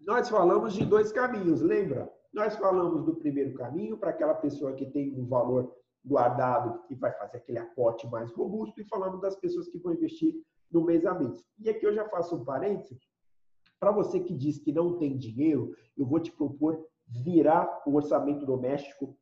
nós 0.00 0.28
falamos 0.28 0.74
de 0.74 0.84
dois 0.84 1.10
caminhos, 1.10 1.60
lembra? 1.62 2.12
Nós 2.32 2.54
falamos 2.56 3.04
do 3.04 3.16
primeiro 3.16 3.54
caminho 3.54 3.96
para 3.96 4.10
aquela 4.10 4.34
pessoa 4.34 4.74
que 4.74 4.86
tem 4.86 5.18
um 5.18 5.26
valor 5.26 5.74
guardado 6.06 6.80
e 6.88 6.94
vai 6.94 7.12
fazer 7.12 7.38
aquele 7.38 7.58
aporte 7.58 8.06
mais 8.06 8.30
robusto, 8.32 8.80
e 8.80 8.84
falamos 8.84 9.20
das 9.20 9.36
pessoas 9.36 9.68
que 9.68 9.78
vão 9.78 9.92
investir 9.92 10.34
no 10.70 10.84
mês 10.84 11.04
a 11.04 11.14
mês. 11.14 11.44
E 11.58 11.68
aqui 11.68 11.84
eu 11.86 11.94
já 11.94 12.08
faço 12.08 12.36
um 12.36 12.44
parênteses. 12.44 12.98
Para 13.78 13.90
você 13.90 14.20
que 14.20 14.34
diz 14.34 14.58
que 14.58 14.72
não 14.72 14.96
tem 14.96 15.16
dinheiro, 15.16 15.74
eu 15.96 16.06
vou 16.06 16.20
te 16.20 16.32
propor 16.32 16.86
virar 17.06 17.82
o 17.86 17.94
orçamento 17.94 18.46
doméstico 18.46 19.16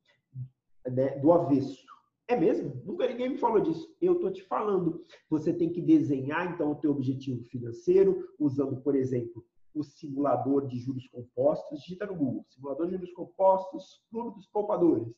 né, 0.87 1.18
do 1.18 1.32
avesso. 1.32 1.85
É 2.26 2.37
mesmo? 2.37 2.80
Nunca 2.85 3.07
ninguém 3.07 3.30
me 3.30 3.39
falou 3.39 3.61
disso. 3.61 3.95
Eu 4.01 4.14
estou 4.14 4.30
te 4.30 4.43
falando. 4.45 5.03
Você 5.28 5.53
tem 5.53 5.70
que 5.70 5.82
desenhar, 5.82 6.53
então, 6.53 6.70
o 6.70 6.76
teu 6.76 6.91
objetivo 6.91 7.45
financeiro, 7.45 8.26
usando, 8.39 8.80
por 8.80 8.95
exemplo, 8.95 9.45
o 9.74 9.82
simulador 9.82 10.66
de 10.66 10.78
juros 10.78 11.07
compostos. 11.09 11.80
Digita 11.80 12.07
no 12.07 12.14
Google. 12.14 12.47
Simulador 12.49 12.87
de 12.87 12.95
juros 12.95 13.12
compostos, 13.12 14.03
Clube 14.11 14.37
dos 14.37 14.47
Poupadores. 14.47 15.12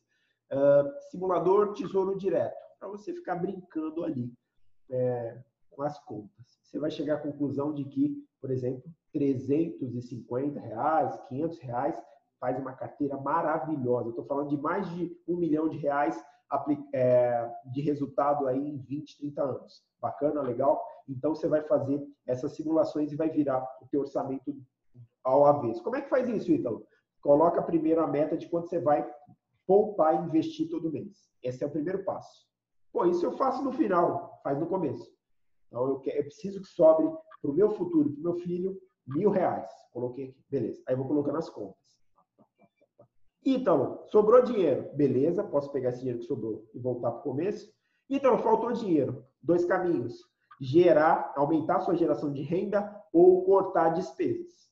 Uh, 0.51 1.01
simulador 1.09 1.73
Tesouro 1.73 2.17
Direto. 2.17 2.55
Para 2.79 2.89
você 2.89 3.13
ficar 3.13 3.35
brincando 3.35 4.03
ali 4.03 4.31
é, 4.89 5.41
com 5.71 5.83
as 5.83 5.97
contas. 6.03 6.59
Você 6.63 6.79
vai 6.79 6.91
chegar 6.91 7.15
à 7.15 7.21
conclusão 7.21 7.73
de 7.73 7.85
que, 7.85 8.23
por 8.39 8.51
exemplo, 8.51 8.83
350 9.13 10.59
reais, 10.59 11.19
500 11.27 11.59
reais 11.59 12.03
faz 12.39 12.59
uma 12.59 12.73
carteira 12.73 13.17
maravilhosa. 13.17 14.09
Estou 14.09 14.25
falando 14.25 14.49
de 14.49 14.57
mais 14.57 14.89
de 14.91 15.15
um 15.27 15.37
milhão 15.37 15.67
de 15.67 15.77
reais 15.77 16.23
é, 16.93 17.49
de 17.65 17.81
resultado 17.81 18.47
aí 18.47 18.69
em 18.69 18.77
20, 18.77 19.17
30 19.17 19.43
anos. 19.43 19.83
Bacana, 19.99 20.41
legal? 20.41 20.83
Então 21.07 21.35
você 21.35 21.47
vai 21.47 21.61
fazer 21.63 22.05
essas 22.25 22.53
simulações 22.53 23.11
e 23.11 23.15
vai 23.15 23.29
virar 23.29 23.65
o 23.81 23.87
teu 23.87 24.01
orçamento 24.01 24.55
ao 25.23 25.45
avesso. 25.45 25.83
Como 25.83 25.95
é 25.95 26.01
que 26.01 26.09
faz 26.09 26.27
isso, 26.29 26.51
Ítalo? 26.51 26.85
Coloca 27.21 27.61
primeiro 27.61 28.01
a 28.01 28.07
meta 28.07 28.37
de 28.37 28.47
quanto 28.47 28.69
você 28.69 28.79
vai 28.79 29.07
poupar 29.67 30.15
e 30.15 30.25
investir 30.25 30.69
todo 30.69 30.91
mês. 30.91 31.29
Esse 31.43 31.63
é 31.63 31.67
o 31.67 31.71
primeiro 31.71 32.03
passo. 32.03 32.47
Pô, 32.91 33.05
isso 33.05 33.25
eu 33.25 33.33
faço 33.33 33.63
no 33.63 33.71
final, 33.71 34.39
faz 34.41 34.57
no 34.57 34.65
começo. 34.65 35.11
Então 35.67 35.87
eu, 35.87 35.99
quero, 35.99 36.17
eu 36.17 36.23
preciso 36.23 36.61
que 36.61 36.67
sobre 36.67 37.05
para 37.41 37.51
o 37.51 37.53
meu 37.53 37.69
futuro, 37.69 38.09
para 38.09 38.19
o 38.19 38.23
meu 38.23 38.35
filho, 38.35 38.81
mil 39.05 39.29
reais. 39.29 39.69
Coloquei 39.91 40.29
aqui, 40.29 40.43
beleza. 40.49 40.81
Aí 40.87 40.93
eu 40.93 40.97
vou 40.97 41.07
colocar 41.07 41.33
nas 41.33 41.49
contas. 41.49 41.77
Ítalo, 43.45 44.05
sobrou 44.07 44.41
dinheiro. 44.41 44.89
Beleza, 44.95 45.43
posso 45.43 45.71
pegar 45.71 45.89
esse 45.89 45.99
dinheiro 45.99 46.19
que 46.19 46.25
sobrou 46.25 46.67
e 46.73 46.79
voltar 46.79 47.11
para 47.11 47.19
o 47.19 47.23
começo. 47.23 47.71
Ítalo, 48.09 48.37
faltou 48.39 48.71
dinheiro. 48.71 49.25
Dois 49.41 49.65
caminhos. 49.65 50.21
Gerar, 50.59 51.33
aumentar 51.35 51.81
sua 51.81 51.95
geração 51.95 52.31
de 52.31 52.41
renda 52.41 53.03
ou 53.13 53.45
cortar 53.45 53.89
despesas. 53.89 54.67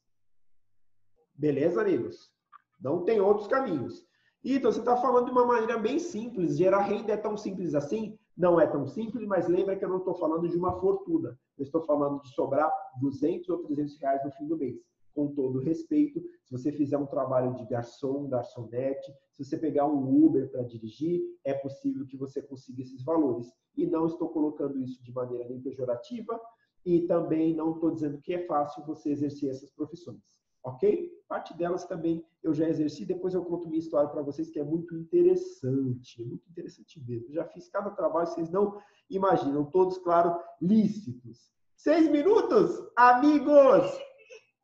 Beleza, 1.34 1.82
amigos? 1.82 2.34
Não 2.82 3.04
tem 3.04 3.20
outros 3.20 3.48
caminhos. 3.48 4.06
Então, 4.48 4.72
você 4.72 4.78
está 4.78 4.96
falando 4.96 5.26
de 5.26 5.32
uma 5.32 5.44
maneira 5.44 5.76
bem 5.76 5.98
simples. 5.98 6.56
Gerar 6.56 6.82
renda 6.82 7.12
é 7.12 7.18
tão 7.18 7.36
simples 7.36 7.74
assim? 7.74 8.16
Não 8.38 8.62
é 8.62 8.68
tão 8.68 8.86
simples, 8.86 9.26
mas 9.26 9.48
lembra 9.48 9.76
que 9.76 9.84
eu 9.84 9.90
não 9.90 9.98
estou 9.98 10.14
falando 10.14 10.48
de 10.48 10.56
uma 10.56 10.80
fortuna. 10.80 11.36
Eu 11.58 11.64
estou 11.64 11.82
falando 11.82 12.22
de 12.22 12.30
sobrar 12.30 12.72
200 13.02 13.50
ou 13.50 13.64
300 13.64 13.98
reais 14.00 14.24
no 14.24 14.32
fim 14.34 14.46
do 14.46 14.56
mês. 14.56 14.80
Com 15.16 15.34
todo 15.34 15.58
respeito, 15.58 16.22
se 16.44 16.52
você 16.52 16.72
fizer 16.72 16.96
um 16.96 17.08
trabalho 17.08 17.56
de 17.56 17.66
garçom, 17.66 18.28
garçonete, 18.28 19.12
se 19.32 19.44
você 19.44 19.58
pegar 19.58 19.88
um 19.88 20.24
Uber 20.24 20.52
para 20.52 20.62
dirigir, 20.62 21.24
é 21.44 21.56
possível 21.56 22.06
que 22.06 22.16
você 22.16 22.40
consiga 22.40 22.84
esses 22.84 23.04
valores. 23.04 23.52
E 23.76 23.88
não 23.88 24.06
estou 24.06 24.30
colocando 24.30 24.78
isso 24.78 25.04
de 25.04 25.12
maneira 25.12 25.50
nem 25.50 25.60
pejorativa 25.60 26.40
e 26.86 27.02
também 27.08 27.56
não 27.56 27.72
estou 27.72 27.90
dizendo 27.90 28.22
que 28.22 28.36
é 28.36 28.46
fácil 28.46 28.86
você 28.86 29.10
exercer 29.10 29.50
essas 29.50 29.72
profissões 29.72 30.35
ok? 30.66 31.12
Parte 31.28 31.56
delas 31.56 31.86
também 31.86 32.26
eu 32.44 32.54
já 32.54 32.68
exerci, 32.68 33.06
depois 33.06 33.34
eu 33.34 33.46
conto 33.46 33.68
minha 33.68 33.80
história 33.80 34.10
para 34.10 34.22
vocês, 34.22 34.50
que 34.50 34.60
é 34.60 34.64
muito 34.64 34.96
interessante, 34.96 36.24
muito 36.24 36.50
interessante 36.50 37.02
mesmo. 37.08 37.32
Já 37.34 37.46
fiz 37.46 37.70
cada 37.70 37.92
trabalho, 37.92 38.28
vocês 38.28 38.50
não 38.50 38.78
imaginam, 39.10 39.64
todos, 39.66 39.98
claro, 40.00 40.40
lícitos. 40.62 41.52
Seis 41.78 42.10
minutos, 42.10 42.82
amigos! 42.96 44.00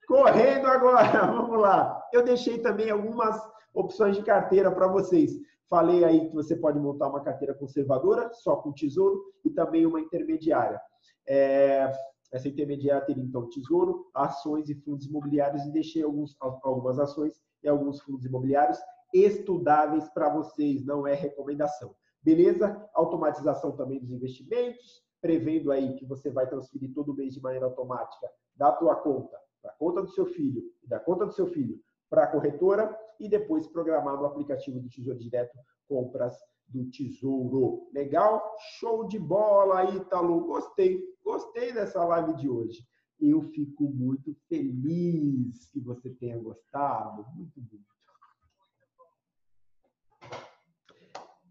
Correndo 0.07 0.67
agora, 0.67 1.25
vamos 1.31 1.59
lá. 1.59 2.03
Eu 2.11 2.23
deixei 2.23 2.59
também 2.59 2.89
algumas 2.89 3.39
opções 3.73 4.15
de 4.15 4.23
carteira 4.23 4.71
para 4.71 4.87
vocês. 4.87 5.31
Falei 5.69 6.03
aí 6.03 6.27
que 6.27 6.35
você 6.35 6.55
pode 6.55 6.79
montar 6.79 7.07
uma 7.07 7.23
carteira 7.23 7.53
conservadora, 7.53 8.31
só 8.33 8.57
com 8.57 8.73
tesouro, 8.73 9.23
e 9.45 9.49
também 9.49 9.85
uma 9.85 10.01
intermediária. 10.01 10.81
É, 11.27 11.91
essa 12.31 12.47
intermediária 12.47 13.05
teria, 13.05 13.23
então, 13.23 13.49
tesouro, 13.49 14.09
ações 14.13 14.69
e 14.69 14.75
fundos 14.75 15.05
imobiliários, 15.05 15.65
e 15.65 15.71
deixei 15.71 16.03
alguns, 16.03 16.35
algumas 16.39 16.97
ações 16.97 17.41
e 17.63 17.67
alguns 17.67 18.01
fundos 18.01 18.25
imobiliários 18.25 18.79
estudáveis 19.13 20.07
para 20.09 20.29
vocês, 20.29 20.85
não 20.85 21.05
é 21.05 21.13
recomendação. 21.13 21.93
Beleza? 22.23 22.87
Automatização 22.93 23.75
também 23.75 23.99
dos 23.99 24.11
investimentos, 24.11 25.03
prevendo 25.19 25.71
aí 25.71 25.93
que 25.95 26.05
você 26.05 26.29
vai 26.29 26.47
transferir 26.47 26.93
todo 26.93 27.13
mês 27.13 27.33
de 27.33 27.41
maneira 27.41 27.65
automática 27.65 28.29
da 28.55 28.71
tua 28.71 28.95
conta 28.95 29.37
para 29.61 29.71
a 29.71 29.75
conta 29.75 30.01
do 30.01 30.09
seu 30.09 30.25
filho 30.25 30.63
e 30.83 30.87
da 30.87 30.99
conta 30.99 31.25
do 31.25 31.33
seu 31.33 31.47
filho 31.47 31.79
para 32.09 32.23
a 32.23 32.27
corretora 32.27 32.97
e 33.19 33.29
depois 33.29 33.67
programar 33.67 34.17
no 34.17 34.25
aplicativo 34.25 34.79
do 34.79 34.89
Tesouro 34.89 35.19
Direto 35.19 35.57
compras 35.87 36.35
do 36.71 36.89
Tesouro. 36.89 37.89
Legal? 37.93 38.41
Show 38.79 39.07
de 39.07 39.19
bola, 39.19 39.95
Ítalo. 39.95 40.41
Gostei. 40.45 41.01
Gostei 41.23 41.73
dessa 41.73 42.03
live 42.03 42.35
de 42.35 42.49
hoje. 42.49 42.85
Eu 43.19 43.41
fico 43.43 43.83
muito 43.83 44.35
feliz 44.49 45.69
que 45.71 45.79
você 45.79 46.09
tenha 46.09 46.39
gostado. 46.39 47.25
Muito 47.35 47.61
bonito. 47.61 47.91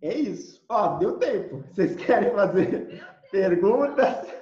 É 0.02 0.14
isso. 0.18 0.64
Ó, 0.68 0.98
deu 0.98 1.18
tempo. 1.18 1.62
Vocês 1.68 1.94
querem 1.96 2.32
fazer 2.32 3.04
perguntas? 3.30 4.40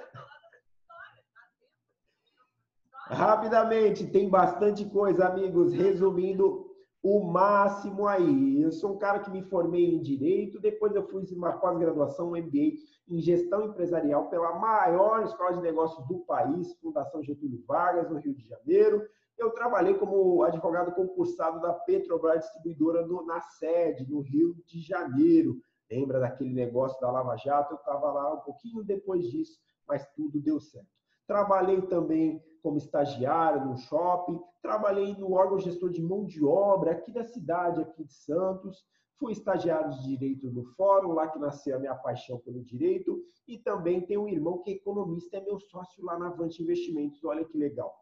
Rapidamente, 3.09 4.05
tem 4.05 4.29
bastante 4.29 4.85
coisa, 4.85 5.27
amigos. 5.27 5.73
Resumindo, 5.73 6.68
o 7.01 7.23
máximo 7.23 8.07
aí. 8.07 8.61
Eu 8.61 8.71
sou 8.71 8.93
um 8.93 8.97
cara 8.97 9.19
que 9.19 9.31
me 9.31 9.41
formei 9.43 9.95
em 9.95 10.01
direito, 10.01 10.59
depois 10.59 10.93
eu 10.93 11.07
fiz 11.07 11.31
uma 11.31 11.53
pós-graduação, 11.53 12.31
um 12.31 12.37
MBA 12.37 12.73
em 13.07 13.19
gestão 13.19 13.65
empresarial 13.65 14.29
pela 14.29 14.59
maior 14.59 15.23
escola 15.23 15.53
de 15.53 15.61
negócios 15.61 16.05
do 16.07 16.19
país, 16.19 16.73
Fundação 16.75 17.23
Getúlio 17.23 17.63
Vargas, 17.65 18.09
no 18.09 18.17
Rio 18.17 18.35
de 18.35 18.45
Janeiro. 18.47 19.07
Eu 19.37 19.51
trabalhei 19.51 19.93
como 19.93 20.43
advogado 20.43 20.93
concursado 20.93 21.61
da 21.61 21.73
Petrobras 21.73 22.41
Distribuidora 22.41 23.05
no, 23.07 23.25
na 23.25 23.39
sede, 23.39 24.09
no 24.09 24.19
Rio 24.19 24.55
de 24.65 24.81
Janeiro. 24.81 25.61
Lembra 25.89 26.19
daquele 26.19 26.53
negócio 26.53 26.99
da 26.99 27.09
Lava 27.09 27.35
Jato? 27.37 27.73
Eu 27.73 27.77
estava 27.77 28.11
lá 28.11 28.33
um 28.33 28.41
pouquinho 28.41 28.83
depois 28.83 29.25
disso, 29.25 29.57
mas 29.87 30.05
tudo 30.13 30.39
deu 30.39 30.59
certo. 30.59 30.98
Trabalhei 31.29 31.79
também 31.83 32.43
como 32.63 32.79
estagiário 32.79 33.63
no 33.63 33.77
shopping, 33.77 34.41
trabalhei 34.63 35.15
no 35.15 35.33
órgão 35.33 35.59
gestor 35.59 35.91
de 35.91 36.01
mão 36.01 36.25
de 36.25 36.43
obra 36.43 36.89
aqui 36.89 37.11
da 37.11 37.23
cidade, 37.23 37.79
aqui 37.79 38.03
de 38.03 38.11
Santos, 38.11 38.83
fui 39.19 39.33
estagiário 39.33 39.91
de 39.91 40.07
direito 40.07 40.49
no 40.49 40.63
fórum, 40.73 41.11
lá 41.11 41.27
que 41.27 41.37
nasceu 41.37 41.75
a 41.75 41.79
minha 41.79 41.93
paixão 41.93 42.39
pelo 42.39 42.63
direito, 42.63 43.21
e 43.47 43.59
também 43.59 44.01
tenho 44.01 44.23
um 44.23 44.27
irmão 44.27 44.57
que 44.57 44.71
é 44.71 44.73
economista, 44.73 45.37
é 45.37 45.41
meu 45.41 45.59
sócio 45.59 46.03
lá 46.03 46.17
na 46.17 46.29
Avante 46.29 46.63
Investimentos, 46.63 47.23
olha 47.23 47.45
que 47.45 47.55
legal. 47.55 47.93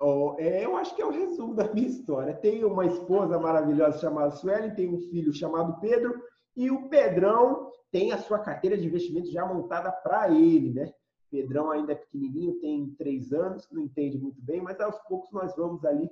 Oh, 0.00 0.34
é, 0.38 0.64
eu 0.64 0.78
acho 0.78 0.96
que 0.96 1.02
é 1.02 1.06
o 1.06 1.10
resumo 1.10 1.54
da 1.54 1.70
minha 1.74 1.88
história. 1.88 2.32
Tenho 2.32 2.72
uma 2.72 2.86
esposa 2.86 3.38
maravilhosa 3.38 3.98
chamada 3.98 4.30
Sueli, 4.30 4.74
tenho 4.74 4.94
um 4.94 5.00
filho 5.10 5.30
chamado 5.30 5.78
Pedro, 5.78 6.18
e 6.56 6.70
o 6.70 6.88
Pedrão 6.88 7.70
tem 7.90 8.12
a 8.12 8.18
sua 8.18 8.38
carteira 8.38 8.78
de 8.78 8.86
investimento 8.86 9.30
já 9.30 9.44
montada 9.44 9.92
para 9.92 10.30
ele, 10.30 10.72
né? 10.72 10.90
Pedrão 11.30 11.70
ainda 11.70 11.92
é 11.92 11.96
pequenininho, 11.96 12.58
tem 12.60 12.90
três 12.94 13.32
anos, 13.32 13.68
não 13.70 13.82
entende 13.82 14.18
muito 14.18 14.40
bem, 14.42 14.60
mas 14.60 14.80
aos 14.80 14.98
poucos 15.00 15.30
nós 15.32 15.54
vamos 15.56 15.84
ali 15.84 16.08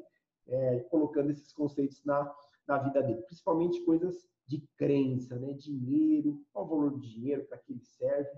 é, 0.47 0.81
colocando 0.91 1.31
esses 1.31 1.53
conceitos 1.53 2.05
na, 2.05 2.33
na 2.67 2.79
vida 2.79 3.03
dele, 3.03 3.23
principalmente 3.23 3.85
coisas 3.85 4.29
de 4.47 4.61
crença, 4.77 5.37
né? 5.37 5.53
Dinheiro, 5.55 6.45
qual 6.53 6.67
o 6.67 6.69
valor 6.69 6.91
do 6.91 7.01
dinheiro, 7.01 7.45
para 7.47 7.59
que 7.59 7.73
ele 7.73 7.85
serve. 7.85 8.31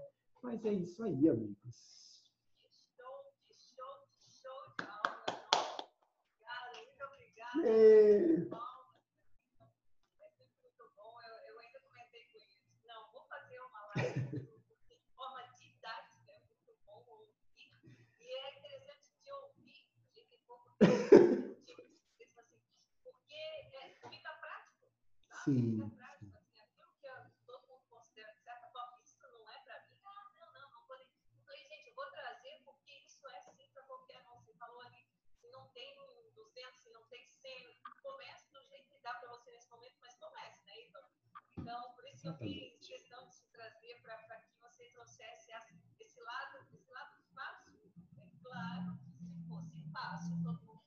Mas 0.43 0.65
é 0.65 0.73
isso 0.73 1.03
aí, 1.03 1.29
amigos. 1.29 1.99
É. 7.65 8.47
Eu 11.47 11.59
ainda 11.59 11.81
comentei 11.81 12.25
com 12.27 12.39
eles. 12.39 12.63
Não, 12.87 13.11
vou 13.13 13.25
fazer 13.25 13.59
uma 13.59 13.87
live 13.97 14.49
Porque 23.03 23.35
é, 23.35 24.09
fica 24.09 24.33
prático. 24.41 24.87
Sabe? 25.29 25.38
Sim. 25.49 25.81
Fica 25.81 25.97
prático. 25.97 26.37
Assim, 26.37 26.61
aquilo 26.61 26.93
que 26.93 27.45
todo 27.47 27.67
mundo 27.69 27.83
considera 27.89 28.33
de 28.35 28.43
certa 28.43 28.67
forma, 28.69 29.01
isso 29.03 29.17
não 29.23 29.49
é 29.49 29.59
para 29.61 29.87
mim. 29.87 29.97
Ah, 30.05 30.29
não, 30.37 30.53
não, 30.53 30.71
não 30.73 30.83
pode. 30.87 31.05
Eu 31.05 31.41
falei, 31.47 31.65
gente, 31.69 31.89
eu 31.89 31.95
vou 31.95 32.11
trazer 32.11 32.63
porque 32.67 32.93
isso 33.01 33.27
é 33.29 33.41
sim 33.41 33.71
para 33.73 33.83
qualquer 33.85 34.23
um. 34.29 34.43
Você 34.43 34.53
falou 34.55 34.81
ali, 34.83 35.09
se 35.41 35.49
não 35.49 35.67
tem 35.71 35.89
200, 36.35 36.81
se 36.83 36.91
não 36.91 37.03
tem 37.07 37.27
100, 37.31 37.81
comece 38.03 38.53
do 38.53 38.63
jeito 38.67 38.93
que 38.93 39.01
dá 39.01 39.15
para 39.15 39.31
você 39.31 39.51
nesse 39.51 39.71
momento, 39.71 39.97
mas 40.03 40.15
comece, 40.19 40.63
né? 40.67 40.81
Então, 40.83 41.03
então 41.57 41.93
por 41.95 42.05
isso 42.09 42.21
que 42.21 42.29
eu 42.29 42.37
fiz 42.37 42.87
questão 42.87 43.27
de 43.27 43.35
se 43.35 43.47
trazer 43.49 44.03
para 44.03 44.19
que 44.43 44.55
você 44.61 44.91
trouxesse 44.91 45.51
esse 45.99 46.21
lado, 46.21 46.59
esse 46.75 46.91
lado 46.91 47.23
fácil. 47.35 47.91
É 48.19 48.27
claro 48.43 48.99
que 48.99 49.13
se 49.17 49.49
fosse 49.49 49.83
fácil, 49.93 50.43
todo 50.43 50.61
mundo 50.61 50.79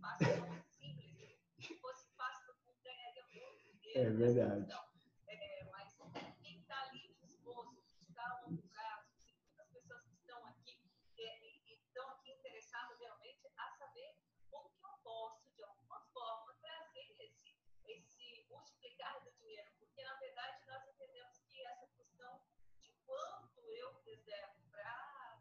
fácil, 0.00 0.26
simples. 0.70 1.36
Se 1.58 1.74
fosse 1.80 2.08
fácil, 2.16 2.46
todo 2.46 2.60
mundo 2.64 2.80
ganharia 2.82 3.24
muito 3.26 3.76
dinheiro. 3.78 3.85
É 3.96 4.10
verdade. 4.10 4.60
Então, 4.60 4.84
é, 5.26 5.64
mas 5.72 5.96
quem 6.42 6.60
está 6.60 6.78
ali 6.82 7.16
disposto, 7.22 7.82
está 8.06 8.22
a 8.28 8.42
longo 8.42 8.62
prazo, 8.68 9.08
muitas 9.24 9.68
pessoas 9.72 10.02
que 10.04 10.12
estão 10.16 10.44
aqui 10.44 10.78
é, 11.16 11.46
e 11.46 11.80
estão 11.80 12.06
aqui 12.10 12.30
interessadas 12.32 12.98
realmente 13.00 13.50
a 13.56 13.70
saber 13.78 14.14
como 14.50 14.68
que 14.68 14.84
eu 14.84 14.92
posso, 15.02 15.50
de 15.56 15.62
alguma 15.62 15.98
forma, 16.12 16.52
trazer 16.60 17.10
esse, 17.24 17.56
esse 17.86 18.46
multiplicar 18.50 19.24
do 19.24 19.32
dinheiro. 19.32 19.70
Porque, 19.78 20.02
na 20.02 20.14
verdade, 20.16 20.66
nós 20.66 20.86
entendemos 20.86 21.38
que 21.48 21.62
essa 21.62 21.86
questão 21.86 22.42
de 22.78 22.92
quanto 23.06 23.60
eu 23.62 23.98
reservo 24.04 24.60
para 24.72 25.40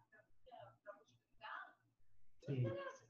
multiplicar, 0.96 1.78
não 2.48 2.56
interessa 2.56 3.06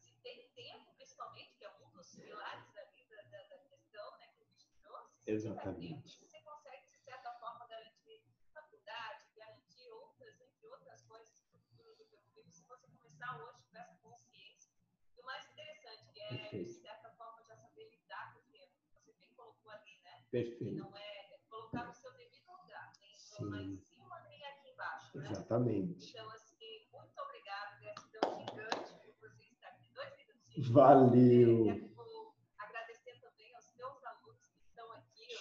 pilares 2.15 2.77
ali 2.77 3.05
da, 3.09 3.21
da, 3.23 3.43
da 3.43 3.57
questão 3.59 4.17
né, 4.17 4.27
que 4.35 4.43
a 4.43 4.47
gente 4.47 4.69
trouxe, 4.81 5.14
Exatamente. 5.27 6.19
você 6.23 6.39
consegue, 6.41 6.87
de 6.87 6.99
certa 6.99 7.31
forma, 7.39 7.67
garantir 7.67 8.23
faculdade, 8.53 9.25
garantir 9.35 9.89
outras, 9.89 10.39
entre 10.39 10.67
outras 10.67 11.01
coisas 11.03 11.41
para 11.41 11.57
o 11.57 11.61
futuro 11.61 11.95
do 11.95 12.05
teu 12.05 12.21
filho, 12.33 12.51
se 12.51 12.63
você 12.67 12.87
começar 12.87 13.41
hoje 13.41 13.63
com 13.71 13.77
essa 13.77 13.95
consciência. 14.03 14.71
E 15.17 15.21
o 15.21 15.25
mais 15.25 15.45
interessante 15.49 16.21
é, 16.21 16.29
Perfeito. 16.29 16.73
de 16.73 16.81
certa 16.81 17.09
forma, 17.11 17.43
já 17.47 17.55
saber 17.57 17.89
lidar 17.89 18.33
com 18.33 18.39
o 18.39 18.43
dinheiro, 18.43 18.71
você 18.93 19.13
bem 19.13 19.33
colocou 19.33 19.71
ali, 19.71 19.99
né? 20.03 20.25
Perfeito. 20.29 20.63
E 20.63 20.75
não 20.77 20.95
é 20.95 21.39
colocar 21.49 21.85
no 21.85 21.93
seu 21.93 22.13
devido 22.13 22.51
lugar, 22.51 22.91
nem 22.99 23.49
lá 23.49 23.61
em 23.61 23.77
cima, 23.77 24.19
nem 24.29 24.45
aqui 24.45 24.69
embaixo, 24.69 25.17
né? 25.17 25.29
Exatamente. 25.31 26.09
Então, 26.09 26.29
assim, 26.29 26.87
muito 26.91 27.19
obrigada, 27.19 27.79
gratidão 27.79 28.45
gigante 28.45 28.93
por 29.05 29.29
você 29.29 29.45
estar 29.45 29.69
aqui. 29.69 29.89
Dois 29.93 30.17
minutinhos. 30.17 30.69
Valeu! 30.69 31.69
É, 31.71 31.95
Show! 31.95 32.35
Estava 32.55 32.93
ali 32.93 32.93
quando 32.95 33.01
você 33.01 33.73
estava 33.95 34.23
falando, 34.25 34.33
ali 34.35 34.43
as 34.45 34.61
palminhas, 34.75 35.34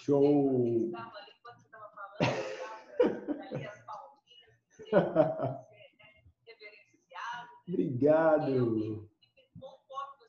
reverenciado. 6.44 7.48
Obrigado! 7.66 8.50
Eu, 8.52 9.08
bom 9.56 9.78
foco, 9.88 10.24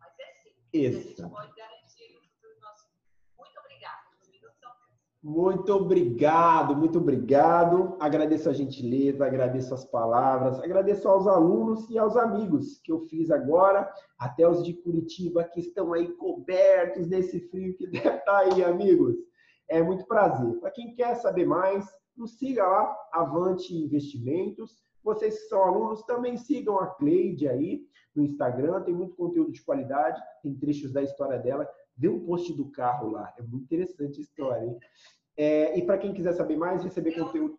vocês 0.00 0.44
viram, 0.44 0.60
Evelyn 0.72 1.14
daqui, 1.14 1.20
Ana 1.20 1.30
Lu 1.30 1.50
daqui, 1.56 1.86
são 1.88 2.04
de 2.14 2.30
Curitiba, 2.30 2.58
estão 2.58 2.70
lá 2.70 2.70
Que 2.70 2.74
legal. 2.74 2.74
Cobertos. 2.74 2.74
Isso. 2.74 2.74
Muito 3.32 3.60
obrigado. 3.60 4.14
Muito 5.24 5.72
obrigado, 5.72 6.76
muito 6.76 6.98
obrigado. 6.98 7.96
Agradeço 7.98 8.50
a 8.50 8.52
gentileza, 8.52 9.24
agradeço 9.24 9.72
as 9.72 9.82
palavras, 9.84 10.60
agradeço 10.60 11.08
aos 11.08 11.26
alunos 11.26 11.88
e 11.88 11.98
aos 11.98 12.14
amigos 12.14 12.78
que 12.84 12.92
eu 12.92 13.00
fiz 13.00 13.30
agora, 13.30 13.90
até 14.18 14.46
os 14.46 14.62
de 14.62 14.74
Curitiba 14.74 15.42
que 15.44 15.60
estão 15.60 15.94
aí 15.94 16.12
cobertos 16.16 17.08
nesse 17.08 17.40
frio 17.48 17.74
que 17.74 17.86
deve 17.90 18.16
estar 18.16 18.38
aí, 18.38 18.62
amigos. 18.62 19.16
É 19.66 19.82
muito 19.82 20.06
prazer. 20.06 20.60
Para 20.60 20.70
quem 20.70 20.94
quer 20.94 21.14
saber 21.14 21.46
mais, 21.46 21.86
nos 22.14 22.38
siga 22.38 22.66
lá, 22.66 22.94
Avante 23.12 23.74
Investimentos. 23.74 24.84
Vocês 25.04 25.38
que 25.42 25.48
são 25.48 25.62
alunos 25.62 26.02
também 26.04 26.36
sigam 26.38 26.78
a 26.80 26.86
Cleide 26.86 27.46
aí 27.46 27.86
no 28.16 28.24
Instagram, 28.24 28.82
tem 28.82 28.94
muito 28.94 29.14
conteúdo 29.14 29.52
de 29.52 29.62
qualidade, 29.62 30.20
tem 30.42 30.54
trechos 30.54 30.92
da 30.92 31.02
história 31.02 31.38
dela. 31.38 31.68
Vê 31.96 32.08
um 32.08 32.24
post 32.24 32.52
do 32.54 32.70
carro 32.70 33.10
lá, 33.10 33.32
é 33.38 33.42
muito 33.42 33.64
interessante 33.64 34.18
a 34.18 34.22
história. 34.22 34.64
Hein? 34.64 34.78
É, 35.36 35.78
e 35.78 35.84
para 35.84 35.98
quem 35.98 36.14
quiser 36.14 36.32
saber 36.32 36.56
mais, 36.56 36.82
receber 36.82 37.12
conteúdo. 37.12 37.58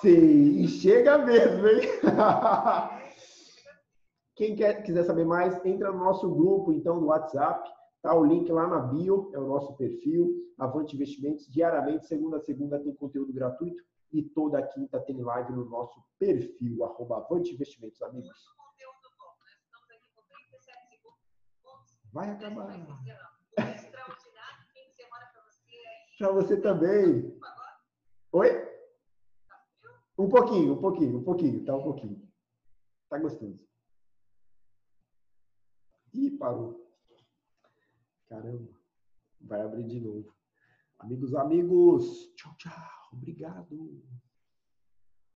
Sim, 0.00 0.62
e 0.62 0.68
chega 0.68 1.18
mesmo, 1.18 1.66
hein? 1.66 1.80
Quem 4.36 4.56
quer, 4.56 4.82
quiser 4.82 5.04
saber 5.04 5.26
mais, 5.26 5.62
entra 5.66 5.92
no 5.92 5.98
nosso 5.98 6.26
grupo, 6.34 6.72
então, 6.72 6.98
no 6.98 7.08
WhatsApp. 7.08 7.68
Tá 8.02 8.14
o 8.14 8.24
link 8.24 8.50
lá 8.50 8.66
na 8.66 8.78
bio, 8.78 9.30
é 9.34 9.38
o 9.38 9.46
nosso 9.46 9.76
perfil, 9.76 10.34
Avante 10.58 10.96
Investimentos. 10.96 11.46
Diariamente, 11.52 12.06
segunda 12.06 12.38
a 12.38 12.40
segunda, 12.40 12.80
tem 12.80 12.94
conteúdo 12.94 13.32
gratuito 13.32 13.82
e 14.12 14.22
toda 14.22 14.66
quinta 14.68 14.98
tem 15.00 15.20
live 15.20 15.52
no 15.52 15.66
nosso 15.66 16.02
perfil, 16.18 16.82
arroba 16.84 17.18
Avante 17.18 17.52
Investimentos, 17.52 18.00
amigos. 18.02 18.30
Vai 22.12 22.30
acabar. 22.30 22.68
Para 26.18 26.32
você 26.32 26.60
também. 26.60 27.38
Oi? 28.32 28.70
Um 30.18 30.28
pouquinho, 30.28 30.74
um 30.74 30.80
pouquinho, 30.80 31.18
um 31.18 31.24
pouquinho, 31.24 31.64
tá 31.64 31.76
um 31.76 31.82
pouquinho. 31.82 32.30
Tá 33.08 33.18
gostoso. 33.18 33.58
Ih, 36.12 36.30
parou. 36.38 36.79
Caramba. 38.30 38.70
Vai 39.40 39.60
abrir 39.60 39.88
de 39.88 39.98
novo. 39.98 40.32
Amigos, 41.00 41.34
amigos. 41.34 42.32
Tchau, 42.36 42.54
tchau. 42.56 42.72
Obrigado. 43.12 44.00